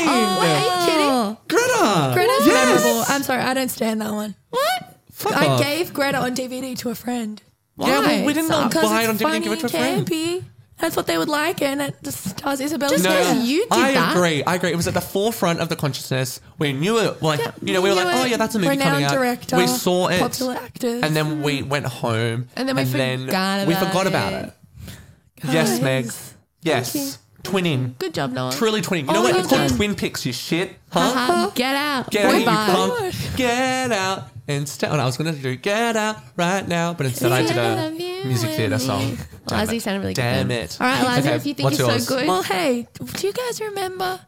[0.09, 1.37] Oh, wait, are you kidding?
[1.49, 2.11] Greta.
[2.15, 2.83] Greta's Yes.
[2.85, 3.05] memorable.
[3.09, 4.35] I'm sorry, I don't stand that one.
[4.51, 4.97] What?
[5.13, 5.61] Fuck I off.
[5.63, 7.41] gave Greta on DVD to a friend.
[7.79, 8.21] Yeah, Why?
[8.21, 9.69] we, we didn't know Because buy it on it's DVD and give it to a
[9.69, 10.07] funny, friend.
[10.09, 10.45] campy.
[10.79, 12.91] That's what they would like, and it just stars Isabella.
[12.91, 13.17] Just Stewart.
[13.21, 14.17] because you did I that.
[14.17, 14.43] agree.
[14.43, 14.71] I agree.
[14.73, 16.41] It was at the forefront of the consciousness.
[16.59, 17.23] We knew it.
[17.23, 18.31] Like Yeah, you know, we we were knew like, "Oh it.
[18.31, 21.03] yeah, that's a movie Renowned coming out." director, we saw it, popular actors.
[21.05, 24.53] and then we went home, And then we forgot we about forgot about it.
[24.89, 25.45] it.
[25.53, 26.07] Yes, Meg.
[26.07, 26.35] Guys.
[26.63, 27.97] Yes, twinning.
[27.99, 28.53] Good job, Noah.
[28.53, 29.07] Truly twinning.
[29.07, 29.33] You know Oh, what?
[29.33, 29.77] well It's called done.
[29.77, 30.27] Twin Picks.
[30.27, 31.01] You shit, huh?
[31.01, 31.51] Uh-huh.
[31.55, 32.11] Get out.
[32.11, 32.67] Get out, you Goodbye.
[33.11, 33.15] punk.
[33.37, 34.25] Get out.
[34.47, 37.57] Instead, oh, I was going to do Get Out right now, but instead I did
[37.57, 39.13] a music theatre song.
[39.13, 39.17] me.
[39.47, 39.83] Damn Ozzy it.
[39.83, 40.21] sounded really good.
[40.21, 40.65] Damn then.
[40.65, 40.77] it.
[40.81, 42.07] All right, Liza, Okay, if you think what's you're yours?
[42.07, 42.29] so good.
[42.29, 42.87] Well, hey,
[43.17, 44.21] do you guys remember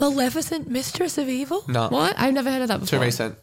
[0.00, 1.62] Maleficent, Mistress of Evil?
[1.68, 2.14] No, what?
[2.18, 2.88] I've never heard of that before.
[2.88, 3.04] too before.
[3.04, 3.38] recent.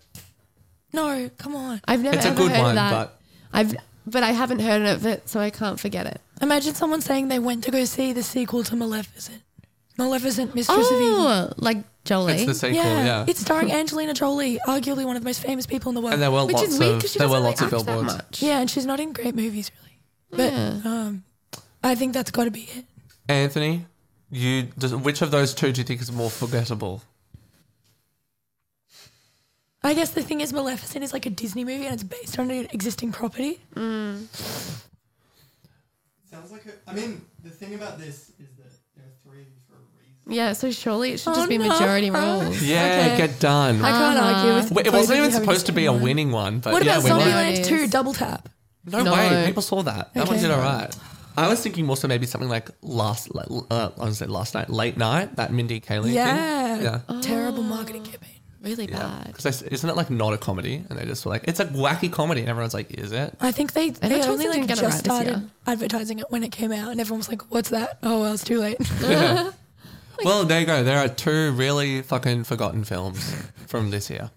[0.92, 1.80] No, come on.
[1.88, 2.92] I've never It's a ever good heard one, of that.
[2.92, 3.20] but
[3.54, 6.20] I've but I haven't heard of it, so I can't forget it.
[6.42, 9.42] Imagine someone saying they went to go see the sequel to Maleficent.
[9.98, 11.28] Maleficent, Mistress of Evil.
[11.28, 12.34] Oh, like Jolie.
[12.34, 12.76] it's the sequel.
[12.78, 16.02] Yeah, Yeah, it's starring Angelina Jolie, arguably one of the most famous people in the
[16.02, 16.14] world.
[16.14, 17.62] and there were Which lots is weird of because she there doesn't were really lots
[17.62, 18.14] of act that billboards.
[18.18, 18.42] much.
[18.42, 20.00] yeah, and she's not in great movies really.
[20.32, 20.82] But Yeah.
[20.90, 21.24] um,
[21.84, 22.86] I think that's got to be it.
[23.28, 23.86] Anthony,
[24.32, 27.04] you does, which of those two do you think is more forgettable?
[29.84, 32.52] I guess the thing is, Maleficent is like a Disney movie and it's based on
[32.52, 33.60] an existing property.
[36.32, 39.76] Sounds like a, I mean, the thing about this is that there are three for
[39.76, 40.32] a reason.
[40.32, 41.68] Yeah, so surely it should Oh, just be no.
[41.68, 42.62] majority rules.
[42.74, 43.18] Yeah, Okay.
[43.28, 43.82] get done.
[43.84, 44.72] I can't argue with.
[44.72, 47.10] Wait, it wasn't even supposed to be a winning one, but What yeah, about we
[47.12, 47.22] won.
[47.22, 47.88] Zombieland It 2.
[47.88, 48.48] Double Tap?
[48.86, 49.14] No, No.
[49.14, 50.14] way, people saw that.
[50.14, 50.42] That one Okay.
[50.48, 50.96] did all right.
[51.38, 54.54] I was thinking more so maybe something like last, like, uh, I was say last
[54.56, 56.76] night, late night, that Mindy Kaling Yeah.
[56.76, 56.84] thing.
[57.16, 57.22] Yeah.
[57.22, 58.39] Terrible marketing campaign.
[58.62, 59.28] Really Yeah, bad.
[59.28, 60.84] because isn't it like not a comedy?
[60.90, 63.34] And they just were like, it's a wacky comedy, and everyone's like, is it?
[63.40, 66.30] I think they, they Emma only like didn't get it just right started advertising it
[66.30, 68.78] when it came out, and everyone was like, "What's that?" Oh well, it's too late.
[69.02, 69.52] Yeah.
[70.26, 70.84] well, there you go.
[70.84, 73.34] There are two really fucking forgotten films
[73.68, 74.30] from this year.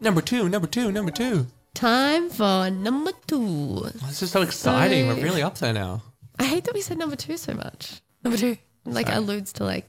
[0.00, 1.46] Number two, number two, number two.
[1.76, 3.90] Time for number two.
[4.06, 5.08] This is so exciting.
[5.08, 6.02] We're really up there now.
[6.38, 8.00] I hate that we said number two so much.
[8.24, 8.56] Number two.
[8.86, 9.84] Like alludes to like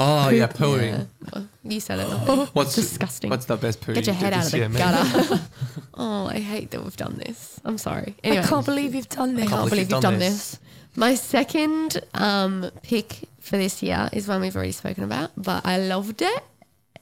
[0.00, 0.46] Oh yeah, yeah.
[0.46, 1.06] pooing.
[1.34, 2.06] Well, You said it.
[2.54, 3.28] What's disgusting.
[3.28, 3.92] What's the best poo?
[3.92, 4.78] Get you your head out of this the year, mate?
[4.78, 5.40] gutter.
[5.94, 7.60] oh, I hate that we've done this.
[7.62, 8.14] I'm sorry.
[8.24, 9.48] Anyway, I can't believe you've done this.
[9.48, 10.58] I can't believe you've done this.
[10.96, 15.76] My second um, pick for this year is one we've already spoken about, but I
[15.76, 16.42] loved it,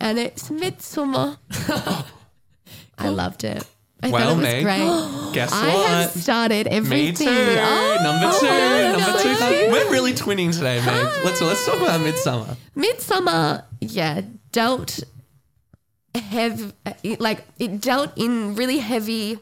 [0.00, 1.38] and it's Midsommar.
[2.98, 3.64] I loved it.
[4.02, 5.32] I Well, thought it was Meg, great.
[5.34, 6.22] Guess I have what?
[6.22, 7.26] started Me everything.
[7.26, 7.32] too.
[7.58, 8.46] Oh, number two.
[8.48, 9.36] oh, number so two.
[9.36, 9.70] cute.
[9.70, 11.04] We're really twinning today, Meg.
[11.24, 12.56] Let's let's talk about Midsommar.
[12.76, 14.22] Midsommar, yeah,
[14.52, 15.00] dealt
[16.14, 16.72] heavy,
[17.18, 19.38] like it dealt in really heavy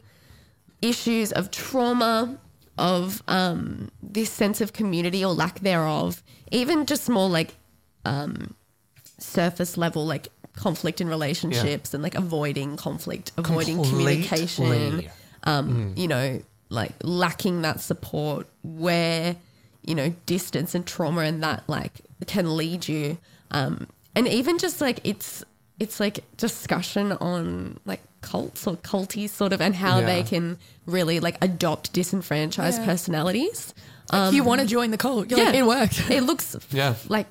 [0.81, 2.37] issues of trauma,
[2.77, 7.55] of um, this sense of community or lack thereof, even just more like
[8.05, 8.53] um,
[9.17, 10.27] surface level like
[10.59, 14.23] conflict in relationships and like avoiding conflict, avoiding Completely.
[14.23, 15.09] communication,
[15.45, 19.35] um, you know, like lacking that support where,
[19.83, 21.93] you know, distance and trauma and that like
[22.27, 23.17] can lead you.
[23.51, 25.43] Um, and even just like it's
[25.79, 31.21] it's like discussion on like cults or culties sort of and how they can really
[31.21, 32.85] like adopt disenfranchised Yeah.
[32.85, 33.73] personalities.
[34.31, 35.29] you want to join the cult.
[35.31, 36.09] You're like, it worked.
[36.09, 36.95] It looks Yeah.
[37.07, 37.27] like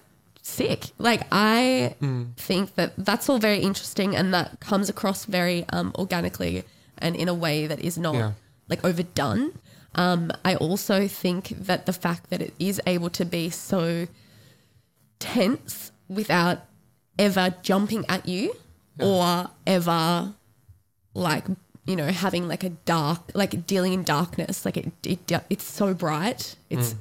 [0.48, 0.90] sick.
[0.98, 2.34] Like I Mm.
[2.36, 6.64] think that that's all very interesting and that comes across very um, organically
[6.98, 8.32] and in a way that is not Yeah.
[8.68, 9.52] like overdone.
[9.94, 14.06] Um, I also think that the fact that it is able to be so
[15.18, 16.58] tense without
[17.18, 18.54] ever jumping at you
[19.00, 20.32] or ever
[21.14, 21.44] like
[21.86, 25.94] you know having like a dark like dealing in darkness like it, it it's so
[25.94, 26.94] bright it's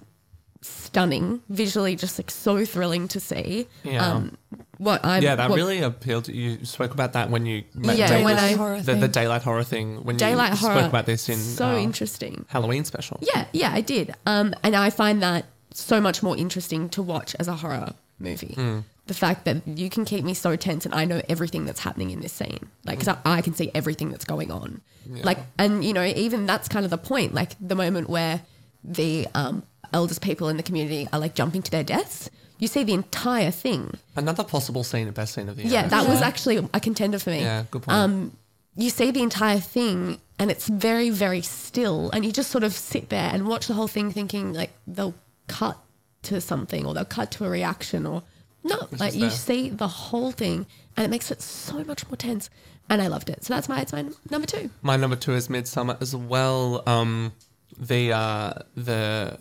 [0.67, 4.05] stunning visually just like so thrilling to see Yeah.
[4.07, 4.37] um
[4.77, 6.25] what i'm Yeah, that what- really appealed.
[6.25, 9.07] To, you spoke about that when you met Yeah, David- when I- Horror the, the
[9.07, 12.85] daylight horror thing when daylight you horror spoke about this in so uh, interesting Halloween
[12.85, 13.19] special.
[13.21, 14.13] Yeah, yeah, I did.
[14.25, 18.53] Um, and I find that so much more interesting to watch as a horror movie.
[18.55, 18.79] Hmm.
[19.07, 22.09] The fact that you can keep me so tense and I know everything that's happening
[22.11, 22.67] in this scene.
[22.85, 24.81] Like, because I, I can see everything that's going on.
[25.23, 27.33] Like, and, you know, even that's kind of the point.
[27.33, 28.41] Like, the moment where
[28.83, 29.63] the um,
[29.93, 32.29] eldest people in the community are like jumping to their deaths,
[32.59, 33.97] you see the entire thing.
[34.15, 35.73] Another possible scene, best scene of the year.
[35.73, 36.57] Yeah, that was actually.
[36.57, 37.41] actually a contender for me.
[37.41, 37.97] Yeah, good point.
[37.97, 38.37] Um,
[38.75, 42.09] you see the entire thing and it's very, very still.
[42.11, 45.15] And you just sort of sit there and watch the whole thing thinking like they'll
[45.47, 45.77] cut
[46.23, 48.23] to something or they'll cut to a reaction or
[48.63, 49.29] no, like you there.
[49.29, 50.65] see the whole thing
[50.95, 52.49] and it makes it so much more tense.
[52.89, 53.43] And I loved it.
[53.43, 54.69] So that's my, it's my number two.
[54.81, 56.83] My number two is Midsommar as well.
[56.87, 57.33] Um,
[57.77, 59.39] the uh, the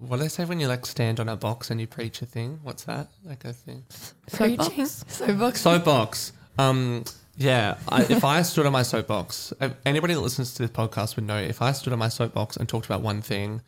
[0.00, 2.26] what do they say when you like stand on a box and you preach a
[2.26, 2.58] thing?
[2.62, 3.08] What's that?
[3.24, 3.84] Like a thing?
[4.32, 4.86] Preaching.
[4.86, 5.60] Soapbox.
[5.60, 6.32] Soapbox.
[6.58, 7.04] Um,
[7.36, 7.76] yeah.
[7.88, 9.52] I, if I stood on my soapbox,
[9.84, 11.36] anybody that listens to this podcast would know.
[11.36, 13.62] If I stood on my soapbox and talked about one thing,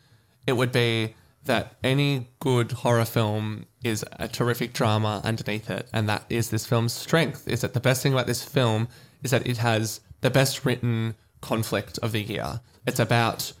[0.47, 1.15] it would be
[1.45, 6.65] that any good horror film is a terrific drama underneath it, and that is this
[6.65, 7.47] film's strength.
[7.47, 8.87] Is that the best thing about this film
[9.23, 12.61] is that it has the best written conflict of the year.
[12.87, 13.51] It's about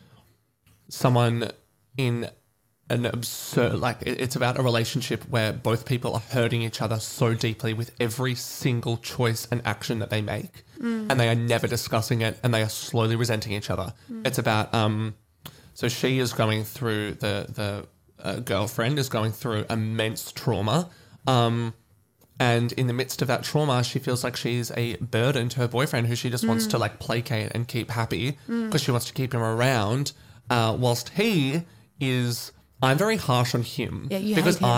[0.87, 1.51] someone
[1.97, 2.29] in
[2.93, 7.33] an absurd like it's about a relationship where both people are hurting each other so
[7.33, 10.63] deeply with every single choice and action that they make.
[11.09, 13.93] And they are never discussing it and they are slowly resenting each other.
[14.25, 15.15] It's about um
[15.73, 17.87] so she is going through the the
[18.23, 20.89] uh, girlfriend is going through immense trauma.
[21.27, 21.73] Um
[22.39, 25.67] and in the midst of that trauma, she feels like she's a burden to her
[25.67, 29.13] boyfriend who she just wants to like placate and keep happy because she wants to
[29.13, 30.11] keep him around.
[30.49, 31.61] Uh, whilst he
[32.01, 32.51] is,
[32.83, 34.71] I'm very harsh on him Yeah, you because hate him.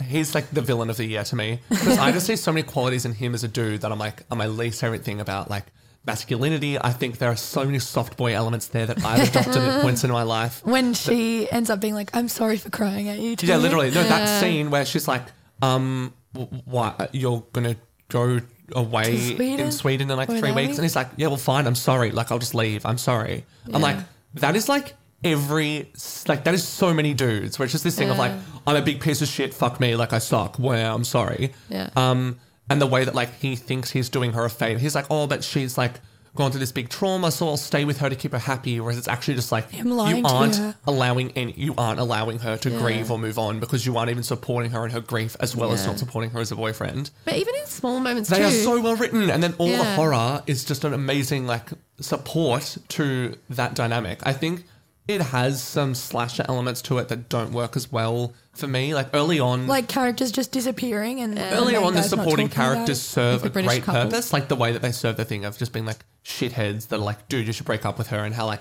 [0.00, 2.52] I, he's like the villain of the year to me because I just see so
[2.52, 5.20] many qualities in him as a dude that I'm like, are my least favorite thing
[5.20, 5.64] about like
[6.06, 6.78] masculinity.
[6.78, 10.02] I think there are so many soft boy elements there that I've adopted at points
[10.04, 10.64] in my life.
[10.64, 13.30] When she ends up being like, I'm sorry for crying at you.
[13.30, 13.90] Yeah, too." literally.
[13.90, 15.22] No, that scene where she's like,
[15.62, 17.14] um, w- what?
[17.14, 18.40] You're going to go
[18.72, 19.60] away To Sweden?
[19.66, 20.68] in Sweden in like three Without weeks?
[20.70, 20.74] me?
[20.76, 21.66] And he's like, yeah, well, fine.
[21.66, 22.10] I'm sorry.
[22.12, 22.86] Like, I'll just leave.
[22.86, 23.44] I'm sorry.
[23.72, 23.98] I'm like,
[24.34, 24.94] that is like
[25.24, 25.90] every,
[26.28, 28.32] like, that is so many dudes where it's just this thing of like,
[28.66, 29.52] I'm a big piece of shit.
[29.54, 29.96] Fuck me.
[29.96, 30.58] Like, I suck.
[30.58, 31.52] Well, I'm sorry.
[31.68, 31.90] Yeah.
[31.96, 34.78] Um, and the way that like he thinks he's doing her a favor.
[34.78, 35.94] He's like, oh, but she's like
[36.36, 38.78] gone through this big trauma, so I'll stay with her to keep her happy.
[38.78, 40.76] Whereas it's actually just like Him you lying to aren't her.
[40.86, 44.22] allowing any, you aren't allowing her to grieve or move on because you aren't even
[44.22, 45.88] supporting her in her grief as well as Yeah.
[45.88, 47.10] not supporting her as a boyfriend.
[47.24, 48.44] But even in small moments They too.
[48.44, 49.96] are so well written, and then all the Yeah.
[49.96, 54.20] horror is just an amazing like support to that dynamic.
[54.22, 54.64] I think
[55.08, 58.94] it has some slasher elements to it that don't work as well for me.
[58.94, 63.50] Like early on, Like characters just disappearing and earlier on, the supporting characters serve a
[63.50, 64.02] British great couple.
[64.10, 64.32] purpose.
[64.32, 67.04] Like the way that they serve the thing of just being like shitheads that are
[67.04, 68.60] like, dude, you should break up with her, and how like,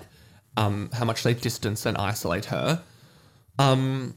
[0.57, 2.81] um, how much they distance and isolate her.
[3.59, 4.15] Um,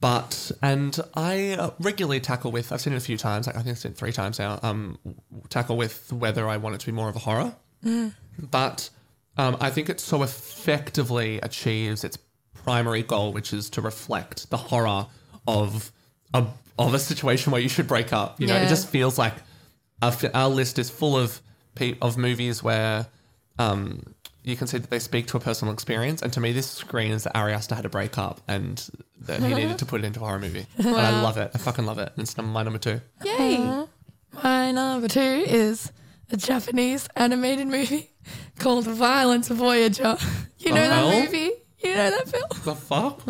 [0.00, 2.70] but and I uh, regularly tackle with.
[2.72, 3.46] I've seen it a few times.
[3.46, 4.60] Like I think I've seen it three times now.
[4.62, 4.98] Um,
[5.48, 7.54] tackle with whether I want it to be more of a horror.
[8.38, 8.90] But
[9.36, 12.18] um, I think it so effectively achieves its
[12.52, 15.06] primary goal, which is to reflect the horror
[15.46, 15.92] of
[16.32, 16.46] a
[16.78, 18.40] of a situation where you should break up.
[18.40, 18.64] You know, Yeah.
[18.64, 19.34] it just feels like
[20.02, 21.40] our, our list is full of
[21.76, 23.06] pe- of movies where
[23.58, 24.02] um,
[24.42, 26.20] you can see that they speak to a personal experience.
[26.22, 28.84] And to me, this screams that Ari Aster had a break up and
[29.20, 30.66] that he needed to put it into a horror movie.
[30.78, 31.50] And I love it.
[31.54, 32.12] I fucking love it.
[32.16, 33.00] And it's my number two.
[33.24, 33.84] Yay.
[34.42, 35.92] My number two is
[36.30, 38.10] a Japanese animated movie
[38.58, 40.16] called Violence Voyager.
[40.58, 41.20] You know The that hell?
[41.20, 41.50] movie?
[41.80, 42.44] You know that film?
[42.64, 43.28] The fuck?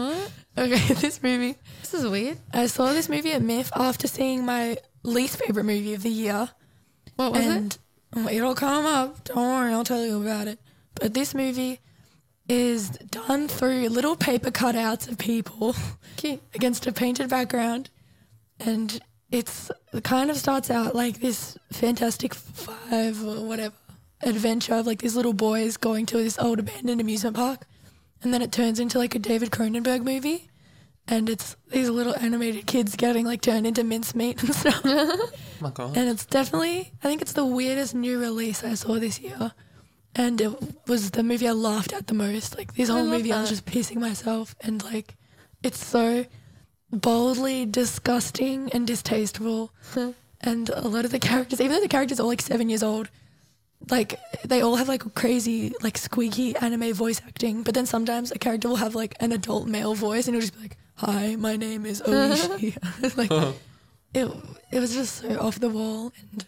[0.56, 1.56] Okay, this movie.
[1.80, 2.38] This is weird.
[2.52, 6.48] I saw this movie at MIFF after seeing my least favorite movie of the year.
[7.16, 7.76] What was and
[8.16, 8.32] it?
[8.36, 9.24] it'll come up.
[9.24, 10.60] Don't worry, I'll tell you about it.
[10.94, 11.80] But this movie
[12.48, 15.74] is done through little paper cutouts of people
[16.16, 16.40] Cute.
[16.54, 17.90] against a painted background,
[18.60, 23.74] and it's it kind of starts out like this Fantastic Five or whatever
[24.22, 27.66] adventure of like these little boys going to this old abandoned amusement park,
[28.22, 30.48] and then it turns into like a David Cronenberg movie.
[31.06, 34.82] And it's these little animated kids getting like turned into mincemeat and stuff.
[35.60, 35.96] Oh my god.
[35.96, 39.52] And it's definitely, I think it's the weirdest new release I saw this year.
[40.16, 40.52] And it
[40.88, 42.56] was the movie I laughed at the most.
[42.58, 44.54] Like this whole love movie, I was just pissing myself.
[44.62, 45.14] And like,
[45.62, 46.26] it's so
[47.00, 49.70] boldly disgusting and distasteful.
[50.40, 53.08] and a lot of the characters, even though the characters are like seven years old,
[53.90, 57.62] like they all have like crazy, like squeaky anime voice acting.
[57.62, 60.54] But then sometimes a character will have like an adult male voice and it'll just
[60.54, 62.76] be like, "Hi, my name is Oishi."
[63.16, 63.30] like
[64.14, 64.30] it,
[64.70, 66.46] it was just so off the wall and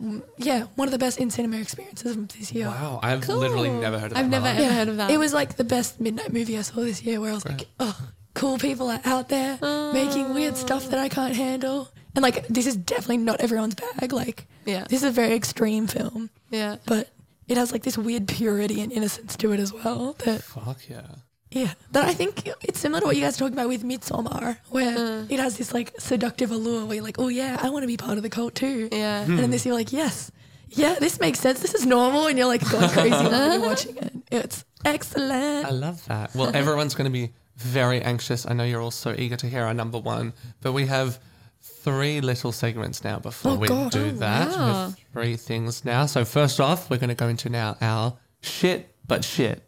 [0.00, 2.68] mm, yeah, one of the best in cinema experiences of this year.
[2.68, 4.18] Wow, I've literally never heard of that.
[4.18, 4.60] I've in my never life.
[4.60, 5.10] ever heard of that.
[5.10, 7.66] It was like the best midnight movie I saw this year where I was like,
[7.80, 7.98] oh,
[8.34, 9.58] cool people are out there
[9.92, 11.88] making weird stuff that I can't handle.
[12.14, 14.12] And like, this is definitely not everyone's bag.
[14.12, 14.84] Like, Yeah.
[14.88, 16.76] this is a very extreme film, yeah.
[16.86, 17.08] but
[17.48, 20.14] it has like this weird purity and innocence to it as well.
[20.24, 21.02] That Fuck yeah.
[21.50, 24.56] yeah, that I think it's similar to what you guys are talking about with Midsommar,
[24.70, 25.30] where Mm.
[25.30, 27.96] it has this like seductive allure where you're like, oh yeah, I want to be
[27.96, 28.88] part of the cult too.
[28.92, 29.22] Yeah.
[29.22, 30.30] And then this, you're like, yes,
[30.68, 31.60] yeah, this makes sense.
[31.60, 34.12] This is normal, and you're like going crazy while you're watching it.
[34.30, 35.66] It's excellent.
[35.66, 36.34] I love that.
[36.34, 38.46] Well, everyone's going to be very anxious.
[38.48, 41.18] I know you're all so eager to hear our number one, but we have
[41.62, 43.92] three little segments now before Oh, we God.
[43.92, 44.48] do oh, that.
[44.48, 46.06] We have three things now.
[46.06, 49.62] So first off, we're going to go into now our shit, but shit.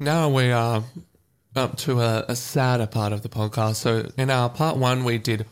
[0.00, 0.84] Now we are
[1.58, 3.76] up to a, a sadder part of the podcast.
[3.76, 5.44] So in our part one, we did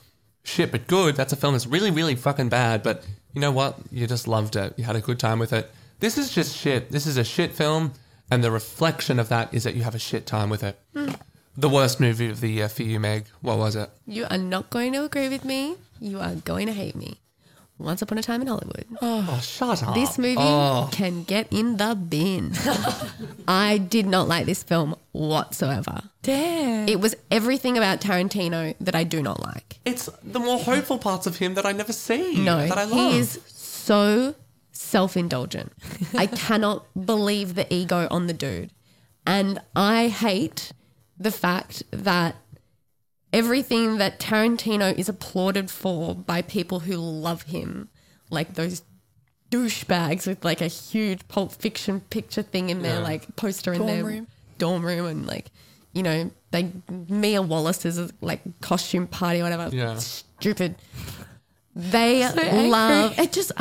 [0.44, 1.16] shit but good.
[1.16, 3.04] That's a film that's really, really fucking bad, but
[3.34, 3.76] you know what?
[3.90, 4.74] You just loved it.
[4.78, 5.70] You had a good time with it.
[6.00, 6.90] This is just shit.
[6.90, 7.92] This is a shit film,
[8.30, 10.78] and the reflection of that is that you have a shit time with it.
[10.94, 11.12] Hmm.
[11.56, 13.26] The worst movie of the year for you, Meg.
[13.40, 13.90] What was it?
[14.06, 15.76] You are not going to agree with me.
[16.00, 17.18] You are going to hate me.
[17.78, 18.86] Once Upon a Time in Hollywood.
[19.02, 19.94] Oh, shut up.
[19.94, 20.88] This movie Oh.
[20.92, 22.52] can get in the bin.
[23.48, 26.00] I did not like this film whatsoever.
[26.22, 26.88] Damn.
[26.88, 29.78] It was everything about Tarantino that I do not like.
[29.84, 32.36] It's the more hopeful parts of him that I never see.
[32.42, 33.12] No, that I love.
[33.12, 34.34] he is so
[34.72, 35.72] self indulgent.
[36.14, 38.70] I cannot believe the ego on the dude.
[39.26, 40.72] And I hate
[41.18, 42.36] the fact that
[43.36, 47.88] everything that Tarantino is applauded for by people who love him,
[48.30, 48.82] like those
[49.50, 53.04] douchebags with like a huge Pulp Fiction picture thing in their Yeah.
[53.04, 54.26] like poster in Dorm their room.
[54.58, 55.46] dorm room and like
[55.92, 56.72] you know they
[57.08, 59.68] Mia Wallace's like costume party or whatever.
[59.74, 59.96] Yeah.
[59.98, 60.74] Stupid.
[61.78, 62.68] They angry.
[62.70, 63.32] love it.
[63.32, 63.52] Just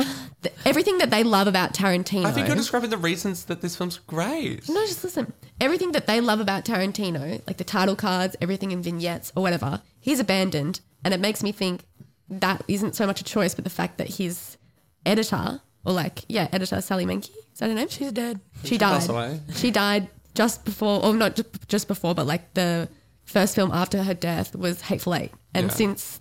[0.64, 2.24] everything that they love about Tarantino.
[2.24, 4.66] I think you're describing the reasons that this film's great.
[4.70, 5.34] No, just listen.
[5.60, 9.82] Everything that they love about Tarantino, like the title cards, everything in vignettes or whatever,
[10.00, 10.80] he's abandoned.
[11.04, 11.82] And it makes me think
[12.30, 14.56] that isn't so much a choice, but the fact that his
[15.04, 17.88] editor, or like, yeah, editor Sally Menke, is that her name?
[17.88, 18.40] She's dead.
[18.64, 19.14] She passed died.
[19.14, 19.40] away.
[19.54, 22.88] She died just before, or not just, just before, but like the
[23.24, 25.32] first film after her death was Hateful Eight.
[25.54, 25.72] And Yeah.
[25.74, 26.20] since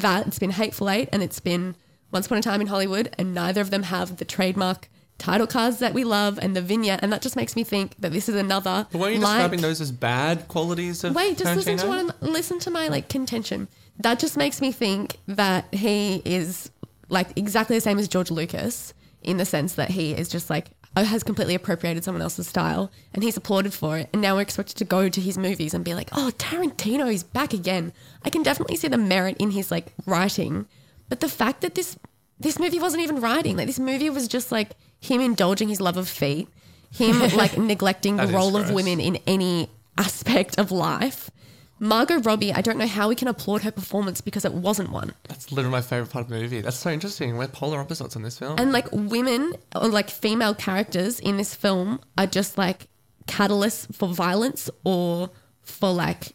[0.00, 1.76] that, it's been Hateful Eight and it's been
[2.10, 4.88] Once Upon a Time in Hollywood, and neither of them have the trademark
[5.18, 7.00] title cards that we love and the vignette.
[7.02, 8.86] And that just makes me think that this is another.
[8.90, 12.14] But weren't you like- describing those as bad qualities of Wait, just listen to Tarantino?
[12.22, 13.68] I'm, listen to my like contention.
[14.00, 16.70] That just makes me think that he is
[17.08, 18.92] like exactly the same as George Lucas
[19.22, 20.66] in the sense that he is just like
[21.04, 24.08] has completely appropriated someone else's style and he's applauded for it.
[24.12, 27.22] And now we're expected to go to his movies and be like oh Tarantino is
[27.22, 27.92] back again.
[28.24, 30.66] I can definitely see the merit in his like writing.
[31.08, 31.98] But the fact that this
[32.40, 34.70] this movie wasn't even writing like this movie was just like
[35.00, 36.48] him indulging his love of feet
[36.90, 39.68] him like neglecting the role of women in any
[39.98, 41.30] aspect of life
[41.78, 45.12] Margot Robbie, I don't know how we can applaud her performance because it wasn't one.
[45.28, 46.62] That's literally my favorite part of the movie.
[46.62, 47.36] That's so interesting.
[47.36, 48.58] We're polar opposites in this film.
[48.58, 52.88] And like women or like female characters in this film are just like
[53.26, 55.30] catalysts for violence or
[55.62, 56.32] for like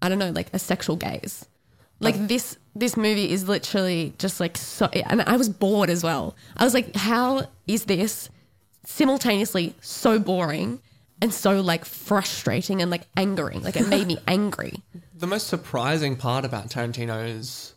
[0.00, 1.46] I don't know, like a sexual gaze.
[2.00, 6.36] Like this this movie is literally just like so and I was bored as well.
[6.56, 8.28] I was like, how is this
[8.84, 10.80] simultaneously so boring
[11.20, 13.62] and so like frustrating and like angering?
[13.62, 14.82] Like it made me angry.
[15.14, 17.74] the most surprising part about Tarantino's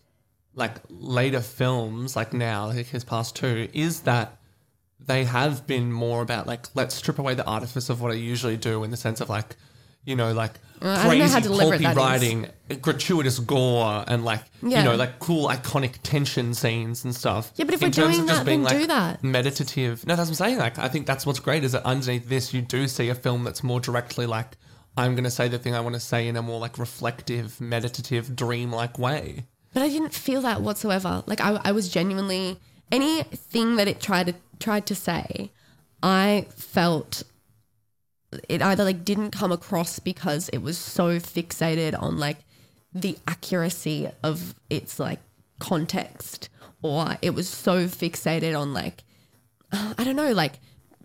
[0.53, 4.37] like later films, like now, like his past two, is that
[4.99, 8.57] they have been more about like let's strip away the artifice of what I usually
[8.57, 9.55] do in the sense of like,
[10.05, 10.51] you know, like
[10.83, 12.47] I don't know how crazy pulpy writing,
[12.81, 14.79] gratuitous gore, and like Yeah.
[14.79, 17.51] you know, like cool iconic tension scenes and stuff.
[17.55, 19.23] Yeah, but if In we're terms doing of just that, being, then do like, that.
[19.23, 20.07] meditative.
[20.07, 20.57] No, that's what I'm saying.
[20.57, 23.43] Like, I think that's what's great is that underneath this, you do see a film
[23.43, 24.57] that's more directly like,
[24.97, 27.61] I'm going to say the thing I want to say in a more like reflective,
[27.61, 29.45] meditative, dream-like way.
[29.73, 31.23] But I didn't feel that whatsoever.
[31.27, 32.59] Like I, I was genuinely
[32.91, 35.51] anything that it tried to tried to say,
[36.03, 37.23] I felt
[38.47, 42.37] it either like didn't come across because it was so fixated on like
[42.93, 45.19] the accuracy of its like
[45.59, 46.49] context,
[46.81, 49.03] or it was so fixated on like
[49.71, 50.59] I don't know, like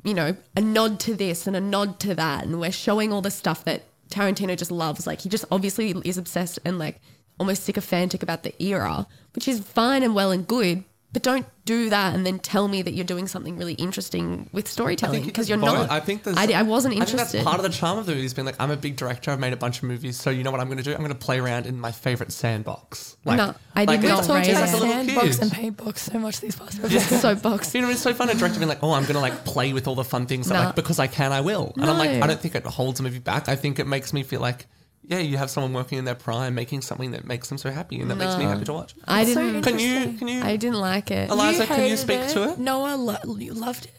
[0.04, 3.22] you know, a nod to this and a nod to that, and we're showing all
[3.22, 5.06] the stuff that Tarantino just loves.
[5.06, 7.00] Like he just obviously is obsessed and like
[7.38, 10.84] almost sycophantic about the era, which is fine and well and good.
[11.16, 14.68] But don't do that and then tell me that you're doing something really interesting with
[14.68, 15.90] storytelling because you're not.
[15.90, 17.18] I think there's, I, I wasn't interested.
[17.20, 18.76] I think that's part of the charm of the movie has been like, I'm a
[18.76, 19.30] big director.
[19.30, 20.90] I've made a bunch of movies, so you know what I'm going to do?
[20.92, 23.16] I'm going to play around in my favorite sandbox.
[23.24, 24.76] Like, No, I did not it's- rate Talked it's it.
[24.76, 27.74] about like a sandbox and paint box so much these past so box.
[27.74, 28.28] You know, it's so fun.
[28.28, 30.54] A director being like, "Oh, I'm gonna like play with all the fun things that
[30.54, 30.66] No.
[30.66, 33.02] like because I can, I will." And I'm like, I don't think it holds a
[33.02, 33.48] movie back.
[33.48, 34.66] I think it makes me feel like,
[35.08, 38.00] yeah, you have someone working in their prime, making something that makes them so happy,
[38.00, 38.94] and that makes me happy to watch.
[39.06, 39.62] I so didn't.
[39.62, 40.18] Can you?
[40.18, 40.42] Can you?
[40.42, 41.30] I didn't like it.
[41.30, 42.58] Eliza, can you hated speak to it?
[42.58, 43.92] Noah lo- you loved it.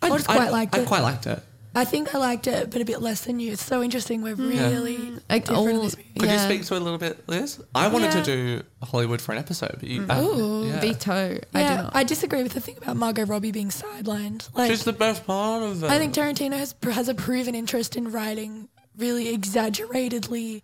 [0.00, 0.86] I, I just quite I, liked I it.
[0.86, 1.42] quite liked it.
[1.74, 3.52] I think I liked it, but a bit less than you.
[3.52, 4.20] It's so interesting.
[4.20, 4.96] We're really
[5.30, 5.94] Like, different in all- this.
[5.94, 6.32] Could Yeah.
[6.34, 7.60] you speak to it a little bit, Liz?
[7.74, 8.22] I wanted Yeah.
[8.22, 10.80] to do Hollywood for an episode, but you, uh, Ooh, yeah.
[10.80, 11.12] veto.
[11.12, 11.96] I do Yeah, not.
[11.96, 14.50] I disagree with the thing about Margot Robbie being sidelined.
[14.54, 15.90] Like, She's the best part of it.
[15.90, 20.62] I think Tarantino has has a proven interest in writing really exaggeratedly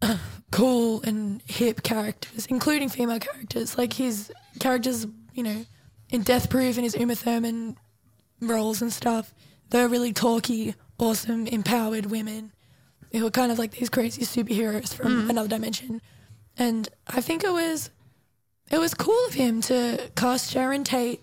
[0.50, 3.78] cool and hip characters, including female characters.
[3.78, 5.64] Like his characters, you know,
[6.10, 7.76] in Death Proof and his Uma Thurman
[8.40, 9.32] roles and stuff,
[9.70, 12.52] they're really talky, awesome, empowered women
[13.12, 15.30] who are kind of like these crazy superheroes from mm.
[15.30, 16.00] another dimension.
[16.56, 17.90] And I think it was
[18.70, 21.20] it was cool of him to cast Sharon Tate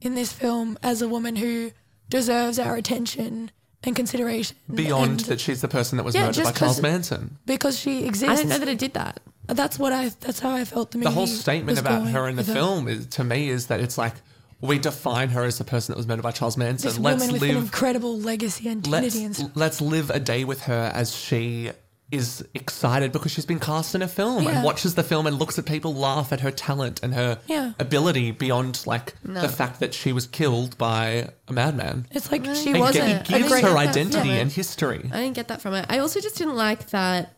[0.00, 1.72] in this film as a woman who
[2.08, 3.50] deserves our attention
[3.86, 4.56] and consideration.
[4.72, 7.38] beyond and that, she's the person that was Yeah, murdered by Charles Manson.
[7.46, 8.28] because she exists.
[8.32, 9.20] I didn't know that it did that.
[9.46, 10.08] That's what I.
[10.20, 11.08] That's how I felt the movie.
[11.08, 13.80] The whole statement was about going her in the film is to me is that
[13.80, 14.14] it's like
[14.60, 16.88] we define her as the person that was murdered by Charles Manson.
[16.88, 19.50] This let's woman with an live incredible legacy and let's and stuff.
[19.54, 21.70] let's live a day with her as she
[22.12, 24.50] is excited because she's been cast in a film Yeah.
[24.50, 27.72] and watches the film and looks at people laugh at her talent and her Yeah.
[27.80, 32.06] ability beyond like the fact that she was killed by a madman.
[32.12, 33.08] It's like she It, wasn't.
[33.08, 35.10] it gives her identity and history.
[35.12, 35.86] I didn't get that from it.
[35.88, 37.32] I also just didn't like that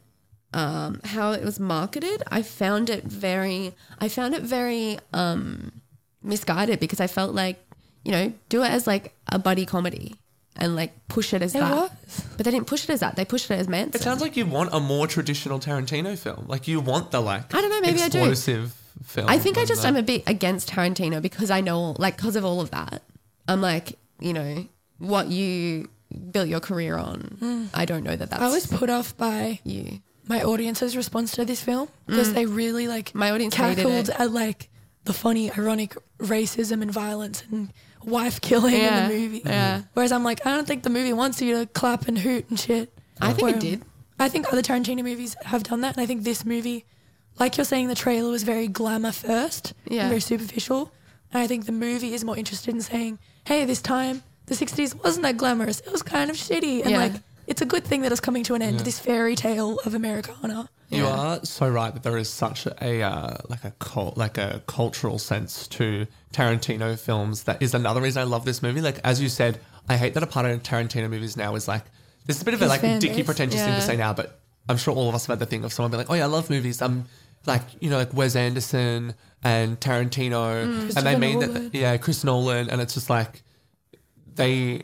[0.55, 2.23] um, how it was marketed.
[2.31, 3.75] I found it very.
[4.01, 5.73] I found it very um,
[6.23, 7.59] misguided because I felt like
[8.05, 10.17] you know do it as like a buddy comedy
[10.59, 11.71] and like push it as It that.
[11.73, 12.25] was.
[12.37, 13.17] But they didn't push it as that.
[13.17, 14.01] They pushed it as Manson.
[14.01, 16.47] It sounds like you want a more traditional Tarantino film.
[16.49, 18.19] Like you want the like I don't know, maybe I do.
[18.19, 19.29] explosive film.
[19.29, 22.37] I think I just the- I'm a bit against Tarantino because I know like because
[22.37, 23.03] of all of that.
[23.47, 24.67] I'm like you know
[24.99, 25.89] what you
[26.31, 27.71] built your career on.
[27.75, 30.01] I don't know that that's I was put off by you.
[30.27, 32.35] my audience's response to this film because mm.
[32.35, 34.21] they really like My audience hated cackled it.
[34.21, 34.69] at like
[35.05, 37.73] the funny, ironic racism and violence and
[38.05, 39.43] wife killing Yeah, in the movie.
[39.45, 39.83] yeah.
[39.95, 42.59] Whereas I'm like, I don't think the movie wants you to clap and hoot and
[42.59, 42.93] shit.
[43.21, 43.83] I think it did.
[44.19, 46.85] I think other Tarantino movies have done that, and I think this movie,
[47.39, 50.09] like you're saying, the trailer was very glamour first, and Yeah.
[50.09, 50.93] very superficial.
[51.33, 54.95] And I think the movie is more interested in saying, "Hey, this time the '60s
[55.05, 55.81] wasn't that glamorous.
[55.81, 56.99] It was kind of shitty, and Yeah.
[56.99, 57.13] like
[57.49, 58.81] it's a good thing that it's coming to an end.
[58.81, 63.37] This fairy tale of Americana." You are so right that there is such a uh,
[63.49, 67.45] like a cult, like a cultural sense to Tarantino films.
[67.45, 68.81] That is another reason I love this movie.
[68.81, 71.85] Like as you said, I hate that a part of Tarantino movies now is like
[72.27, 73.27] this is a bit of a like fan dicky base.
[73.27, 75.65] pretentious thing to say now, but I'm sure all of us have had the thing
[75.65, 77.07] of someone being like, "Oh yeah, I love movies." Um,
[77.47, 81.71] like you know, like Wes Anderson and Tarantino, and they mean Nolan.
[81.71, 83.43] that yeah, Chris Nolan, and it's just like
[84.35, 84.83] they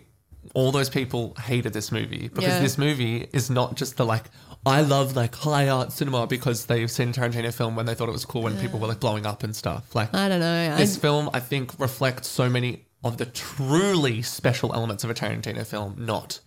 [0.54, 2.60] all those people hated this movie because Yeah.
[2.60, 4.24] this movie is not just the like
[4.66, 8.12] I love like high art cinema because they've seen Tarantino film when they thought it
[8.12, 9.94] was cool when people were like blowing up and stuff.
[9.94, 10.76] Like I don't know.
[10.76, 15.14] this I, film, I think reflects so many of the truly special elements of a
[15.14, 16.40] Tarantino film, not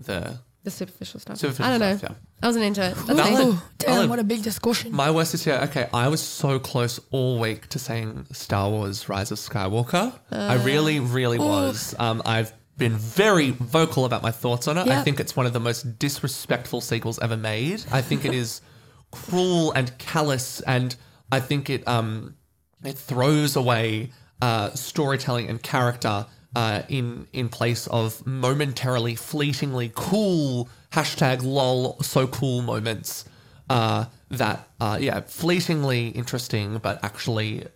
[0.00, 1.36] the the superficial stuff.
[1.36, 1.96] Superficial I don't know.
[1.96, 2.42] stuff, yeah.
[2.42, 2.94] I wasn't into it.
[3.06, 3.46] That's Valid.
[3.48, 3.52] me.
[3.52, 4.10] Ooh, damn, Valid.
[4.10, 4.92] what a big discussion.
[4.92, 5.60] my worst is here.
[5.64, 10.12] Okay, I was so close all week to saying Star Wars: Rise of Skywalker.
[10.32, 11.94] I really, really was.
[11.98, 14.88] Um, I've been very vocal about my thoughts on it.
[14.88, 17.84] I think it's one of the most disrespectful sequels ever made.
[17.92, 18.60] I think it is
[19.10, 20.94] cruel and callous, and
[21.30, 22.36] I think it um
[22.84, 24.10] it throws away
[24.42, 32.26] uh, storytelling and character uh, in in place of momentarily, fleetingly cool hashtag lol so
[32.26, 33.24] cool moments
[33.70, 37.66] uh, that uh, yeah fleetingly interesting, but actually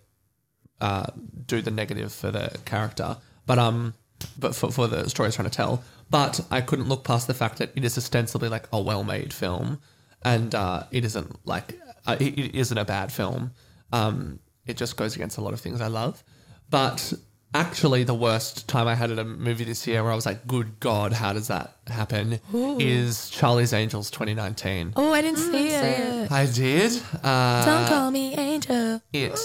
[0.81, 1.07] uh,
[1.45, 3.93] do the negative for the character, but um,
[4.37, 5.83] but for, for the story it's trying to tell.
[6.09, 9.79] But I couldn't look past the fact that it is ostensibly like a well-made film,
[10.23, 13.51] and uh, it isn't like uh, it, it isn't a bad film.
[13.91, 16.23] Um, it just goes against a lot of things I love.
[16.69, 17.13] But
[17.53, 20.45] actually, the worst time I had at a movie this year where I was like,
[20.47, 24.93] "Good God, how does that happen?" Is Charlie's Angels 2019.
[24.95, 26.31] Oh, I didn't see it.
[26.31, 27.01] I did.
[27.23, 29.01] Uh, Don't call me Angel.
[29.13, 29.39] it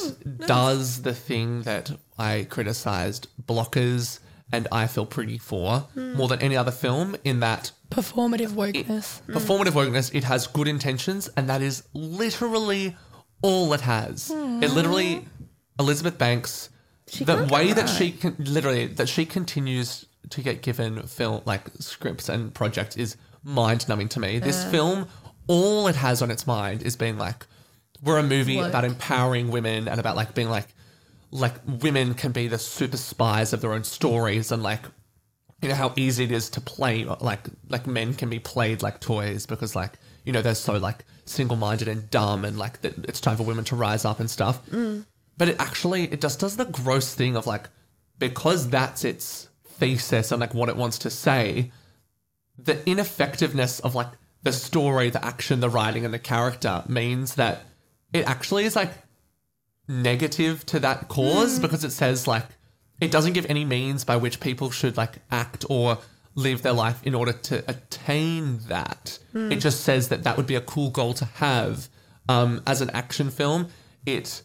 [0.46, 4.18] does the thing that I criticized blockers
[4.54, 9.20] and I feel pretty for more than any other film in that Performative wokeness.
[9.28, 12.96] performative wokeness it has good intentions and that is literally
[13.42, 14.30] all it has.
[14.30, 15.26] It literally
[15.78, 16.70] elizabeth banks
[17.20, 22.28] the way that she can literally that she continues to get given film like scripts
[22.28, 24.38] and projects is mind-numbing to me.
[24.38, 25.06] This film
[25.46, 27.46] all it has on its mind is being like
[28.02, 30.68] we're a movie about empowering women and about like being like
[31.34, 34.82] like women can be the super spies of their own stories and like
[35.60, 39.00] you know how easy it is to play like like men can be played like
[39.00, 43.20] toys because like you know they're so like single-minded and dumb and like that it's
[43.20, 44.64] time for women to rise up and stuff.
[44.70, 45.06] Mm.
[45.36, 47.68] But it actually it just does the gross thing of like
[48.20, 51.72] because that's its thesis and like what it wants to say
[52.56, 54.06] the ineffectiveness of like
[54.44, 57.62] the story the action the writing and the character means that
[58.12, 58.92] it actually is like
[59.86, 62.46] negative to that cause because it says like
[63.00, 65.98] it doesn't give any means by which people should like act or
[66.34, 69.18] live their life in order to attain that.
[69.52, 71.88] It just says that that would be a cool goal to have.
[72.28, 73.68] Um, as an action film,
[74.06, 74.42] it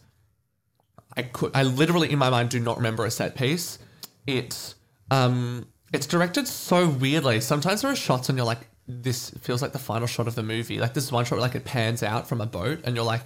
[1.16, 3.78] I could I literally in my mind do not remember a set piece.
[4.26, 4.74] It
[5.10, 7.40] um it's directed so weirdly.
[7.40, 10.42] Sometimes there are shots and you're like, this feels like the final shot of the
[10.42, 10.78] movie.
[10.78, 13.22] Like this one shot where like it pans out from a boat and you're like,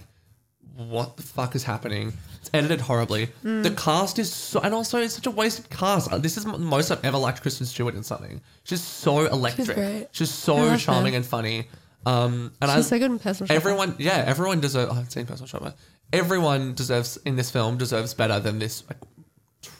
[0.77, 2.13] what the fuck is happening?
[2.41, 3.29] It's edited horribly.
[3.43, 6.13] The cast is so, and also it's such a wasted cast.
[6.13, 8.41] Uh, This is the most I've ever liked Kristen Stewart in something.
[8.65, 9.67] She's so electric.
[9.67, 10.09] She's, great.
[10.13, 11.19] She's so charming her.
[11.19, 11.69] and funny.
[12.07, 13.57] Um, and I, She's so good in personal shopper.
[13.57, 14.91] everyone, yeah, everyone deserves.
[14.91, 15.75] I haven't seen personal shopper.
[16.13, 18.99] Everyone deserves in this film deserves better than this like,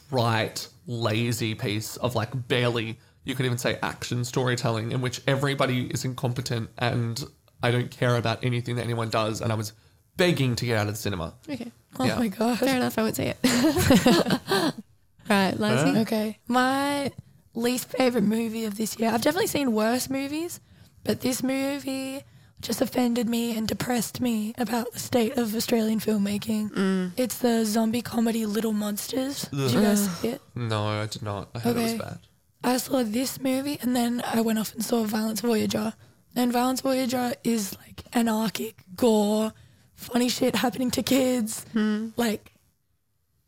[0.09, 2.97] trite, lazy piece of like barely.
[3.23, 7.23] You could even say action storytelling in which everybody is incompetent and
[7.63, 9.41] I don't care about anything that anyone does.
[9.41, 9.73] And I was
[10.17, 11.33] begging to get out of the cinema.
[11.49, 11.71] Okay.
[11.99, 12.17] Oh Yeah.
[12.19, 12.59] my god.
[12.59, 12.97] Fair enough.
[12.97, 13.37] I won't see it.
[15.29, 15.99] right, Lizzie.
[15.99, 16.37] Okay.
[16.47, 17.11] My
[17.53, 19.09] least favorite movie of this year.
[19.11, 20.59] I've definitely seen worse movies,
[21.03, 22.21] but this movie
[22.61, 26.71] just offended me and depressed me about the state of Australian filmmaking.
[26.71, 27.11] Mm.
[27.17, 29.43] It's the zombie comedy Little Monsters.
[29.51, 30.41] Did you guys see it?
[30.55, 31.49] No, I did not.
[31.53, 31.97] I heard it was Okay.
[31.99, 32.19] bad.
[32.63, 35.93] I saw this movie and then I went off and saw Violence Voyager.
[36.35, 39.53] And Violence Voyager is like anarchic, gore,
[39.95, 42.09] funny shit happening to kids, hmm.
[42.17, 42.53] like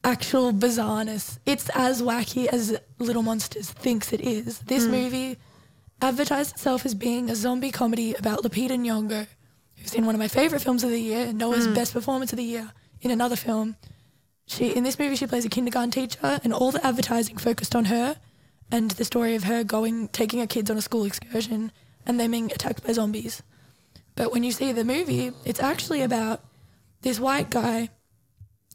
[0.03, 1.39] actual bizarreness.
[1.45, 4.59] It's as wacky as Little Monsters thinks it is.
[4.59, 4.91] This hmm.
[4.91, 5.37] movie
[6.01, 9.27] advertised itself as being a zombie comedy about Lupita Nyong'o,
[9.75, 11.73] who's in one of my favorite films of the year, and Noah's hmm.
[11.73, 12.71] best performance of the year
[13.01, 13.75] in another film.
[14.45, 17.85] She in this movie she plays a kindergarten teacher, and all the advertising focused on
[17.85, 18.17] her
[18.71, 21.71] and the story of her going taking her kids on a school excursion
[22.05, 23.43] and them being attacked by zombies.
[24.17, 26.43] But when you see the movie, it's actually about
[27.01, 27.89] this white guy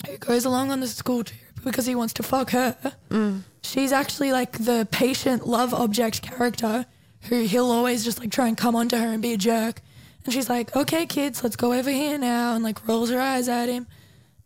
[0.08, 2.76] who goes along on the school trip because he wants to fuck her.
[3.10, 3.42] Mm.
[3.62, 6.86] She's actually like the patient love object character
[7.22, 9.82] who he'll always just like try and come onto her and be a jerk.
[10.24, 13.48] And she's like, okay, kids, let's go over here now, and like rolls her eyes
[13.48, 13.88] at him.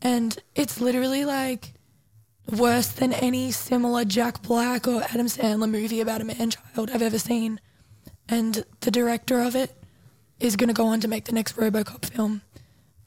[0.01, 1.75] And it's literally like
[2.51, 7.03] worse than any similar Jack Black or Adam Sandler movie about a man child I've
[7.03, 7.61] ever seen.
[8.29, 9.76] And the director of it
[10.41, 12.43] is going to go on to make the next Robocop film.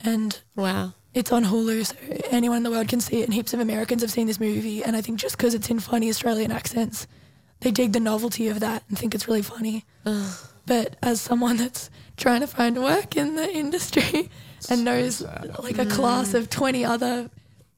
[0.02, 0.94] And Wow.
[1.14, 1.96] it's on Hulu, so
[2.32, 3.26] anyone in the world can see it.
[3.26, 4.84] And heaps of Americans have seen this movie.
[4.84, 7.06] And I think just because it's in funny Australian accents,
[7.62, 9.86] they dig the novelty of that and think it's really funny.
[10.66, 14.30] But as someone that's trying to find work in the industry
[14.70, 15.22] and knows
[15.62, 17.30] like a class of 20 other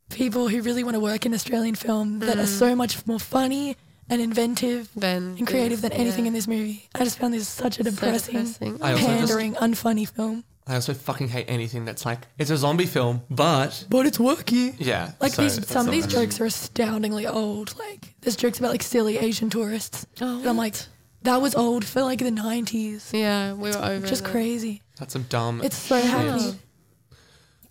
[0.09, 3.77] people who really want to work in Australian film that are so much more funny
[4.11, 6.29] and inventive and creative than anything yeah.
[6.29, 6.87] in this movie.
[6.93, 8.81] I just found this such a depressing, depressing.
[8.83, 10.43] I also just- pandering, unfunny film.
[10.67, 14.75] I also fucking hate anything that's like it's a zombie film, but But it's worky.
[14.77, 17.73] yeah, Like so these, some of these jokes are astoundingly old.
[17.79, 20.75] Like there's jokes about like silly Asian tourists, Oh, and I'm like,
[21.23, 23.11] that was old for like the '90s.
[23.11, 24.05] Yeah, we were over.
[24.05, 24.31] Just that.
[24.31, 24.81] crazy.
[24.99, 25.61] That's some dumb.
[25.63, 26.09] It's so shit.
[26.09, 26.59] happy.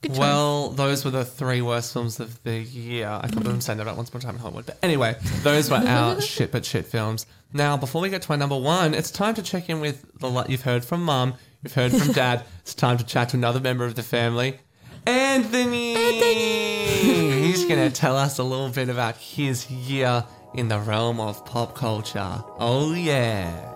[0.03, 0.19] Good choice.
[0.19, 3.07] Well, those were the three worst films of the year.
[3.07, 4.67] I thought them saying that about Once Upon a Time in Hollywood.
[4.67, 7.27] But anyway, those were our shit but shit films.
[7.53, 10.31] Now, before we get to our number one, it's time to check in with the
[10.31, 12.45] lot you've heard from mum, you've heard from dad.
[12.61, 14.59] It's time to chat to another member of the family,
[15.07, 15.97] Anthony.
[15.97, 17.43] Anthony.
[17.47, 20.25] He's going to tell us a little bit about his year
[20.55, 22.45] in the realm of pop culture.
[22.59, 23.70] Oh, yeah.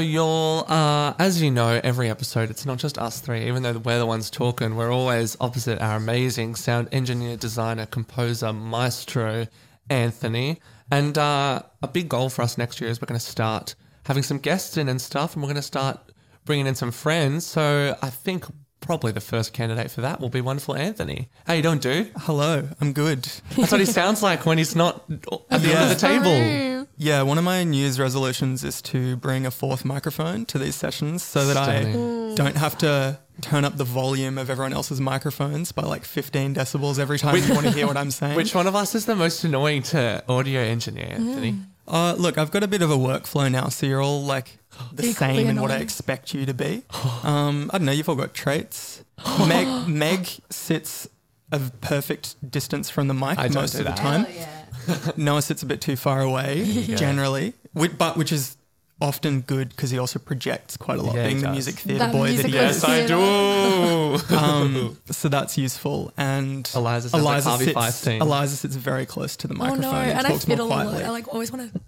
[0.00, 3.46] So y'all, uh, as you know, every episode it's not just us three.
[3.48, 8.50] Even though we're the ones talking, we're always opposite our amazing sound engineer, designer, composer,
[8.50, 9.46] maestro,
[9.90, 10.58] Anthony.
[10.90, 13.74] And uh, a big goal for us next year is we're going to start
[14.06, 16.00] having some guests in and stuff, and we're going to start
[16.46, 17.44] bringing in some friends.
[17.44, 18.46] So I think
[18.80, 21.28] probably the first candidate for that will be wonderful Anthony.
[21.46, 22.10] How you doing, dude?
[22.16, 23.28] Hello, I'm good.
[23.54, 25.04] That's what he sounds like when he's not
[25.50, 26.79] at the end of the table.
[27.02, 30.74] Yeah, one of my New Year's resolutions is to bring a fourth microphone to these
[30.74, 31.84] sessions so that I
[32.34, 36.98] don't have to turn up the volume of everyone else's microphones by like 15 decibels
[36.98, 38.36] every time you want to hear what I'm saying.
[38.36, 41.54] Which one of us is the most annoying to audio engineer, Anthony?
[41.88, 44.58] Uh, look, I've got a bit of a workflow now, so you're all like
[44.92, 45.82] the Equally same in what I annoying.
[45.84, 46.82] expect you to be.
[47.24, 49.02] Um, I don't know, you've all got traits.
[49.48, 51.08] Meg, Meg sits
[51.50, 53.96] a perfect distance from the mic I don't most do of the that.
[53.96, 54.26] time.
[55.16, 58.56] Noah sits a bit too far away, generally, Whi- but which is
[59.02, 61.52] often good because he also projects quite a lot, Yeah, he being the does.
[61.54, 62.82] music theatre That boy that he was is.
[62.82, 63.90] Yes, I do.
[64.36, 66.12] Um, so that's useful.
[66.16, 68.20] And Eliza sounds like Harvey sits, Weinstein.
[68.20, 70.66] Eliza sits very close to the Oh microphone no, and and I talks more fiddle
[70.66, 70.84] a lot.
[70.86, 71.04] quietly.
[71.04, 71.80] I like always want to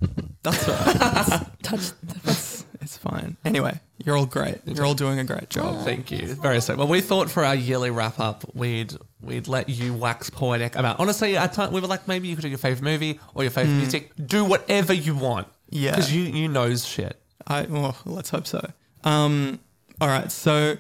[0.43, 1.47] That's all right.
[1.63, 1.91] touch.
[2.03, 2.52] The,
[2.83, 3.37] it's, fine.
[3.45, 4.59] Anyway, you're all great.
[4.67, 5.85] You're all doing a great job.
[5.85, 6.35] Thank you.
[6.35, 6.77] Very so.
[6.77, 11.01] Well, we thought for our yearly wrap up, we'd we'd let you wax poetic about.
[11.01, 13.51] Honestly, at time we were like, maybe you could do your favorite movie or your
[13.51, 14.13] favorite music.
[14.27, 15.49] Do whatever you want.
[15.71, 15.93] Yeah.
[15.93, 17.19] because you you knows shit.
[17.47, 18.61] I well, let's hope so.
[19.05, 19.59] Um,
[20.01, 20.31] all right.
[20.31, 20.77] So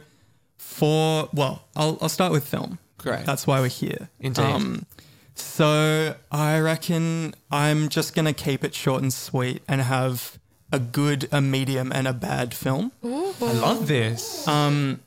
[0.59, 2.78] for well, I'll I'll start with film.
[2.98, 3.24] Great.
[3.24, 4.09] That's why we're here.
[4.20, 4.42] Indeed.
[4.42, 4.86] Um,
[5.34, 10.38] so I reckon I'm just gonna keep it short and sweet and have
[10.72, 12.90] a good, a medium, and a bad film.
[13.04, 14.46] I love this.
[14.48, 15.00] Um,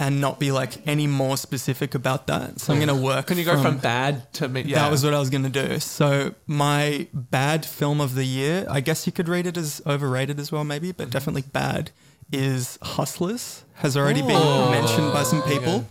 [0.00, 2.60] and not be like any more specific about that.
[2.60, 3.26] So I'm gonna work.
[3.26, 4.62] Can you go from, bad to me?
[4.62, 5.78] Yeah, That was what I was going to do.
[5.78, 10.40] So, my bad film of the year, I guess you could rate it as overrated
[10.40, 11.92] as well, maybe, but definitely bad,
[12.32, 13.64] is Hustlers.
[13.74, 15.86] Has already been mentioned by some people.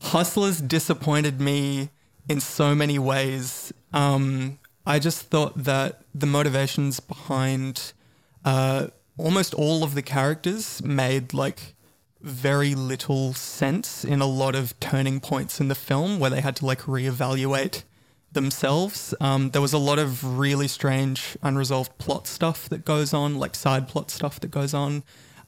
[0.00, 1.90] Hustlers disappointed me
[2.28, 3.72] in so many ways.
[3.92, 7.92] Um, I just thought that the motivations behind
[8.44, 11.74] uh, almost all of the characters made like
[12.20, 16.56] very little sense in a lot of turning points in the film where they had
[16.56, 17.84] to like reevaluate
[18.32, 19.14] themselves.
[19.20, 23.54] Um, there was a lot of really strange unresolved plot stuff that goes on, like
[23.54, 25.02] side plot stuff that goes on.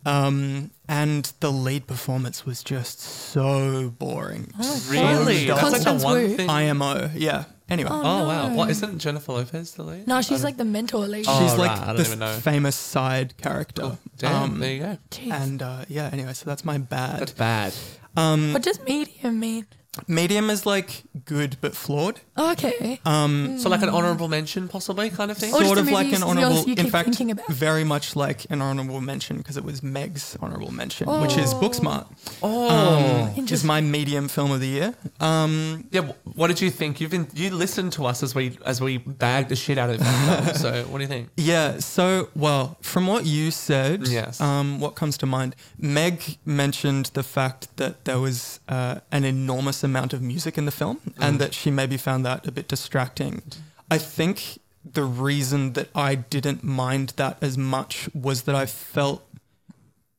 [0.05, 4.53] Um, and the lead performance was just so boring.
[4.89, 5.49] really.
[5.49, 6.49] So That's like the one thing.
[6.49, 7.47] IMO, yeah.
[7.69, 8.55] Anyway, oh wow!
[8.55, 10.07] What isn't Jennifer Lopez the lead?
[10.07, 11.25] no, she's like the mentor lead.
[11.29, 12.33] Oh, she's right, like I don't the even know.
[12.39, 13.99] famous side character.
[14.19, 14.99] Damn, Um, there you go.
[15.11, 15.33] Jeez.
[15.33, 17.21] and uh, yeah, anyway, so that's my bad.
[17.21, 17.73] That's bad.
[18.15, 19.67] what does medium mean?
[20.09, 22.21] Medium is like good but flawed.
[22.37, 23.01] Okay.
[23.05, 25.53] Um, So like an honourable mention, possibly kind of thing.
[25.55, 26.63] Or just sort a of like movie an you- honorable.
[26.65, 27.49] you In keep fact, thinking about.
[27.49, 32.07] very much like an honorable mention because it was Meg's honorable mention, which is Booksmart.
[32.43, 34.95] Oh, Um, is my medium film of the year.
[35.21, 36.03] Um, yeah.
[36.03, 37.01] wh- What did you think?
[37.01, 39.97] You've been you listened to us as we as we bagged the shit out of
[40.01, 40.57] it.
[40.57, 41.29] so what do you think?
[41.37, 41.79] yeah.
[41.81, 44.41] So, well, from what you said, Yes.
[44.41, 45.55] Um, what comes to mind?
[45.79, 50.71] Meg mentioned the fact that there was uh, an enormous amount of music in the
[50.71, 51.37] film, and mm-hmm.
[51.39, 53.43] that she maybe found that a bit distracting.
[53.91, 59.27] I think the reason that I didn't mind that as much was that I felt,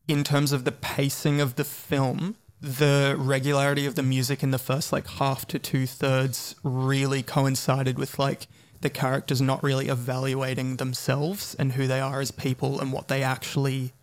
[0.08, 4.58] in terms of the pacing of the film, the regularity of the music in the
[4.58, 8.48] first like half to two thirds really coincided with like
[8.82, 13.22] the characters not really evaluating themselves and who they are as people and what they
[13.24, 13.94] actually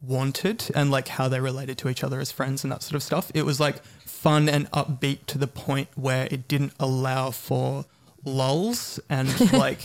[0.00, 3.02] wanted and like how they related to each other as friends and that sort of
[3.02, 3.30] stuff.
[3.34, 3.76] It was like
[4.20, 7.84] fun and upbeat to the point where it didn't allow for
[8.24, 9.80] lulls and like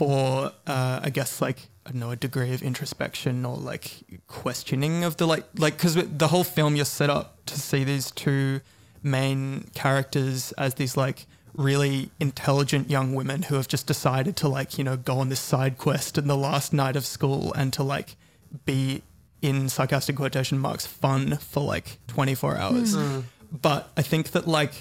[0.00, 5.02] for uh, I guess like I don't know a degree of introspection or like questioning
[5.02, 8.60] of the like like because the whole film you're set up to see these two
[9.02, 14.78] main characters as these like really intelligent young women who have just decided to like
[14.78, 17.82] you know go on this side quest in the last night of school and to
[17.82, 18.14] like
[18.64, 19.02] be
[19.42, 22.94] in sarcastic quotation marks fun for like 24 hours
[23.50, 24.72] but i think that like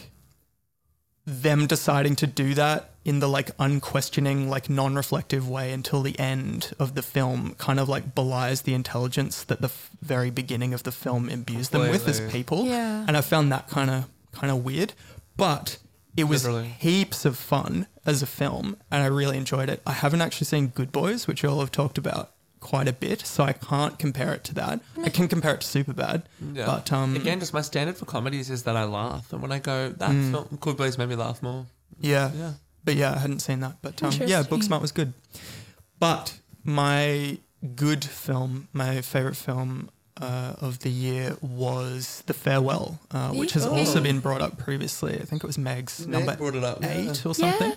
[1.25, 6.73] them deciding to do that in the like unquestioning like non-reflective way until the end
[6.79, 10.83] of the film kind of like belies the intelligence that the f- very beginning of
[10.83, 12.65] the film imbues them with as people.
[12.65, 13.05] Yeah.
[13.07, 14.93] and i found that kind of kind of weird.
[15.37, 15.77] But
[16.17, 16.67] it was Literally.
[16.79, 19.81] heaps of fun as a film and i really enjoyed it.
[19.85, 23.25] I haven't actually seen good boys which you all have talked about quite a bit
[23.25, 26.23] so i can't compare it to that i can compare it to superbad
[26.53, 26.65] Yeah.
[26.65, 29.59] but um Again, just my standard for comedies is that I laugh, and when I
[29.59, 30.31] go, that Mm.
[30.31, 31.65] film, Good Boys made me laugh more.
[32.01, 32.31] Yeah.
[32.35, 32.53] Yeah.
[32.83, 33.75] But yeah, I hadn't seen that.
[33.81, 34.49] But um, yeah, Interesting.
[34.59, 35.13] Booksmart was good.
[35.99, 37.37] But my
[37.75, 39.89] good film, my favorite film
[40.21, 45.13] uh, of the year was The Farewell, uh, which has also been brought up previously.
[45.21, 46.93] I think it was Meg's Meg number brought it up, yeah.
[47.11, 47.73] eight or something.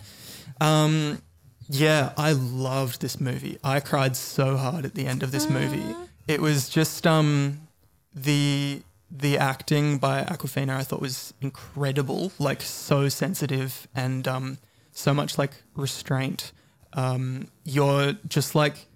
[0.61, 1.21] Um,
[1.69, 3.59] yeah, I loved this movie.
[3.63, 5.95] I cried so hard at the end of this movie.
[6.29, 7.69] It was just um,
[8.15, 14.59] the the acting by Awkwafina I thought was incredible, like so sensitive and um,
[14.93, 16.53] so much like restraint.
[16.95, 18.87] Um, you're just like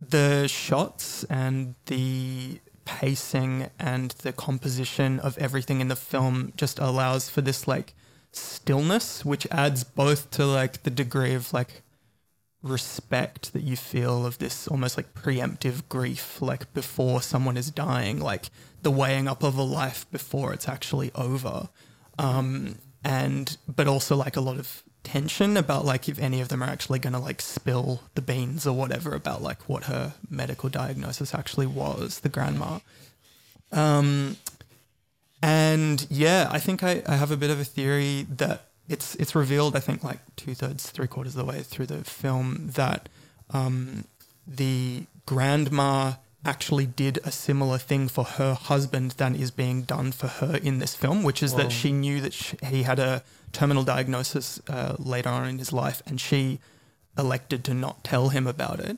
[0.00, 7.28] the shots and the pacing and the composition of everything in the film just allows
[7.28, 7.94] for this like
[8.36, 11.82] stillness which adds both to like the degree of like
[12.62, 18.18] respect that you feel of this almost like preemptive grief like before someone is dying
[18.18, 18.46] like
[18.84, 21.68] the weighing up of a life before it's actually over.
[22.18, 26.62] Um and but also like a lot of tension about like if any of them
[26.62, 30.70] are actually going to like spill the beans or whatever about like what her medical
[30.70, 32.78] diagnosis actually was the grandma.
[33.72, 34.36] Um
[35.44, 39.34] and yeah, I think I, I have a bit of a theory that it's it's
[39.34, 39.76] revealed.
[39.76, 43.10] I think like two thirds, three quarters of the way through the film that
[43.50, 44.04] um,
[44.46, 46.14] the grandma
[46.46, 50.78] actually did a similar thing for her husband than is being done for her in
[50.78, 53.22] this film, which is that she knew that sh he had a
[53.52, 56.58] terminal diagnosis uh, later on in his life, and she
[57.16, 58.96] elected to not tell him about it.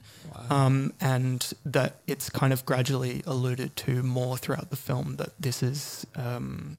[0.50, 5.62] Um, and that it's kind of gradually alluded to more throughout the film that this
[5.62, 6.76] is, um,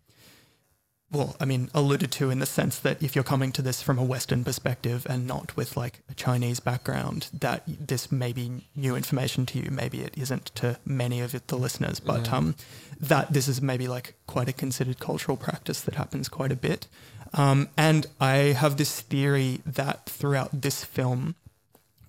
[1.12, 3.98] well, I mean, alluded to in the sense that if you're coming to this from
[3.98, 8.96] a Western perspective and not with like a Chinese background, that this may be new
[8.96, 9.70] information to you.
[9.72, 12.56] Maybe it isn't to many of it, the listeners, but um,
[13.00, 16.88] that this is maybe like quite a considered cultural practice that happens quite a bit.
[17.34, 21.36] Um, and I have this theory that throughout this film,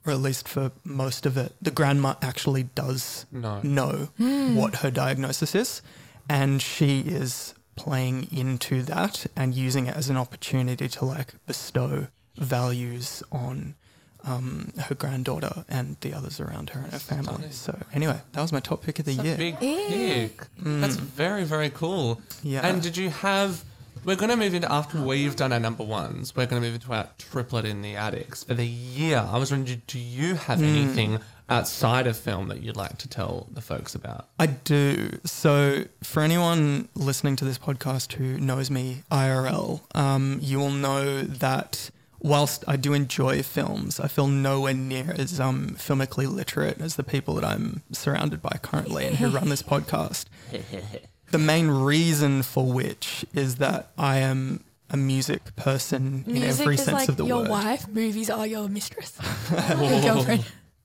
[0.07, 3.61] or at least for most of it, the grandma actually does No.
[3.63, 4.09] know
[4.55, 5.83] what her diagnosis is.
[6.29, 12.09] And she is playing into that and using it as an opportunity to like bestow
[12.37, 13.75] values on
[14.25, 17.51] um, her granddaughter and the others around her and her family.
[17.51, 19.37] So anyway, that was my top pick of the year.
[19.37, 20.41] Big pick.
[20.59, 22.21] That's very, very cool.
[22.43, 22.67] Yeah.
[22.67, 23.65] And did you have.
[24.09, 26.77] We're going to move into, after we've done our number ones, we're going to move
[26.77, 29.19] into our triplet in the attics for the year.
[29.19, 31.19] I was wondering, do you have anything
[31.51, 34.31] outside of film that you'd like to tell the folks about?
[34.39, 35.19] I do.
[35.27, 41.21] So, for anyone listening to this podcast who knows me IRL, um, you will know
[41.21, 46.97] that whilst I do enjoy films, I feel nowhere near as um, filmically literate as
[46.97, 50.25] the people that I'm surrounded by currently and who run this podcast.
[51.31, 56.75] The main reason for which is that I am a music person in Music every
[56.77, 57.51] is sense like of the your word.
[57.51, 57.89] wife.
[57.89, 59.19] Movies are your mistress.
[59.51, 60.45] your girlfriend.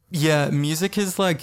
[0.10, 1.41] Yeah, music is like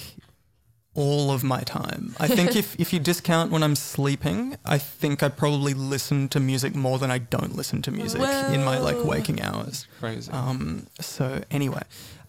[0.95, 2.15] all of my time.
[2.21, 6.41] I think if, if you discount when I'm sleeping, I think I probably listen to
[6.41, 9.87] music more than I don't listen to music in my like waking hours.
[9.99, 10.31] Crazy.
[10.31, 11.83] Um, so anyway,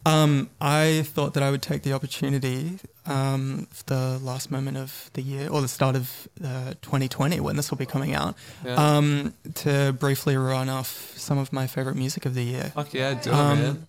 [0.06, 5.22] um, I thought that I would take the opportunity, um, the last moment of the
[5.22, 8.76] year or the start of uh, 2020 when this will be coming out, Yeah.
[8.76, 12.72] um, to briefly run off some of my favorite music of the year.
[12.76, 13.88] Fuck yeah, do it, um, man.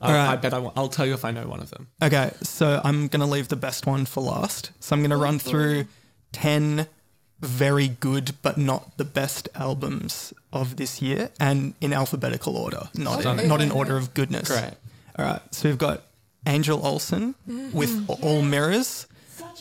[0.00, 0.28] I, all right.
[0.32, 0.72] I bet I will.
[0.76, 1.86] I'll tell you if I know one of them.
[2.02, 4.70] Okay, so I'm going to leave the best one for last.
[4.80, 5.86] So I'm going to run through
[6.32, 6.86] 10
[7.40, 13.24] very good but not the best albums of this year and in alphabetical order, not
[13.24, 14.48] in, not in order of goodness.
[14.48, 14.74] Great.
[15.16, 16.02] All right, so we've got
[16.46, 17.36] Angel Olsen
[17.72, 19.06] with All Mirrors.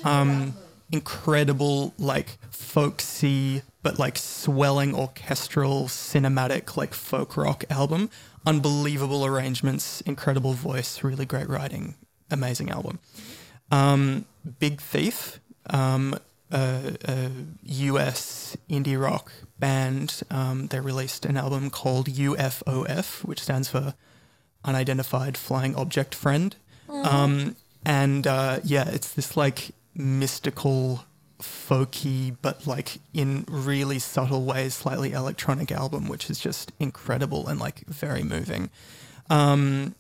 [0.04, 0.56] Um,
[0.92, 8.10] incredible, like folksy, but like swelling orchestral, cinematic, like folk rock album.
[8.46, 11.96] Unbelievable arrangements, incredible voice, really great writing,
[12.32, 13.00] amazing album.
[13.72, 14.26] Um,
[14.60, 15.40] Big Thief,
[15.70, 16.18] um,
[16.52, 17.32] a, a
[17.64, 20.22] US indie rock band.
[20.32, 23.94] Um, they released an album called UFOF, which stands for
[24.66, 26.56] Unidentified Flying Object Friend.
[26.90, 31.06] Um, and uh, yeah, it's this like mystical,
[31.42, 37.60] folky, but like in really subtle ways, slightly electronic album, which is just incredible and
[37.60, 38.70] like very moving.
[39.30, 39.96] Um,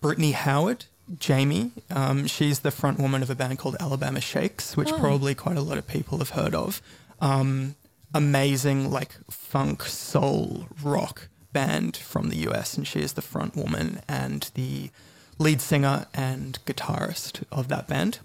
[0.00, 0.86] Brittany Howard,
[1.24, 5.56] Jaime, um, she's the front woman of a band called Alabama Shakes, which probably quite
[5.56, 6.80] a lot of people have heard of.
[7.20, 7.76] Um,
[8.14, 14.00] amazing, like funk, soul, rock band from the US, and she is the front woman
[14.08, 14.90] and the
[15.38, 18.18] lead singer and guitarist of that band.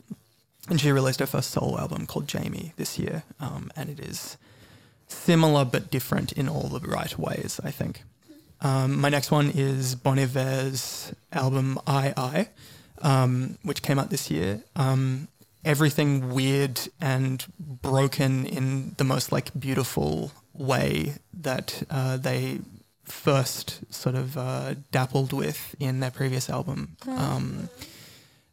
[0.70, 4.38] And she released her first solo album called Jaime this year, um, and it is
[5.08, 8.04] similar but different in all the right ways, I think.
[8.60, 12.50] Um, my next one is Bon Iver's album I I,
[13.02, 14.64] um, which came out this year.
[14.76, 15.28] Um,
[15.64, 22.60] everything weird and broken in the most like beautiful way that uh, they
[23.08, 26.98] first sort of uh, dappled with in their previous album.
[27.08, 27.70] Um,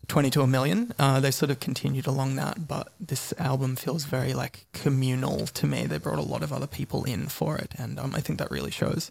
[0.09, 0.93] 22, A Million.
[0.99, 5.67] Uh, they sort of continued along that, but this album feels very like communal to
[5.67, 5.87] me.
[5.87, 8.51] They brought a lot of other people in for it, and um, I think that
[8.51, 9.11] really shows.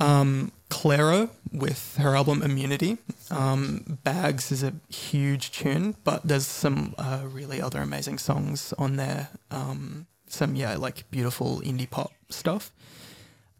[0.00, 0.50] Um,
[1.52, 2.96] with her album Immunity.
[3.30, 8.96] Um, Bags is a huge tune, but there's some uh, really other amazing songs on
[8.96, 9.28] there.
[9.50, 12.72] Um, some, yeah, like beautiful indie pop stuff.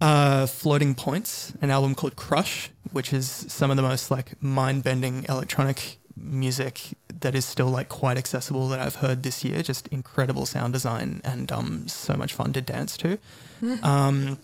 [0.01, 4.83] Uh, Floating Points, an album called Crush, which is some of the most like mind
[4.83, 6.81] bending electronic music
[7.21, 9.63] that is still like quite accessible that I've heard this year.
[9.63, 13.19] Just incredible sound design and um, so much fun to dance to.
[13.83, 14.39] Um,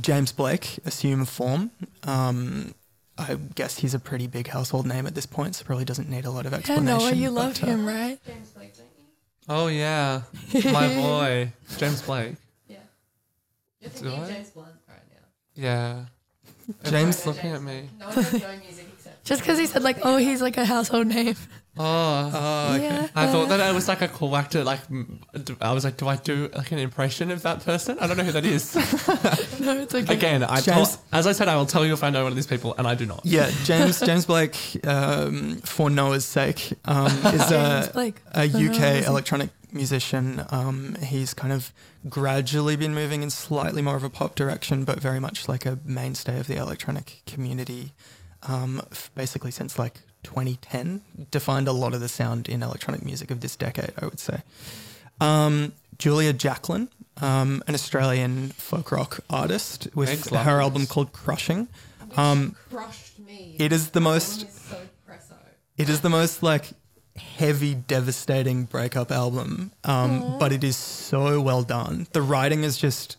[0.00, 1.70] James Blake, Assume Form.
[2.04, 2.74] Um,
[3.18, 6.24] I guess he's a pretty big household name at this point, so probably doesn't need
[6.24, 6.86] a lot of Yeah, explanation.
[6.98, 8.18] Noah, you but, loved uh, him, right?
[9.50, 10.22] Oh yeah,
[10.72, 12.36] my boy James Blake.
[13.80, 14.77] You're thinking James Blunt right now.
[15.58, 16.04] Yeah,
[16.84, 17.90] James- looking at me.
[17.98, 19.24] No one no music except.
[19.24, 21.34] Just because he said like, oh, he's like a household name.
[21.80, 21.84] Oh,
[22.34, 22.82] Oh, okay.
[22.84, 23.08] Yeah.
[23.14, 24.64] I thought that it was like a cool actor.
[24.64, 27.96] Like m- d- I was like, do I do like an impression of that person?
[28.00, 28.74] I don't know who that is.
[29.60, 30.12] no, it's okay.
[30.14, 32.32] Again, I James- told, as I said, I will tell you if I know one
[32.32, 33.20] of these people, and I do not.
[33.24, 34.56] Yeah, James James Blake,
[34.86, 39.06] um, for Noah's sake, um, is James a, Blake, a for UK sake.
[39.06, 40.44] electronic musician.
[40.50, 41.72] Um, he's kind of
[42.08, 45.78] gradually been moving in slightly more of a pop direction, but very much like a
[45.84, 47.92] mainstay of the electronic community.
[48.44, 53.30] Um, f- basically since like 2010, defined a lot of the sound in electronic music
[53.30, 54.42] of this decade, I would say.
[55.20, 56.88] Um, Julia Jacklin,
[57.20, 61.66] um, an Australian folk rock artist, with Meg's her love album called Crushing.
[62.16, 63.56] Um, Crushed me.
[63.58, 64.40] it is the most
[64.70, 64.76] so
[65.08, 65.34] presso.
[65.76, 66.70] it is the most like
[67.18, 72.06] heavy, devastating breakup album, um, but it is so well done.
[72.12, 73.16] The writing is just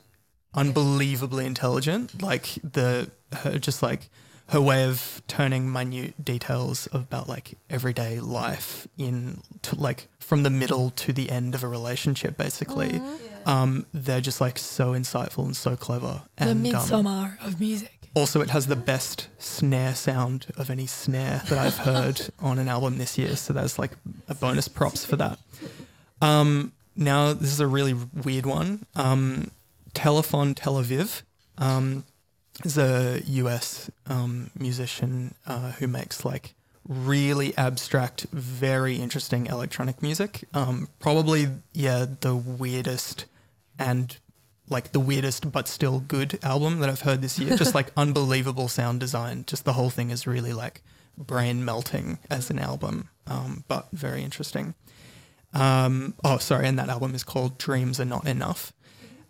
[0.53, 2.21] unbelievably intelligent.
[2.21, 4.09] Like the her just like
[4.47, 10.49] her way of turning minute details about like everyday life in to like from the
[10.49, 13.01] middle to the end of a relationship, basically.
[13.45, 16.23] Um, they're just like so insightful and so clever.
[16.38, 17.98] And, the and um, Midsommar of music.
[18.15, 22.68] Also, it has the best snare sound of any snare that I've heard on an
[22.68, 23.36] album this year.
[23.36, 23.91] So there's like
[24.27, 25.40] a bonus props for that.
[26.22, 28.86] Um, now, this is a really weird one.
[28.95, 29.52] Um,
[29.94, 31.22] Telefon Tel Aviv
[31.57, 32.03] um,
[32.64, 36.56] is a US um, musician uh, who makes like
[36.88, 40.44] really abstract, very interesting electronic music.
[40.53, 43.26] Um, probably, yeah, the weirdest
[43.77, 44.18] and
[44.70, 47.56] like the weirdest but still good album that I've heard this year.
[47.58, 49.44] Just like unbelievable sound design.
[49.48, 50.82] Just the whole thing is really like
[51.18, 54.74] brain melting as an album, um, but very interesting.
[55.54, 58.72] Um, oh, sorry, and that album is called Dreams Are Not Enough.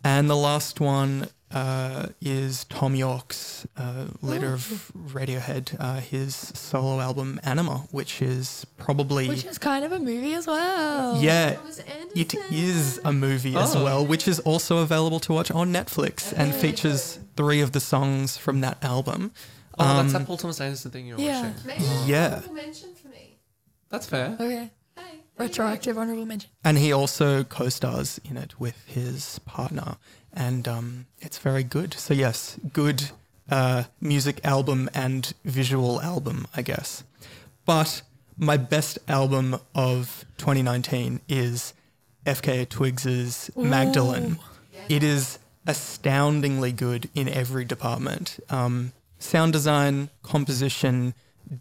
[0.04, 7.00] And the last one uh, is Thom Yorke's uh, leader of Radiohead, uh, his solo
[7.00, 11.20] album Anima, which is probably Which is kind of a movie as well.
[11.20, 11.56] yeah,
[12.14, 13.84] it is a movie as Oh.
[13.84, 18.36] well, which is also available to watch on Netflix and features three of the songs
[18.36, 19.32] from that album.
[19.78, 21.52] Oh, Um, that's that Paul Thomas Anderson thing you were Yeah.
[21.66, 21.82] watching.
[22.06, 23.38] Yeah, mention for me.
[23.88, 24.36] That's fair.
[24.38, 24.70] Okay.
[25.38, 26.50] Retroactive honorable mention.
[26.62, 29.96] and he also co-stars in it with his partner,
[30.32, 31.94] and um, it's very good.
[31.94, 33.10] So yes, good
[33.50, 37.04] uh, music album and visual album, I guess.
[37.66, 38.02] But
[38.36, 41.74] my best album of 2019 is
[42.26, 44.38] FKA Twigs's Magdalene.
[44.88, 48.38] It is astoundingly good in every department.
[48.48, 51.14] Um, sound design, composition,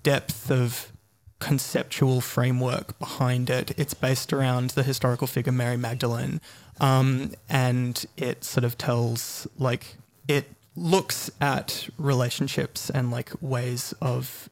[0.04, 0.92] depth of
[1.40, 3.72] conceptual framework behind it.
[3.78, 6.42] It's based around the historical figure Mary Magdalene,
[6.80, 9.98] um, and it sort of tells like
[10.28, 14.50] it looks at relationships and like ways of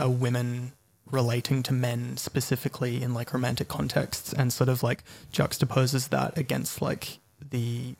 [0.00, 0.72] uh, women
[1.10, 6.82] relating to men specifically in like romantic contexts and sort of like juxtaposes that against
[6.82, 7.18] like
[7.50, 7.94] the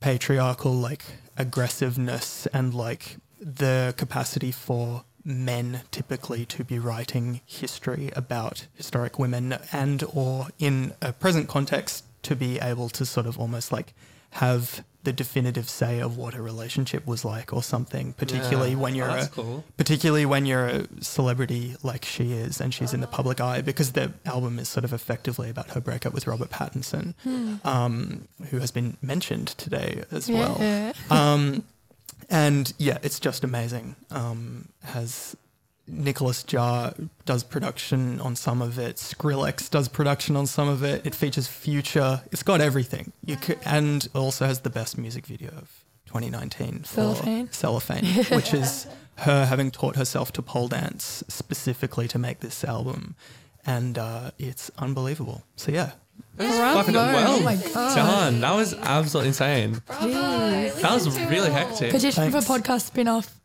[0.00, 1.04] patriarchal like
[1.36, 9.58] aggressiveness and like the capacity for men typically to be writing history about historic women
[9.72, 13.88] and or in a present context to be able to sort of almost like
[14.32, 18.82] have the definitive say of what a relationship was like or something particularly Yeah.
[18.84, 19.64] when you're Oh, a cool.
[19.78, 23.92] particularly when you're a celebrity like she is and she's in the public eye because
[23.92, 27.14] the album is sort of effectively about her breakup with Robert Pattinson,
[27.64, 30.60] um, who has been mentioned today as well.
[31.10, 31.64] Um,
[32.28, 33.96] and yeah, it's just amazing.
[34.10, 35.36] Um, has
[35.88, 38.96] Nicolas Jaar does production on some of it.
[38.96, 41.06] Skrillex does production on some of it.
[41.06, 42.22] It features Future.
[42.30, 43.12] It's got everything.
[43.24, 47.50] You could, and also has the best music video of 2019 for Cellophane?
[47.52, 48.04] Cellophane,
[48.36, 48.86] which is
[49.16, 53.16] her having taught herself to pole dance specifically to make this album,
[53.66, 55.42] and uh, it's unbelievable.
[55.56, 55.92] So yeah,
[56.36, 57.96] Fucking well Oh my God.
[57.96, 58.40] done.
[58.40, 59.82] That was absolutely insane.
[59.88, 61.90] That was really hectic.
[61.92, 62.46] Petition Thanks.
[62.46, 63.37] for podcast spin off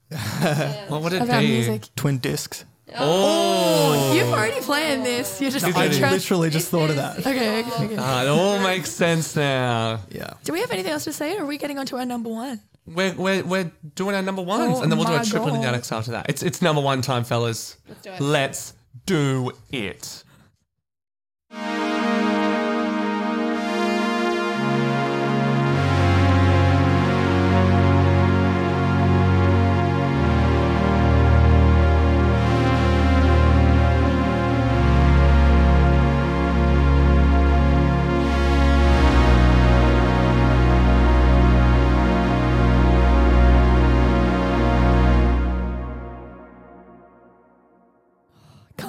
[0.90, 1.48] What would it of our be?
[1.48, 1.84] music.
[1.96, 2.66] twin discs.
[2.96, 5.42] Oh, You've already planned this.
[5.42, 6.00] You're just No, I It is.
[6.00, 7.20] literally just thought of that.
[7.20, 7.96] Okay, okay, okay.
[7.98, 10.02] Ah, it all makes sense now.
[10.12, 10.34] Yeah.
[10.44, 12.30] Do we have anything else to say, or are we getting on to our number
[12.30, 12.60] one?
[12.86, 15.50] We're, we're, we're doing our number ones, Oh and then we'll do a my triple
[15.52, 15.62] God.
[15.72, 16.26] Next after that.
[16.30, 17.78] It's it's number one time, fellas.
[17.88, 18.22] Let's do it.
[18.22, 18.74] Let's
[19.06, 20.24] do it.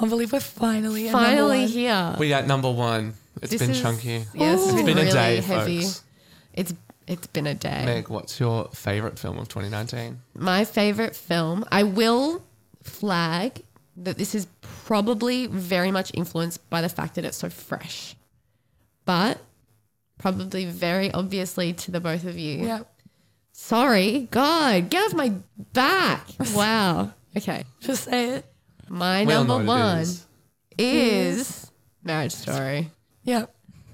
[0.05, 1.67] Can't believe we're finally at number Finally one.
[1.67, 2.15] here.
[2.19, 3.13] We got number one.
[3.41, 4.25] It's This been is- chunky.
[4.35, 4.63] Yes, Ooh.
[4.63, 5.81] it's It's been, been a day, heavy.
[5.81, 6.03] folks.
[6.53, 6.73] It's
[7.07, 7.83] it's been a day.
[7.85, 10.19] Meg, what's your favorite film of 2019?
[10.35, 11.65] My favorite film.
[11.71, 12.43] I will
[12.83, 13.61] flag
[13.97, 18.15] that this is probably very much influenced by the fact that it's so fresh,
[19.05, 19.39] but
[20.17, 22.65] probably very obviously to the both of you.
[22.65, 22.79] Yeah,
[23.51, 25.33] Sorry, God, get off my
[25.73, 26.27] back.
[26.53, 27.11] Wow.
[27.37, 27.63] Okay.
[27.81, 28.45] just say it.
[28.89, 30.25] My We number know what it one is.
[30.77, 31.71] is
[32.03, 32.91] Marriage Story.
[33.23, 33.45] Yeah.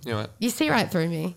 [0.06, 0.32] You know what?
[0.40, 1.36] You see right through me.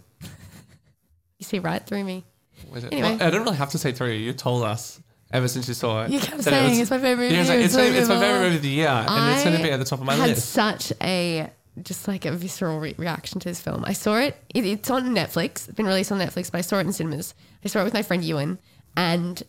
[1.38, 2.24] You see right through me.
[2.72, 2.92] Was it?
[2.92, 3.16] Anyway.
[3.16, 4.12] Well, I don't really have to say through.
[4.12, 5.00] You told us
[5.30, 6.10] ever since you saw it.
[6.10, 7.36] You kept that it saying was- it's my favorite movie.
[7.48, 8.40] like, it's, It's my- it's my my favorite favorite.
[8.44, 10.28] movie of the year, and it's going to be at the top of my had
[10.30, 10.54] list.
[10.56, 11.50] Had such a
[11.82, 13.84] just like a visceral re- reaction to this film.
[13.84, 14.64] I saw it, it.
[14.64, 15.68] It's on Netflix.
[15.68, 17.34] It's been released on Netflix, but I saw it in cinemas.
[17.64, 18.58] I saw it with my friend Ewan,
[18.96, 19.42] and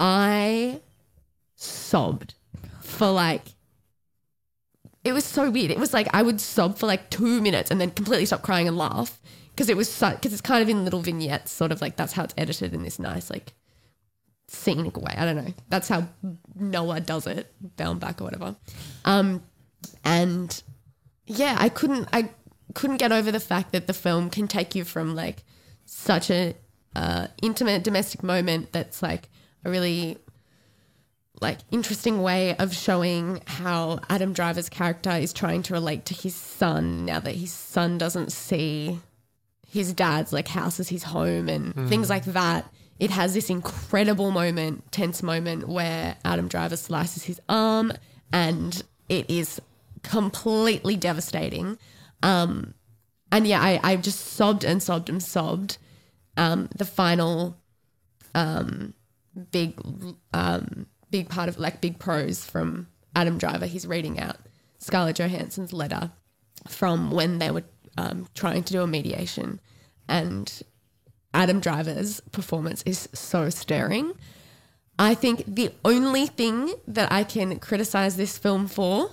[0.00, 0.80] I
[1.56, 2.34] sobbed
[2.92, 3.42] for like.
[5.04, 5.72] It was so weird.
[5.72, 8.68] It was like I would sob for like two minutes and then completely stop crying
[8.68, 9.20] and laugh
[9.50, 12.12] because it was so because it's kind of in little vignettes, sort of like that's
[12.12, 13.52] how it's edited in this nice like
[14.48, 15.14] scenic way.
[15.16, 15.52] I don't know.
[15.68, 16.08] That's how
[16.54, 18.56] Noah does it, Baumbach or whatever.
[19.04, 19.42] Um,
[20.04, 20.62] and
[21.26, 22.30] yeah, I couldn't I
[22.74, 25.44] couldn't get over the fact that the film can take you from like
[25.84, 26.54] such a
[26.94, 29.28] uh, intimate domestic moment that's like
[29.64, 30.18] a really
[31.42, 36.34] like interesting way of showing how Adam Driver's character is trying to relate to his
[36.34, 38.98] son now that his son doesn't see
[39.68, 42.72] his dad's like house as his home and things like that.
[42.98, 47.92] It has this incredible moment, tense moment where Adam Driver slices his arm
[48.32, 49.60] and it is
[50.02, 51.78] completely devastating.
[52.22, 52.74] Um,
[53.32, 55.78] and yeah, I, I just sobbed and sobbed and sobbed.
[56.36, 57.56] Um, the final
[58.34, 58.94] um,
[59.50, 59.74] big
[60.32, 63.66] um, big part of like big prose from Adam Driver.
[63.66, 64.38] He's reading out
[64.78, 66.10] Scarlett Johansson's letter
[66.66, 67.62] from when they were
[67.96, 69.60] um, trying to do a mediation,
[70.08, 70.62] and
[71.32, 74.12] Adam Driver's performance is so stirring.
[74.98, 79.10] I think the only thing that I can criticize this film for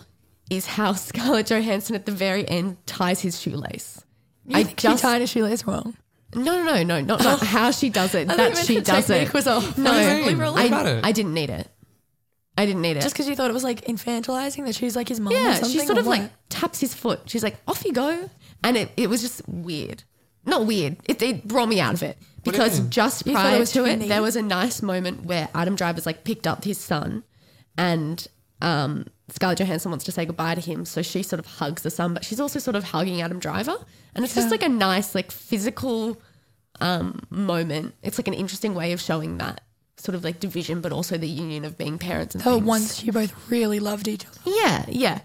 [0.50, 4.04] is how Scarlett Johansson at the very end ties his shoelace.
[4.52, 5.96] I think she tied a shoelace wrong.
[6.34, 8.30] No, no, no, no, not, not how she does it.
[8.30, 9.34] I that she does it.
[9.34, 9.78] was off.
[9.78, 10.54] No, Literally.
[10.54, 11.06] What about I, it?
[11.06, 11.68] I didn't need it.
[12.60, 13.02] I didn't need it.
[13.02, 15.54] Just because you thought it was like infantilizing that she's like his mom or yeah,
[15.54, 15.80] something.
[15.80, 17.22] she sort or of like taps his foot.
[17.26, 18.30] She's like, "Off you go,"
[18.66, 20.04] and it, it was just weird.
[20.46, 20.98] Not weird.
[21.06, 23.68] It, it brought me out of it What do you because just You prior it
[23.68, 27.24] to it, there was a nice moment where Adam Driver's like picked up his son,
[27.78, 28.28] and
[28.62, 31.90] um, Scarlett Johansson wants to say goodbye to him, so she sort of hugs the
[31.90, 33.78] son, but she's also sort of hugging Adam Driver,
[34.14, 36.22] and it's just like a nice like physical
[36.82, 37.96] um, moment.
[38.04, 39.62] It's like an interesting way of showing that
[40.00, 42.66] sort of like division, but also the union of being parents and Oh, things.
[42.66, 44.38] once you both really loved each other.
[44.46, 45.20] Yeah, yeah.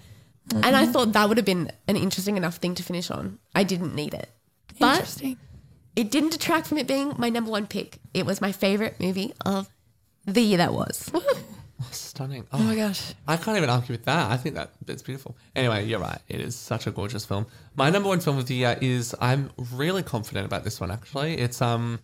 [0.52, 3.38] And I thought that would have been an interesting enough thing to finish on.
[3.54, 4.28] I didn't need it.
[4.78, 5.22] But
[5.96, 7.98] it didn't detract from it being my number one pick.
[8.12, 9.68] It was my favorite movie of
[10.26, 11.10] the year that was.
[11.90, 12.46] Stunning.
[12.52, 13.14] Oh my gosh.
[13.26, 14.30] I can't even argue with that.
[14.30, 15.36] I think that it's beautiful.
[15.54, 16.18] Anyway, you're right.
[16.28, 17.46] It is such a gorgeous film.
[17.76, 20.90] My number one film of the year is I'm really confident about this one.
[20.90, 22.00] Actually, it's um,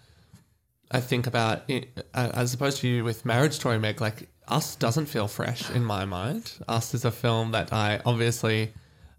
[0.90, 4.00] I think about it uh, as opposed to you with Marriage Story, Meg.
[4.00, 6.52] Like Us doesn't feel fresh in my mind.
[6.68, 8.72] Us is a film that I obviously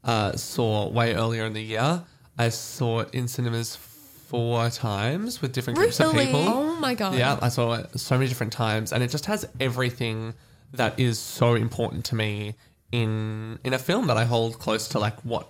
[0.03, 2.03] uh, saw way earlier in the year.
[2.38, 6.41] I saw it in cinemas four times with different groups of people.
[6.48, 7.15] Oh my god.
[7.15, 10.34] Yeah, I saw it so many different times, and it just has everything
[10.73, 12.56] that is so important to me
[12.91, 15.48] in in a film that I hold close to like what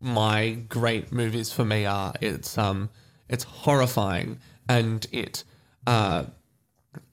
[0.00, 2.12] my great movies for me are.
[2.20, 2.90] It's um
[3.28, 4.38] it's horrifying
[4.68, 5.44] and it
[5.86, 6.24] uh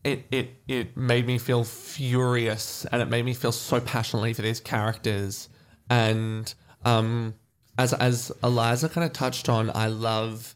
[0.04, 4.42] it it it made me feel furious and it made me feel so passionately for
[4.42, 5.50] these characters
[5.90, 6.54] and
[6.86, 7.34] um
[7.78, 10.56] as as Eliza kind of touched on I love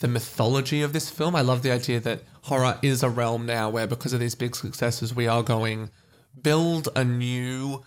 [0.00, 1.34] the mythology of this film.
[1.34, 4.54] I love the idea that horror is a realm now where because of these big
[4.54, 5.90] successes we are going
[6.42, 7.82] build a new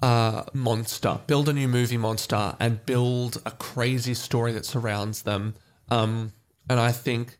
[0.00, 5.54] uh, monster, build a new movie monster, and build a crazy story that surrounds them.
[5.90, 6.32] Um,
[6.68, 7.38] and I think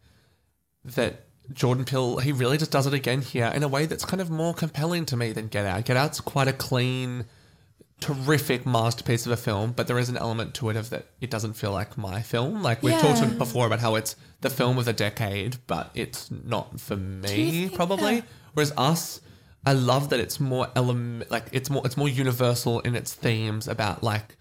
[0.85, 4.21] that Jordan Peele, he really just does it again here in a way that's kind
[4.21, 5.85] of more compelling to me than Get Out.
[5.85, 7.27] Get Out's quite a clean,
[8.01, 11.31] terrific masterpiece of a film, but there is an element to it of that it
[11.31, 12.63] doesn't feel like my film.
[12.63, 16.81] Like we've talked before about how it's the film of the decade, but it's not
[16.81, 18.23] for me, probably.
[18.55, 19.21] Whereas Us,
[19.65, 23.69] I love that it's more element like it's more it's more universal in its themes
[23.69, 24.37] about like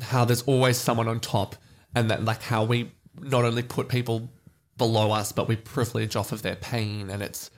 [0.00, 1.56] how there's always someone on top
[1.94, 4.30] and that like how we not only put people
[4.78, 7.50] below us but we privilege off of their pain and it's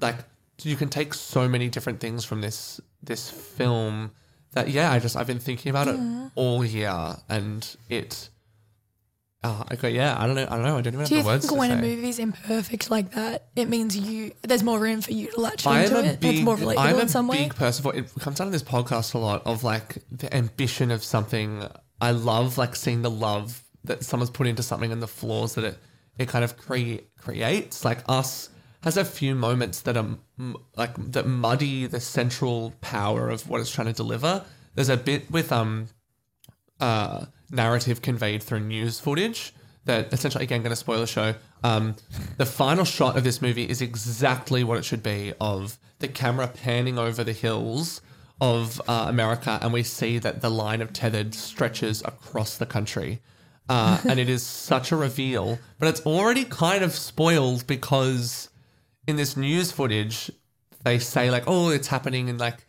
[0.00, 0.16] like
[0.62, 4.10] you can take so many different things from this this film
[4.52, 5.98] that yeah I just I've been thinking about it
[6.34, 8.30] all year and it
[9.44, 11.22] uh, okay yeah I don't know I don't know I don't even have Do you
[11.22, 11.80] the words think to when a say.
[11.94, 15.84] movie's imperfect like that, it means you there's more room for you to latch I'm
[15.84, 16.20] into a it?
[16.20, 17.42] big, it's more relatable I'm a in some way.
[17.44, 20.90] big person for it comes out of this podcast a lot of like the ambition
[20.90, 21.64] of something.
[22.00, 25.64] I love like seeing the love that someone's put into something and the flaws that
[25.64, 25.78] it
[26.18, 27.84] it kind of cre- creates.
[27.84, 28.50] Like us
[28.82, 30.06] has a few moments that are
[30.76, 34.44] like that muddy the central power of what it's trying to deliver.
[34.74, 35.88] There's a bit with um
[36.80, 39.52] uh, narrative conveyed through news footage
[39.86, 41.34] that essentially, again, going to spoil the show.
[41.62, 41.96] Um,
[42.36, 46.48] the final shot of this movie is exactly what it should be of the camera
[46.48, 48.02] panning over the hills
[48.40, 53.20] of uh, America, and we see that the line of tethered stretches across the country.
[53.68, 58.48] Uh, and it is such a reveal, but it's already kind of spoiled because
[59.08, 60.30] in this news footage,
[60.84, 62.64] they say like, "Oh, it's happening in like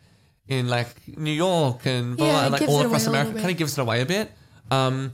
[0.48, 3.78] in like New York and blah, Yeah, blah, like all across America." Kind of gives
[3.78, 4.32] it away a bit.
[4.70, 5.12] Um,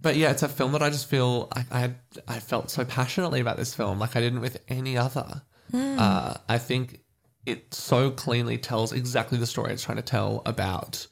[0.00, 1.90] but yeah, it's a film that I just feel I, I
[2.26, 5.42] I felt so passionately about this film, like I didn't with any other.
[5.70, 5.96] Hmm.
[5.98, 7.00] Uh, I think
[7.46, 11.06] it so cleanly tells exactly the story it's trying to tell about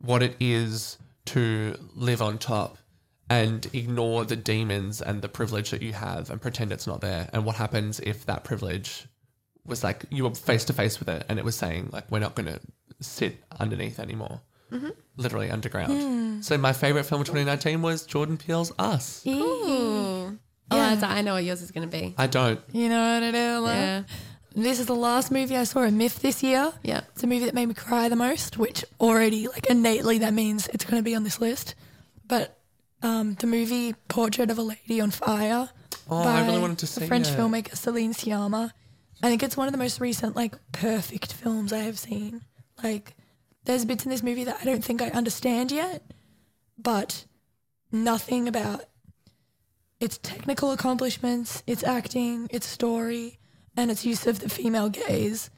[0.00, 2.78] what it is to live on top
[3.32, 7.30] and ignore the demons and the privilege that you have and pretend it's not there.
[7.32, 9.06] And what happens if that privilege
[9.64, 12.18] was like you were face to face with it and it was saying like we're
[12.18, 12.60] not going to
[13.00, 14.90] sit underneath anymore, mm-hmm.
[15.16, 16.44] literally underground.
[16.44, 19.26] So my favorite film of 2019 was Jordan Peele's Us.
[19.26, 19.32] Ooh.
[19.32, 20.36] Oh,
[20.70, 22.14] Eliza, I know what yours is going to be.
[22.18, 22.60] I don't.
[22.72, 23.60] You know what it is?
[23.62, 23.76] like?
[23.76, 24.02] Yeah.
[24.54, 26.72] This is the last movie I saw in MIFF this year.
[26.82, 27.00] Yeah.
[27.12, 30.68] It's a movie that made me cry the most, which already, like, innately, that means
[30.68, 31.74] it's going to be on this list.
[32.26, 32.58] But
[33.02, 35.68] um, the movie Portrait of a Lady on Fire.
[36.10, 37.38] Oh, I really by wanted to see the French it.
[37.38, 38.72] filmmaker Celine Sciamma.
[39.22, 42.42] I think it's one of the most recent, like, perfect films I have seen.
[42.82, 43.14] Like,
[43.64, 46.02] there's bits in this movie that I don't think I understand yet,
[46.76, 47.24] but
[47.92, 48.84] nothing about
[50.00, 53.38] its technical accomplishments, its acting, its story,
[53.76, 55.50] and its use of the female gaze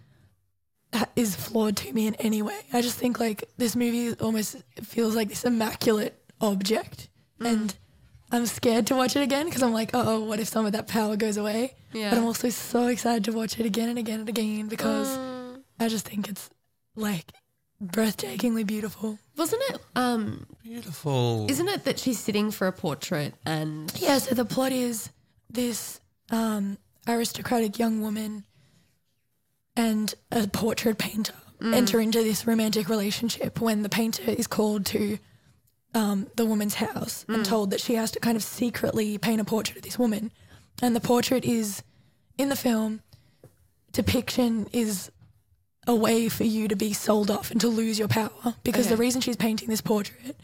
[1.16, 2.60] is flawed to me in any way.
[2.72, 7.08] I just think like this movie almost feels like this immaculate object,
[7.40, 7.74] and
[8.30, 10.88] I'm scared to watch it again because I'm like, oh, what if some of that
[10.88, 11.74] power goes away?
[11.92, 12.10] Yeah.
[12.10, 15.16] But I'm also so excited to watch it again and again and again because
[15.78, 16.50] I just think it's
[16.96, 17.32] like
[17.82, 19.18] breathtakingly beautiful.
[19.36, 19.80] Wasn't it?
[19.94, 21.46] Um, Beautiful.
[21.50, 25.10] isn't it that she's sitting for a portrait and Yeah, so the plot is
[25.50, 26.00] this
[26.30, 28.44] um, aristocratic young woman
[29.76, 35.18] and a portrait painter enter into this romantic relationship when the painter is called to
[35.94, 39.44] um, the woman's house and told that she has to kind of secretly paint a
[39.44, 40.30] portrait of this woman.
[40.82, 41.82] And the portrait is
[42.36, 43.02] in the film,
[43.92, 45.10] depiction is
[45.86, 48.96] a way for you to be sold off and to lose your power because the
[48.96, 50.36] reason she's painting this portrait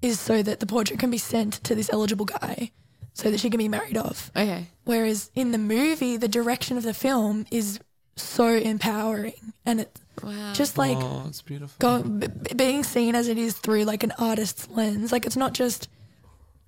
[0.00, 2.70] is so that the portrait can be sent to this eligible guy
[3.12, 4.30] so that she can be married off.
[4.36, 4.68] Okay.
[4.84, 7.78] Whereas in the movie, the direction of the film is
[8.16, 10.52] so empowering and it's Wow.
[10.52, 11.76] just like oh, it's beautiful.
[11.78, 15.12] go, b- b- being seen as it is through like an artist's lens.
[15.12, 15.88] Like it's not just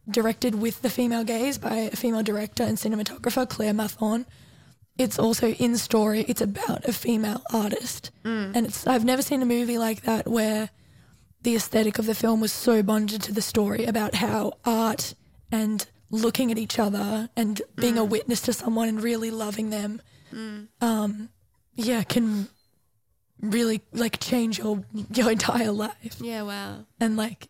[0.08, 4.26] directed with the female gaze by a female director and cinematographer, Claire Mathon.
[4.98, 6.24] It's also in story.
[6.28, 8.54] It's about a female artist, mm.
[8.54, 8.86] and it's.
[8.86, 10.70] I've never seen a movie like that where
[11.42, 15.14] the aesthetic of the film was so bonded to the story about how art
[15.52, 18.08] and looking at each other and being a mm.
[18.08, 20.00] witness to someone and really loving them,
[20.32, 20.66] mm.
[20.80, 21.28] um,
[21.74, 22.48] yeah, can
[23.40, 26.16] really like change your your entire life.
[26.20, 26.42] Yeah.
[26.42, 26.86] Wow.
[27.00, 27.48] And like,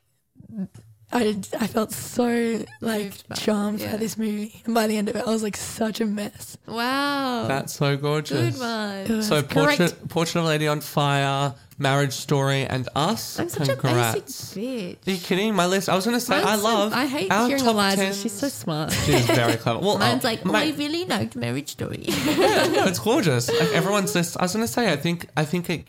[1.13, 3.93] I I felt so like by charmed yeah.
[3.93, 6.59] by this movie, and by the end of it, I was like such a mess.
[6.67, 7.47] Wow.
[7.47, 8.57] That's so gorgeous.
[8.57, 9.23] good one.
[9.23, 13.39] So portrait, portrait of a lady on fire, marriage story, and us.
[13.39, 14.17] I'm such Congrats.
[14.57, 15.07] a basic bitch.
[15.09, 15.55] Are you kidding?
[15.55, 15.89] My list.
[15.89, 16.93] I was going to say I Mine's so- love.
[16.93, 17.97] I hate our hearing top Eliza.
[17.97, 18.15] 10.
[18.15, 18.93] She's so smart.
[18.93, 19.81] She's very clever.
[19.81, 22.05] Well, Mine's uh, like, oh, my- I really liked Marriage Story.
[22.09, 23.49] no, it's gorgeous.
[23.49, 24.37] Like everyone's list.
[24.39, 25.85] I was going to say, I think, I think a,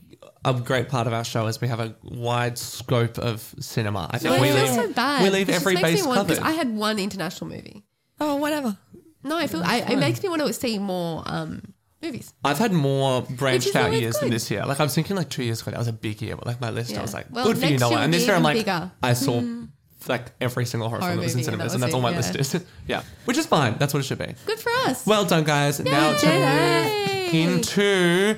[0.45, 4.09] a great part of our show is we have a wide scope of cinema.
[4.11, 5.23] I think I we feel leave, so bad.
[5.23, 6.49] we leave It just every makes me base want- 'cause covered.
[6.49, 7.83] I had one international movie.
[8.19, 8.77] Oh, whatever.
[9.23, 12.33] No, I feel I, it makes me want to see more um, movies.
[12.43, 14.65] I've had more branched out years than this year.
[14.65, 16.35] Like I was thinking, like two years ago, that was a big year.
[16.35, 17.97] But like my list, I was like, Well, good for you, Noah.
[17.97, 18.91] And this year, I'm like, bigger.
[19.01, 19.65] I saw hmm.
[20.07, 22.11] like every single horror, Horror film that was in cinemas, that and that's all my
[22.11, 22.17] yeah.
[22.17, 22.65] list is.
[22.87, 23.75] yeah, which is fine.
[23.77, 24.33] That's what it should be.
[24.45, 25.05] Good for us.
[25.05, 25.79] Well done, guys.
[25.79, 28.37] now to move into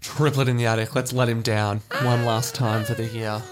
[0.00, 0.94] Triplet in the Attic.
[0.94, 3.42] Let's let him down one last time for the year.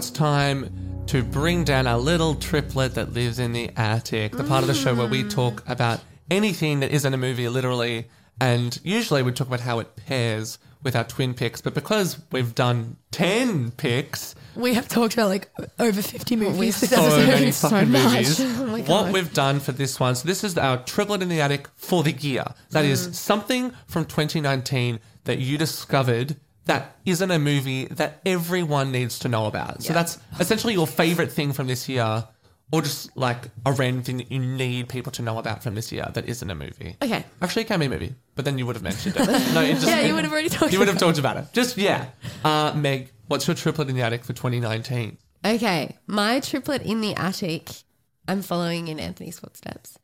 [0.00, 4.62] It's time to bring down our little triplet that lives in the attic, the part
[4.62, 6.00] of the show where we talk about
[6.30, 8.08] anything that isn't a movie, literally.
[8.40, 11.60] And usually we talk about how it pairs with our twin picks.
[11.60, 16.88] But because we've done 10 picks, We have talked about like over 50 movies this
[16.88, 17.26] so episode.
[17.28, 18.40] many fucking movies.
[18.58, 19.12] Oh my what God.
[19.12, 22.12] we've done for this one, so this is our triplet in the attic for the
[22.12, 22.44] year.
[22.70, 23.14] That is Mm.
[23.14, 26.36] something from 2019 that you discovered
[26.70, 29.82] that isn't a movie that everyone needs to know about.
[29.82, 32.24] So that's essentially your favorite thing from this year,
[32.70, 35.90] or just like a random thing that you need people to know about from this
[35.90, 36.94] year that isn't a movie.
[37.02, 37.24] Okay.
[37.42, 39.26] Actually, it can be a movie, but then you would have mentioned it.
[39.54, 41.46] No, it just, Yeah, you would have already talked You would have talked about it.
[41.52, 42.06] Just yeah.
[42.44, 45.18] Uh, Meg, what's your triplet in the attic for 2019?
[45.44, 47.68] Okay, my triplet in the attic.
[48.28, 49.98] I'm following in Anthony's footsteps.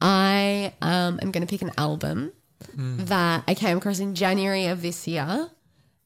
[0.00, 2.32] I um, am going to pick an album
[2.74, 5.48] that I came across in January of this year,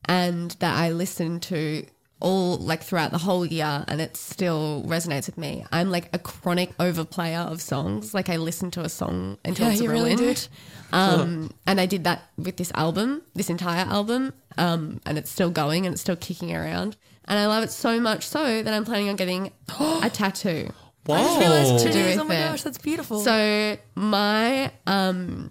[0.07, 1.87] and that I listened to
[2.21, 5.65] all like throughout the whole year, and it still resonates with me.
[5.73, 8.15] I'm like a chronic overplayer of songs.
[8.15, 10.49] Like I listen to a song until Yeah, it's you really ruined.
[10.93, 15.51] Um, and I did that with this album, this entire album, um, and it's still
[15.51, 16.97] going and it's still kicking around.
[17.25, 19.51] And I love it so much so that I'm planning on getting
[19.81, 20.71] a tattoo.
[21.07, 21.15] Whoa.
[21.17, 22.17] I just realized To do tattoos.
[22.17, 22.49] with Oh my it.
[22.51, 23.21] gosh, that's beautiful.
[23.21, 25.51] So my um,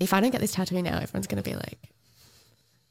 [0.00, 1.78] if I don't get this tattoo now, everyone's gonna be like,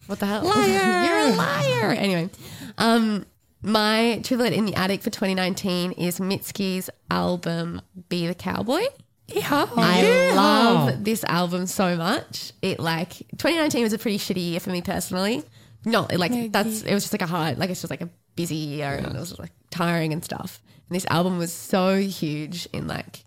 [0.08, 0.44] "What the hell?
[0.44, 1.04] Liar!
[1.06, 2.30] You're a liar!" Anyway,
[2.78, 3.26] um,
[3.62, 8.84] my triplet in the attic for 2019 is Mitski's album "Be the Cowboy."
[9.28, 9.68] yeah.
[9.76, 12.52] I love this album so much.
[12.62, 15.44] It like 2019 was a pretty shitty year for me personally.
[15.86, 18.56] Not like that's it was just like a hard like it's just like a busy
[18.56, 20.62] year and it was just like tiring and stuff.
[20.90, 23.24] And this album was so huge in like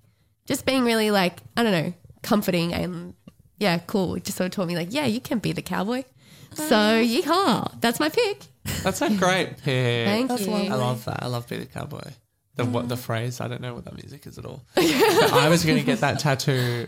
[0.46, 3.14] just being really like I don't know comforting and
[3.58, 4.14] yeah cool.
[4.14, 6.04] It just sort of taught me like yeah you can be the cowboy.
[6.56, 8.42] So yeehaw, that's my pick.
[8.82, 10.06] That's a great pick.
[10.06, 10.50] Thank That's you.
[10.52, 10.70] lovely.
[10.70, 11.22] I love that.
[11.22, 12.00] I love Be the Cowboy.
[12.56, 13.40] The what the phrase?
[13.40, 14.62] I don't know what that music is at all.
[14.74, 16.86] But I was going to get that tattoo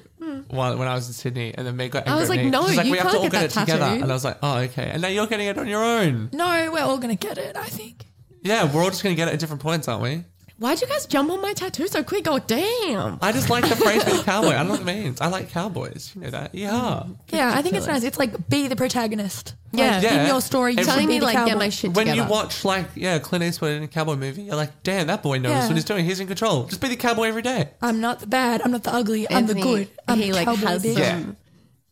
[0.48, 2.50] while, when I was in Sydney, and then Meg got angry was at like, me.
[2.50, 3.84] no, She's like, you we have to can't all get get, that it together.
[3.84, 4.02] tattoo.
[4.02, 4.90] And I was like, oh, okay.
[4.90, 6.30] And now you're getting it on your own.
[6.32, 8.06] No, we're all going to get it, I think.
[8.42, 10.24] Yeah, we're all just going to get it at different points, aren't we?
[10.58, 12.26] Why'd you guys jump on my tattoo so quick?
[12.26, 13.18] Oh damn.
[13.22, 15.20] I just like the phrase "Be the Cowboy." I don't know what it means.
[15.20, 16.10] I like cowboys.
[16.16, 16.52] You know that?
[16.54, 17.04] Yeah.
[17.28, 18.02] Yeah, I think it's nice.
[18.02, 19.54] It's like be the protagonist.
[19.72, 20.00] Like, Yeah.
[20.00, 20.20] Yeah.
[20.22, 21.48] In your story, you Telling me like cowboy.
[21.50, 22.22] get my shit When together.
[22.22, 25.38] you watch like yeah Clint Eastwood in a cowboy movie, you're like, damn, that boy
[25.38, 25.66] knows Yeah.
[25.68, 26.04] what he's doing.
[26.04, 26.64] He's in control.
[26.64, 27.70] Just be the cowboy every day.
[27.80, 28.60] I'm not the bad.
[28.62, 29.28] I'm not the ugly.
[29.30, 29.88] I'm the Anthony, good.
[30.08, 31.08] I'm he the like cowboy has bitch.
[31.08, 31.36] some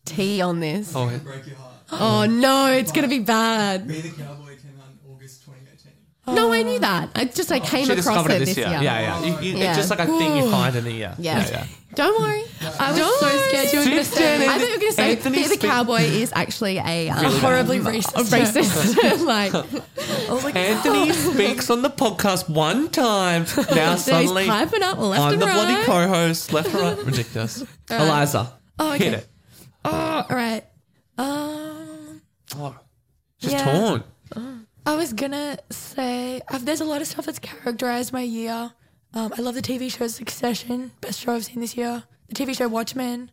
[0.03, 0.91] tea on this.
[0.93, 1.73] Oh, Break your heart.
[1.89, 3.87] Oh no, it's gonna be bad.
[3.87, 5.93] Be the Cowboy came out in August 2018.
[6.27, 7.09] No, I knew that.
[7.15, 8.67] I just I came She across discovered it it this year.
[8.67, 9.23] Yeah, yeah.
[9.23, 9.69] You, you, Yeah.
[9.69, 11.15] It's just like a thing you find in the year.
[11.17, 11.65] Yeah.
[11.95, 12.43] Don't worry.
[12.79, 13.39] I was Don't so worry.
[13.47, 15.47] scared you were going to say I thought you were going to say Anthony Fear
[15.47, 18.29] the Spe- Cowboy is actually a um, horribly racist.
[18.29, 19.25] racist.
[19.25, 19.53] like
[20.43, 23.45] like, Anthony speaks on the podcast one time.
[23.73, 25.53] Now he's suddenly piping up left I'm and the right.
[25.55, 26.51] bloody co-host.
[26.53, 26.97] Left or right?
[27.05, 27.63] Ridiculous.
[27.89, 29.05] Eliza, Oh, okay.
[29.05, 29.27] hit it.
[29.85, 30.65] oh, all right.
[31.17, 32.21] Um,
[32.57, 32.75] Oh,
[33.39, 33.63] she's Yeah.
[33.63, 34.03] torn.
[34.87, 38.71] I was gonna say uh, there's a lot of stuff that's characterized my year.
[39.13, 42.03] Um, I love the TV show Succession, best show I've seen this year.
[42.29, 43.29] The TV show Watchmen.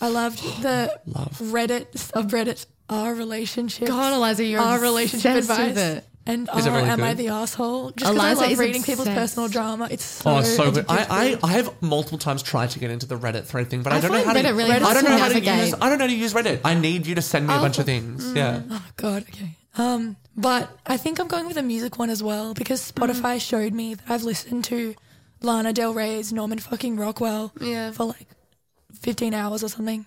[0.00, 1.00] I loved the
[1.38, 3.86] Reddit subreddit our relationship.
[3.86, 5.68] God, Eliza, you're our relationship obsessed advice.
[5.68, 6.04] with it.
[6.26, 7.90] And Is it really am I the asshole?
[7.92, 9.86] Just 'cause I Eliza love is reading people's personal drama.
[9.90, 10.86] It's so, Oh, it's so good.
[10.88, 11.38] I.
[11.42, 13.96] I, I have multiple times tried to get into the Reddit thread thing, but I,
[13.96, 14.48] I don't know find how to.
[14.48, 15.64] Reddit really I don't to know how to navigate.
[15.66, 15.74] use.
[15.74, 16.60] I don't know how to use Reddit.
[16.64, 18.32] I need you to send me a bunch of things.
[18.34, 18.62] Yeah.
[18.70, 19.56] Oh God, okay.
[19.78, 23.72] Um, but I think I'm going with a music one as well because Spotify showed
[23.72, 24.94] me that I've listened to
[25.40, 27.90] Lana Del Rey's Norman fucking Rockwell Yeah.
[27.92, 28.26] for like
[29.00, 30.06] 15 hours or something.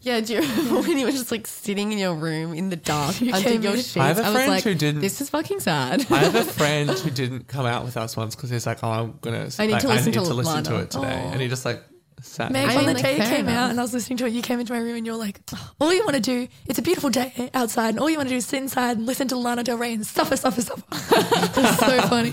[0.00, 2.76] Yeah, do you remember when you were just like sitting in your room in the
[2.76, 3.96] dark under your sheets?
[3.96, 6.06] I have a was friend like, who didn't- This is fucking sad.
[6.10, 8.88] I have a friend who didn't come out with us once because he's like, "Oh,
[8.90, 9.48] I'm gonna.
[9.58, 11.48] I need like, to listen I need to to listen to it today," and he
[11.48, 11.82] just like
[12.22, 12.50] sat.
[12.50, 13.54] Meg, I on mean, the like, day it came enough.
[13.64, 15.18] out and I was listening to it, you came into my room and you were
[15.18, 18.16] like, oh, all you want to do, it's a beautiful day outside, and all you
[18.16, 20.62] want to do is sit inside and listen to Lana Del Rey and suffer, suffer,
[20.62, 20.82] suffer.
[20.92, 22.30] it's so funny.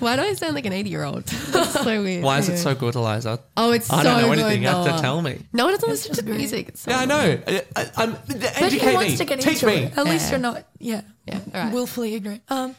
[0.00, 1.24] Why do I sound like an 80 year old?
[1.24, 2.24] That's so weird.
[2.24, 3.40] Why is it so good, Eliza?
[3.56, 4.00] Oh, it's so good.
[4.00, 4.44] I so don't know good.
[4.44, 4.62] anything.
[4.62, 5.38] You have to tell me.
[5.52, 6.36] No one doesn't listen to great.
[6.38, 6.68] music.
[6.68, 7.42] It's so Yeah, I know.
[7.46, 8.16] I, I, I'm,
[8.56, 9.16] educate me.
[9.16, 9.72] to get Teach into me.
[9.84, 9.96] it.
[9.98, 11.72] At least you're not, yeah, Yeah, all right.
[11.72, 12.42] willfully ignorant.
[12.48, 12.74] Um,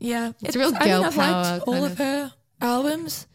[0.00, 3.26] yeah, It's a real I mean, I've power liked all of of- her albums,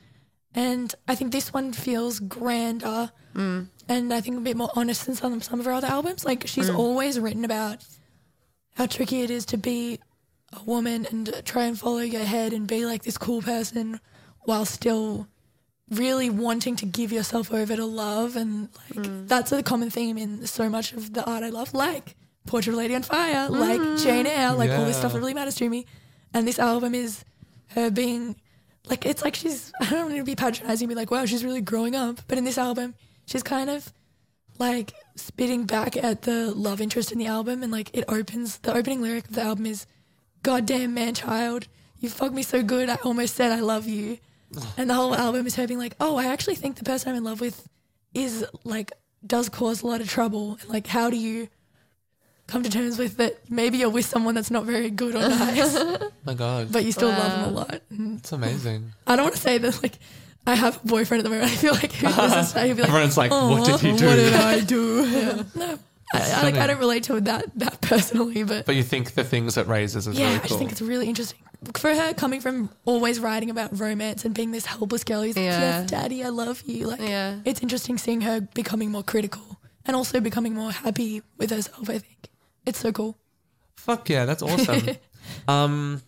[0.56, 3.68] and I think this one feels grander, Mm.
[3.90, 6.24] and I think a bit more honest than some some of her other albums.
[6.26, 6.78] Like she's Mm.
[6.78, 7.84] always written about
[8.76, 10.00] how tricky it is to be
[10.52, 14.00] a woman and try and follow your head and be like this cool person
[14.46, 15.28] while still
[15.90, 19.28] really wanting to give yourself over to love and like Mm.
[19.28, 22.16] that's a common theme in so much of the art I love like
[22.46, 24.04] Portrait of a Lady on Fire like Mm.
[24.04, 25.86] Jane Eyre like all this stuff that really matters to me
[26.34, 27.24] and this album is
[27.70, 28.36] her being
[28.88, 31.62] like it's like she's I don't want to be patronizing be like wow she's really
[31.62, 32.20] growing up.
[32.28, 32.96] But in this album
[33.26, 33.92] she's kind of
[34.60, 38.74] like spitting back at the love interest in the album and like it opens the
[38.76, 39.86] opening lyric of the album is
[40.44, 41.68] goddamn man child
[42.00, 44.18] you fucked me so good I almost said I love you.
[44.78, 47.18] And the whole album is her being like oh I actually think the person I'm
[47.18, 47.68] in love with
[48.14, 48.92] is like
[49.26, 50.58] does cause a lot of trouble.
[50.62, 51.48] And like how do you
[52.54, 55.76] come to terms with that maybe you're with someone that's not very good or nice
[55.76, 57.82] oh my God, but you still love them a lot mm.
[57.90, 58.94] and it's amazing.
[59.08, 59.98] I don't want to say that like
[60.46, 62.76] I have a boyfriend at the moment I feel like who listens to that, he'll
[62.76, 65.44] be like Everyone's like, "What oh, did he do?" what did I do Yeah.
[65.56, 65.80] no
[66.16, 69.24] I, I, like, I don't relate to that that personally but But you think the
[69.24, 70.48] things it raises is yeah, really I cool.
[70.50, 71.40] just think it's really interesting
[71.74, 75.46] for her coming from always writing about romance and being this helpless girl who's like,
[75.46, 75.80] Yeah.
[75.80, 76.88] yes, daddy, I love you.
[76.88, 77.40] Like, Yeah.
[77.46, 81.90] it's interesting seeing her becoming more critical and also becoming more happy with herself.
[81.90, 82.30] I think
[82.66, 83.18] it's so cool.
[83.76, 84.96] Fuck yeah, that's awesome.
[85.48, 86.02] um,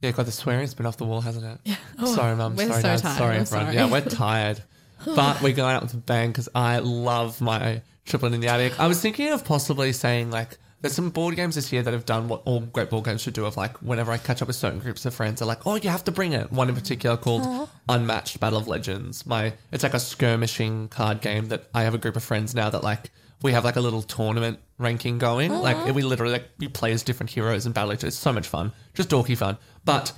[0.00, 1.58] yeah, God, the swearing's been off the wall, hasn't it?
[1.64, 2.04] Yeah.
[2.04, 2.56] sorry, mum.
[2.56, 2.98] Sorry, so dad.
[2.98, 3.16] tired.
[3.16, 3.46] Sorry, everyone.
[3.46, 3.74] sorry.
[3.74, 4.62] Yeah, we're tired,
[5.06, 8.78] but we're going out with a bang because I love my triplet in the attic.
[8.78, 10.58] I was thinking of possibly saying like.
[10.80, 13.34] There's some board games this year that have done what all great board games should
[13.34, 13.44] do.
[13.44, 15.90] Of like, whenever I catch up with certain groups of friends, they're like, "Oh, you
[15.90, 19.26] have to bring it." One in particular called Unmatched Battle of Legends.
[19.26, 22.70] My, it's like a skirmishing card game that I have a group of friends now
[22.70, 23.10] that like
[23.42, 25.52] we have like a little tournament ranking going.
[25.52, 28.08] Like we literally like we play as different heroes and battle each other.
[28.08, 29.58] It's so much fun, just dorky fun.
[29.84, 30.12] But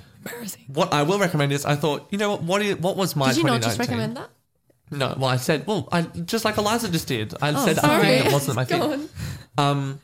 [0.68, 2.42] what I will recommend is I thought, you know what?
[2.42, 3.68] What, is, what was my Did you not 2019?
[3.68, 4.30] just recommend that?
[4.92, 7.34] No, well I said, well, I just like Eliza just did.
[7.40, 8.02] I said a sorry.
[8.02, 9.08] thing that wasn't my thing.
[9.56, 10.00] Um,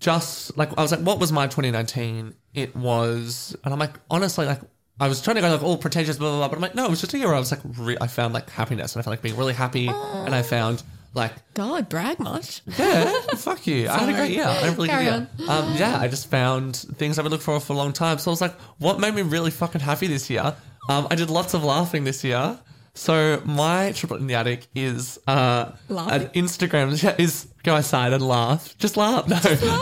[0.00, 2.34] just like I was like, what was my 2019?
[2.54, 4.60] It was, and I'm like, honestly, like
[4.98, 6.84] I was trying to go like all pretentious, blah blah blah, but I'm like, no,
[6.86, 9.00] it was just a year where I was like, re- I found like happiness, and
[9.00, 10.82] I felt like being really happy, and I found
[11.16, 12.60] like God, brag much.
[12.78, 13.88] yeah, fuck you.
[13.88, 14.44] I had a great year.
[14.44, 15.50] I had a really Carry good year.
[15.50, 18.18] Um, yeah, I just found things I've been looking for for a long time.
[18.18, 20.54] So I was like, what made me really fucking happy this year?
[20.88, 22.58] Um, I did lots of laughing this year.
[22.96, 28.76] So my triplet in the attic is uh, an Instagram is go outside and laugh.
[28.78, 29.26] Just laugh.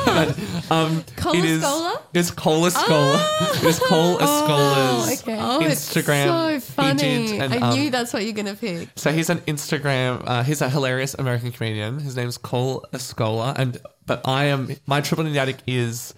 [0.05, 0.35] No,
[0.71, 2.01] um, Cola it is Scola?
[2.13, 3.57] it's Cola Scola.
[3.57, 5.37] It is Cola Scola's okay.
[5.39, 6.57] Oh, Instagram.
[6.57, 7.39] it's so funny.
[7.39, 8.89] And, I um, knew that's what you're gonna pick.
[8.97, 10.23] so he's an Instagram.
[10.27, 12.01] Uh, he's a hilarious American comedian.
[12.01, 16.15] His name's Cole Escola, and but I am my triple in the attic is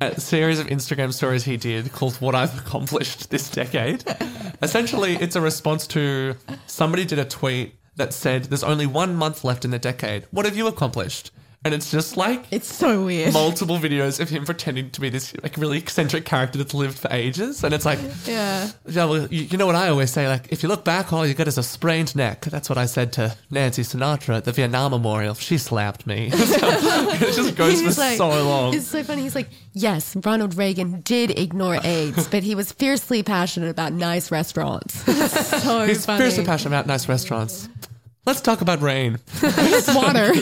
[0.00, 4.04] a series of Instagram stories he did called "What I've Accomplished This Decade."
[4.62, 6.36] Essentially, it's a response to
[6.66, 10.26] somebody did a tweet that said, "There's only one month left in the decade.
[10.30, 11.30] What have you accomplished?"
[11.64, 13.32] And it's just like It's so weird.
[13.34, 17.08] multiple videos of him pretending to be this like really eccentric character that's lived for
[17.12, 18.68] ages, and it's like, Yeah.
[18.88, 21.26] yeah, well, you, you know what I always say, like if you look back, all
[21.26, 22.42] you get is a sprained neck.
[22.46, 25.34] That's what I said to Nancy Sinatra at the Vietnam Memorial.
[25.34, 26.30] She slapped me.
[26.90, 28.74] So, it just goes for like- so long.
[28.74, 29.22] It's so funny.
[29.22, 34.30] He's like, yes, Ronald Reagan did ignore AIDS, but he was fiercely passionate about nice
[34.30, 34.94] restaurants.
[35.62, 36.18] so He's funny.
[36.20, 37.68] fiercely passionate about nice restaurants.
[38.26, 39.18] Let's talk about rain.
[39.42, 40.30] It's water.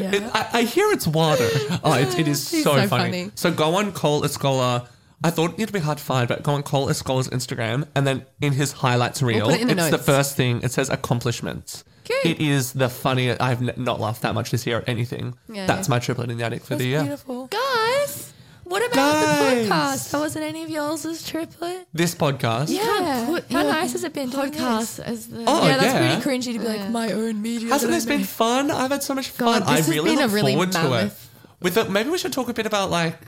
[0.00, 1.48] It, I, I hear it's water.
[1.82, 2.88] Oh, it, it is so, so funny.
[2.88, 3.30] funny.
[3.34, 4.86] So go on Cole Escola.
[5.24, 8.24] I thought it'd be hard to find, but go on Cole Escola's Instagram, and then
[8.40, 10.60] in his highlights reel, put it it's the first thing.
[10.62, 11.84] It says accomplishments.
[12.24, 13.40] It is the funniest.
[13.40, 15.34] I've not laughed that much this year at anything.
[15.48, 15.66] Yeah.
[15.66, 17.00] That's my triplet in the attic for That's the year.
[17.02, 17.46] beautiful.
[17.48, 18.32] Guys.
[18.68, 19.66] What about Guys.
[19.66, 20.10] the podcast?
[20.10, 21.88] That wasn't any of y'all's triplet.
[21.92, 22.68] This podcast.
[22.68, 23.26] Yeah.
[23.26, 25.44] put How your nice has it been doing Podcast as the.
[25.46, 26.20] Oh, yeah, that's yeah.
[26.20, 27.68] pretty cringy to be like my own media.
[27.70, 28.26] Hasn't that I this been make.
[28.28, 28.70] fun?
[28.70, 29.68] I've had so much God, fun.
[29.72, 30.90] I this has really been a look really forward to it.
[30.90, 31.30] mammoth-
[31.62, 33.18] With the, maybe we should talk a bit about like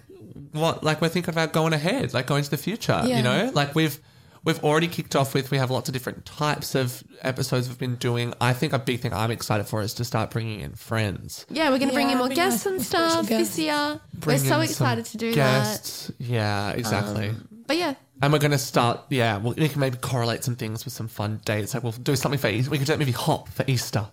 [0.53, 3.01] what like we're thinking about going ahead, like going to the future.
[3.05, 3.17] Yeah.
[3.17, 3.99] You know, like we've
[4.45, 7.97] we've already kicked off with we have lots of different types of episodes we've been
[7.97, 8.35] doing.
[8.41, 11.47] I think a big thing I'm excited for is to start bringing in friends.
[11.51, 13.57] Yeah, we're going to bring in more guests and stuff guests.
[13.57, 14.01] this year.
[14.15, 16.11] Bring we're so in some excited to do guests.
[16.19, 17.29] Yeah, exactly.
[17.29, 17.67] that.
[17.67, 20.85] But yeah, and we're going to start, yeah, we we can maybe correlate some things
[20.85, 21.73] with some fun dates.
[21.75, 22.71] Like we'll do something for Easter.
[22.71, 24.07] We could do maybe hop for Easter.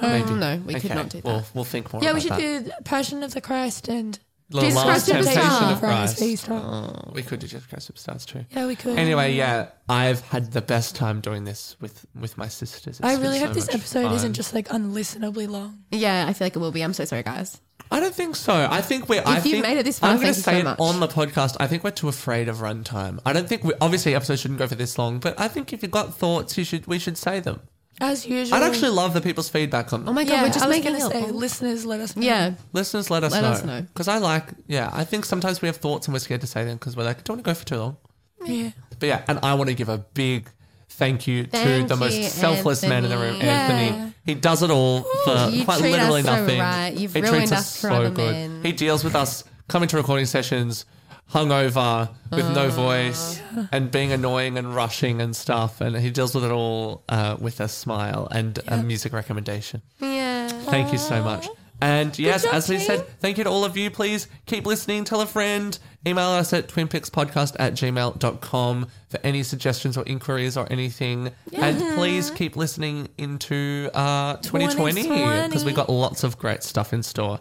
[0.00, 0.30] Um, maybe.
[0.34, 1.50] no, we could not do We'll, that.
[1.54, 2.24] we'll think more about it.
[2.24, 2.76] Yeah, about we should that.
[2.78, 4.18] do Passion of the Christ and
[4.60, 6.18] The last Christ temptation of Christ.
[6.18, 7.10] for Easter.
[7.12, 8.44] We could do Jesus Christ Superstars too.
[8.50, 8.98] Yeah, we could.
[8.98, 12.98] Anyway, yeah, I've had the best time doing this with with my sisters.
[12.98, 14.14] It's I been really so hope this much episode fun.
[14.14, 15.84] isn't just like unlistenably long.
[15.90, 16.82] Yeah, I feel like it will be.
[16.82, 17.60] I'm so sorry, guys.
[17.90, 18.54] I don't think so.
[18.70, 19.22] I think we're.
[19.26, 20.58] I If you've think, made it this far, I'm going thank to you say so
[20.60, 20.80] it much.
[20.80, 21.56] on the podcast.
[21.60, 23.18] I think we're too afraid of runtime.
[23.26, 25.82] I don't think we obviously episodes shouldn't go for this long, but I think if
[25.82, 27.60] you've got thoughts, you should we should say them.
[28.00, 28.54] As usual.
[28.56, 30.08] I'd actually love the people's feedback on them.
[30.08, 31.30] Oh my god, yeah, we're just I was making gonna it say, up.
[31.34, 32.22] listeners, let us know.
[32.22, 33.48] Yeah, Listeners, let us Let know.
[33.50, 33.82] us know.
[33.82, 36.64] Because I like, yeah, I think sometimes we have thoughts and we're scared to say
[36.64, 37.96] them because we're like, don't want to go for too long.
[38.44, 38.70] yeah.
[38.98, 40.48] But yeah, and I want to give a big
[40.88, 43.88] thank you Thank to the most you, selfless man in the room, Anthony.
[43.88, 44.14] Anthony.
[44.24, 46.60] He does it all for You quite treat literally us so nothing.
[46.60, 46.94] right.
[46.94, 48.32] You've he ruined treats us us for so other good.
[48.32, 48.60] men.
[48.62, 50.84] He deals with us coming to recording sessions
[51.30, 53.40] hungover with no voice
[53.72, 57.58] and being annoying and rushing and stuff and he deals with it all uh, with
[57.60, 60.48] a smile and a music recommendation yeah.
[60.48, 61.48] Thank you so much.
[61.80, 63.90] And yes, job, as we said, thank you to all of you.
[63.90, 65.76] Please keep listening, tell a friend,
[66.06, 71.32] email us at twinpixpodcast at gmail.com for any suggestions or inquiries or anything.
[71.52, 75.48] And please keep listening into uh, 2020 2020.
[75.48, 77.40] because we've got lots of great stuff in store.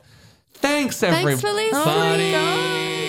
[0.55, 1.35] Thanks, everybody.
[1.35, 3.00] Thanks for listening.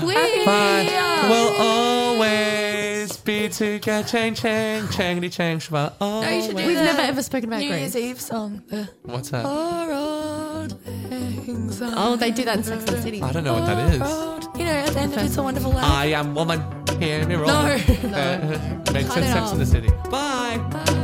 [0.00, 0.46] Tweet.
[0.46, 1.26] Bye.
[1.28, 4.06] We'll always be together.
[4.08, 5.92] Chang, chang, changity, chang, shaba.
[6.00, 7.94] No, you should do We've never ever spoken about New Grace.
[7.94, 8.62] Year's Eve song.
[8.68, 9.44] The What's that?
[9.44, 13.22] Poor old things Oh, they do that in Sex and the City.
[13.22, 14.00] I don't know what that is.
[14.58, 15.84] You know, at the end of It's a Wonderful Life.
[15.84, 16.62] I am woman.
[16.98, 17.46] Hear me roll.
[17.46, 17.54] No.
[17.54, 19.26] Uh, makes Cut sense.
[19.26, 19.66] it Sex in the.
[19.66, 19.88] City.
[20.10, 20.58] Bye.
[20.72, 20.94] Bye.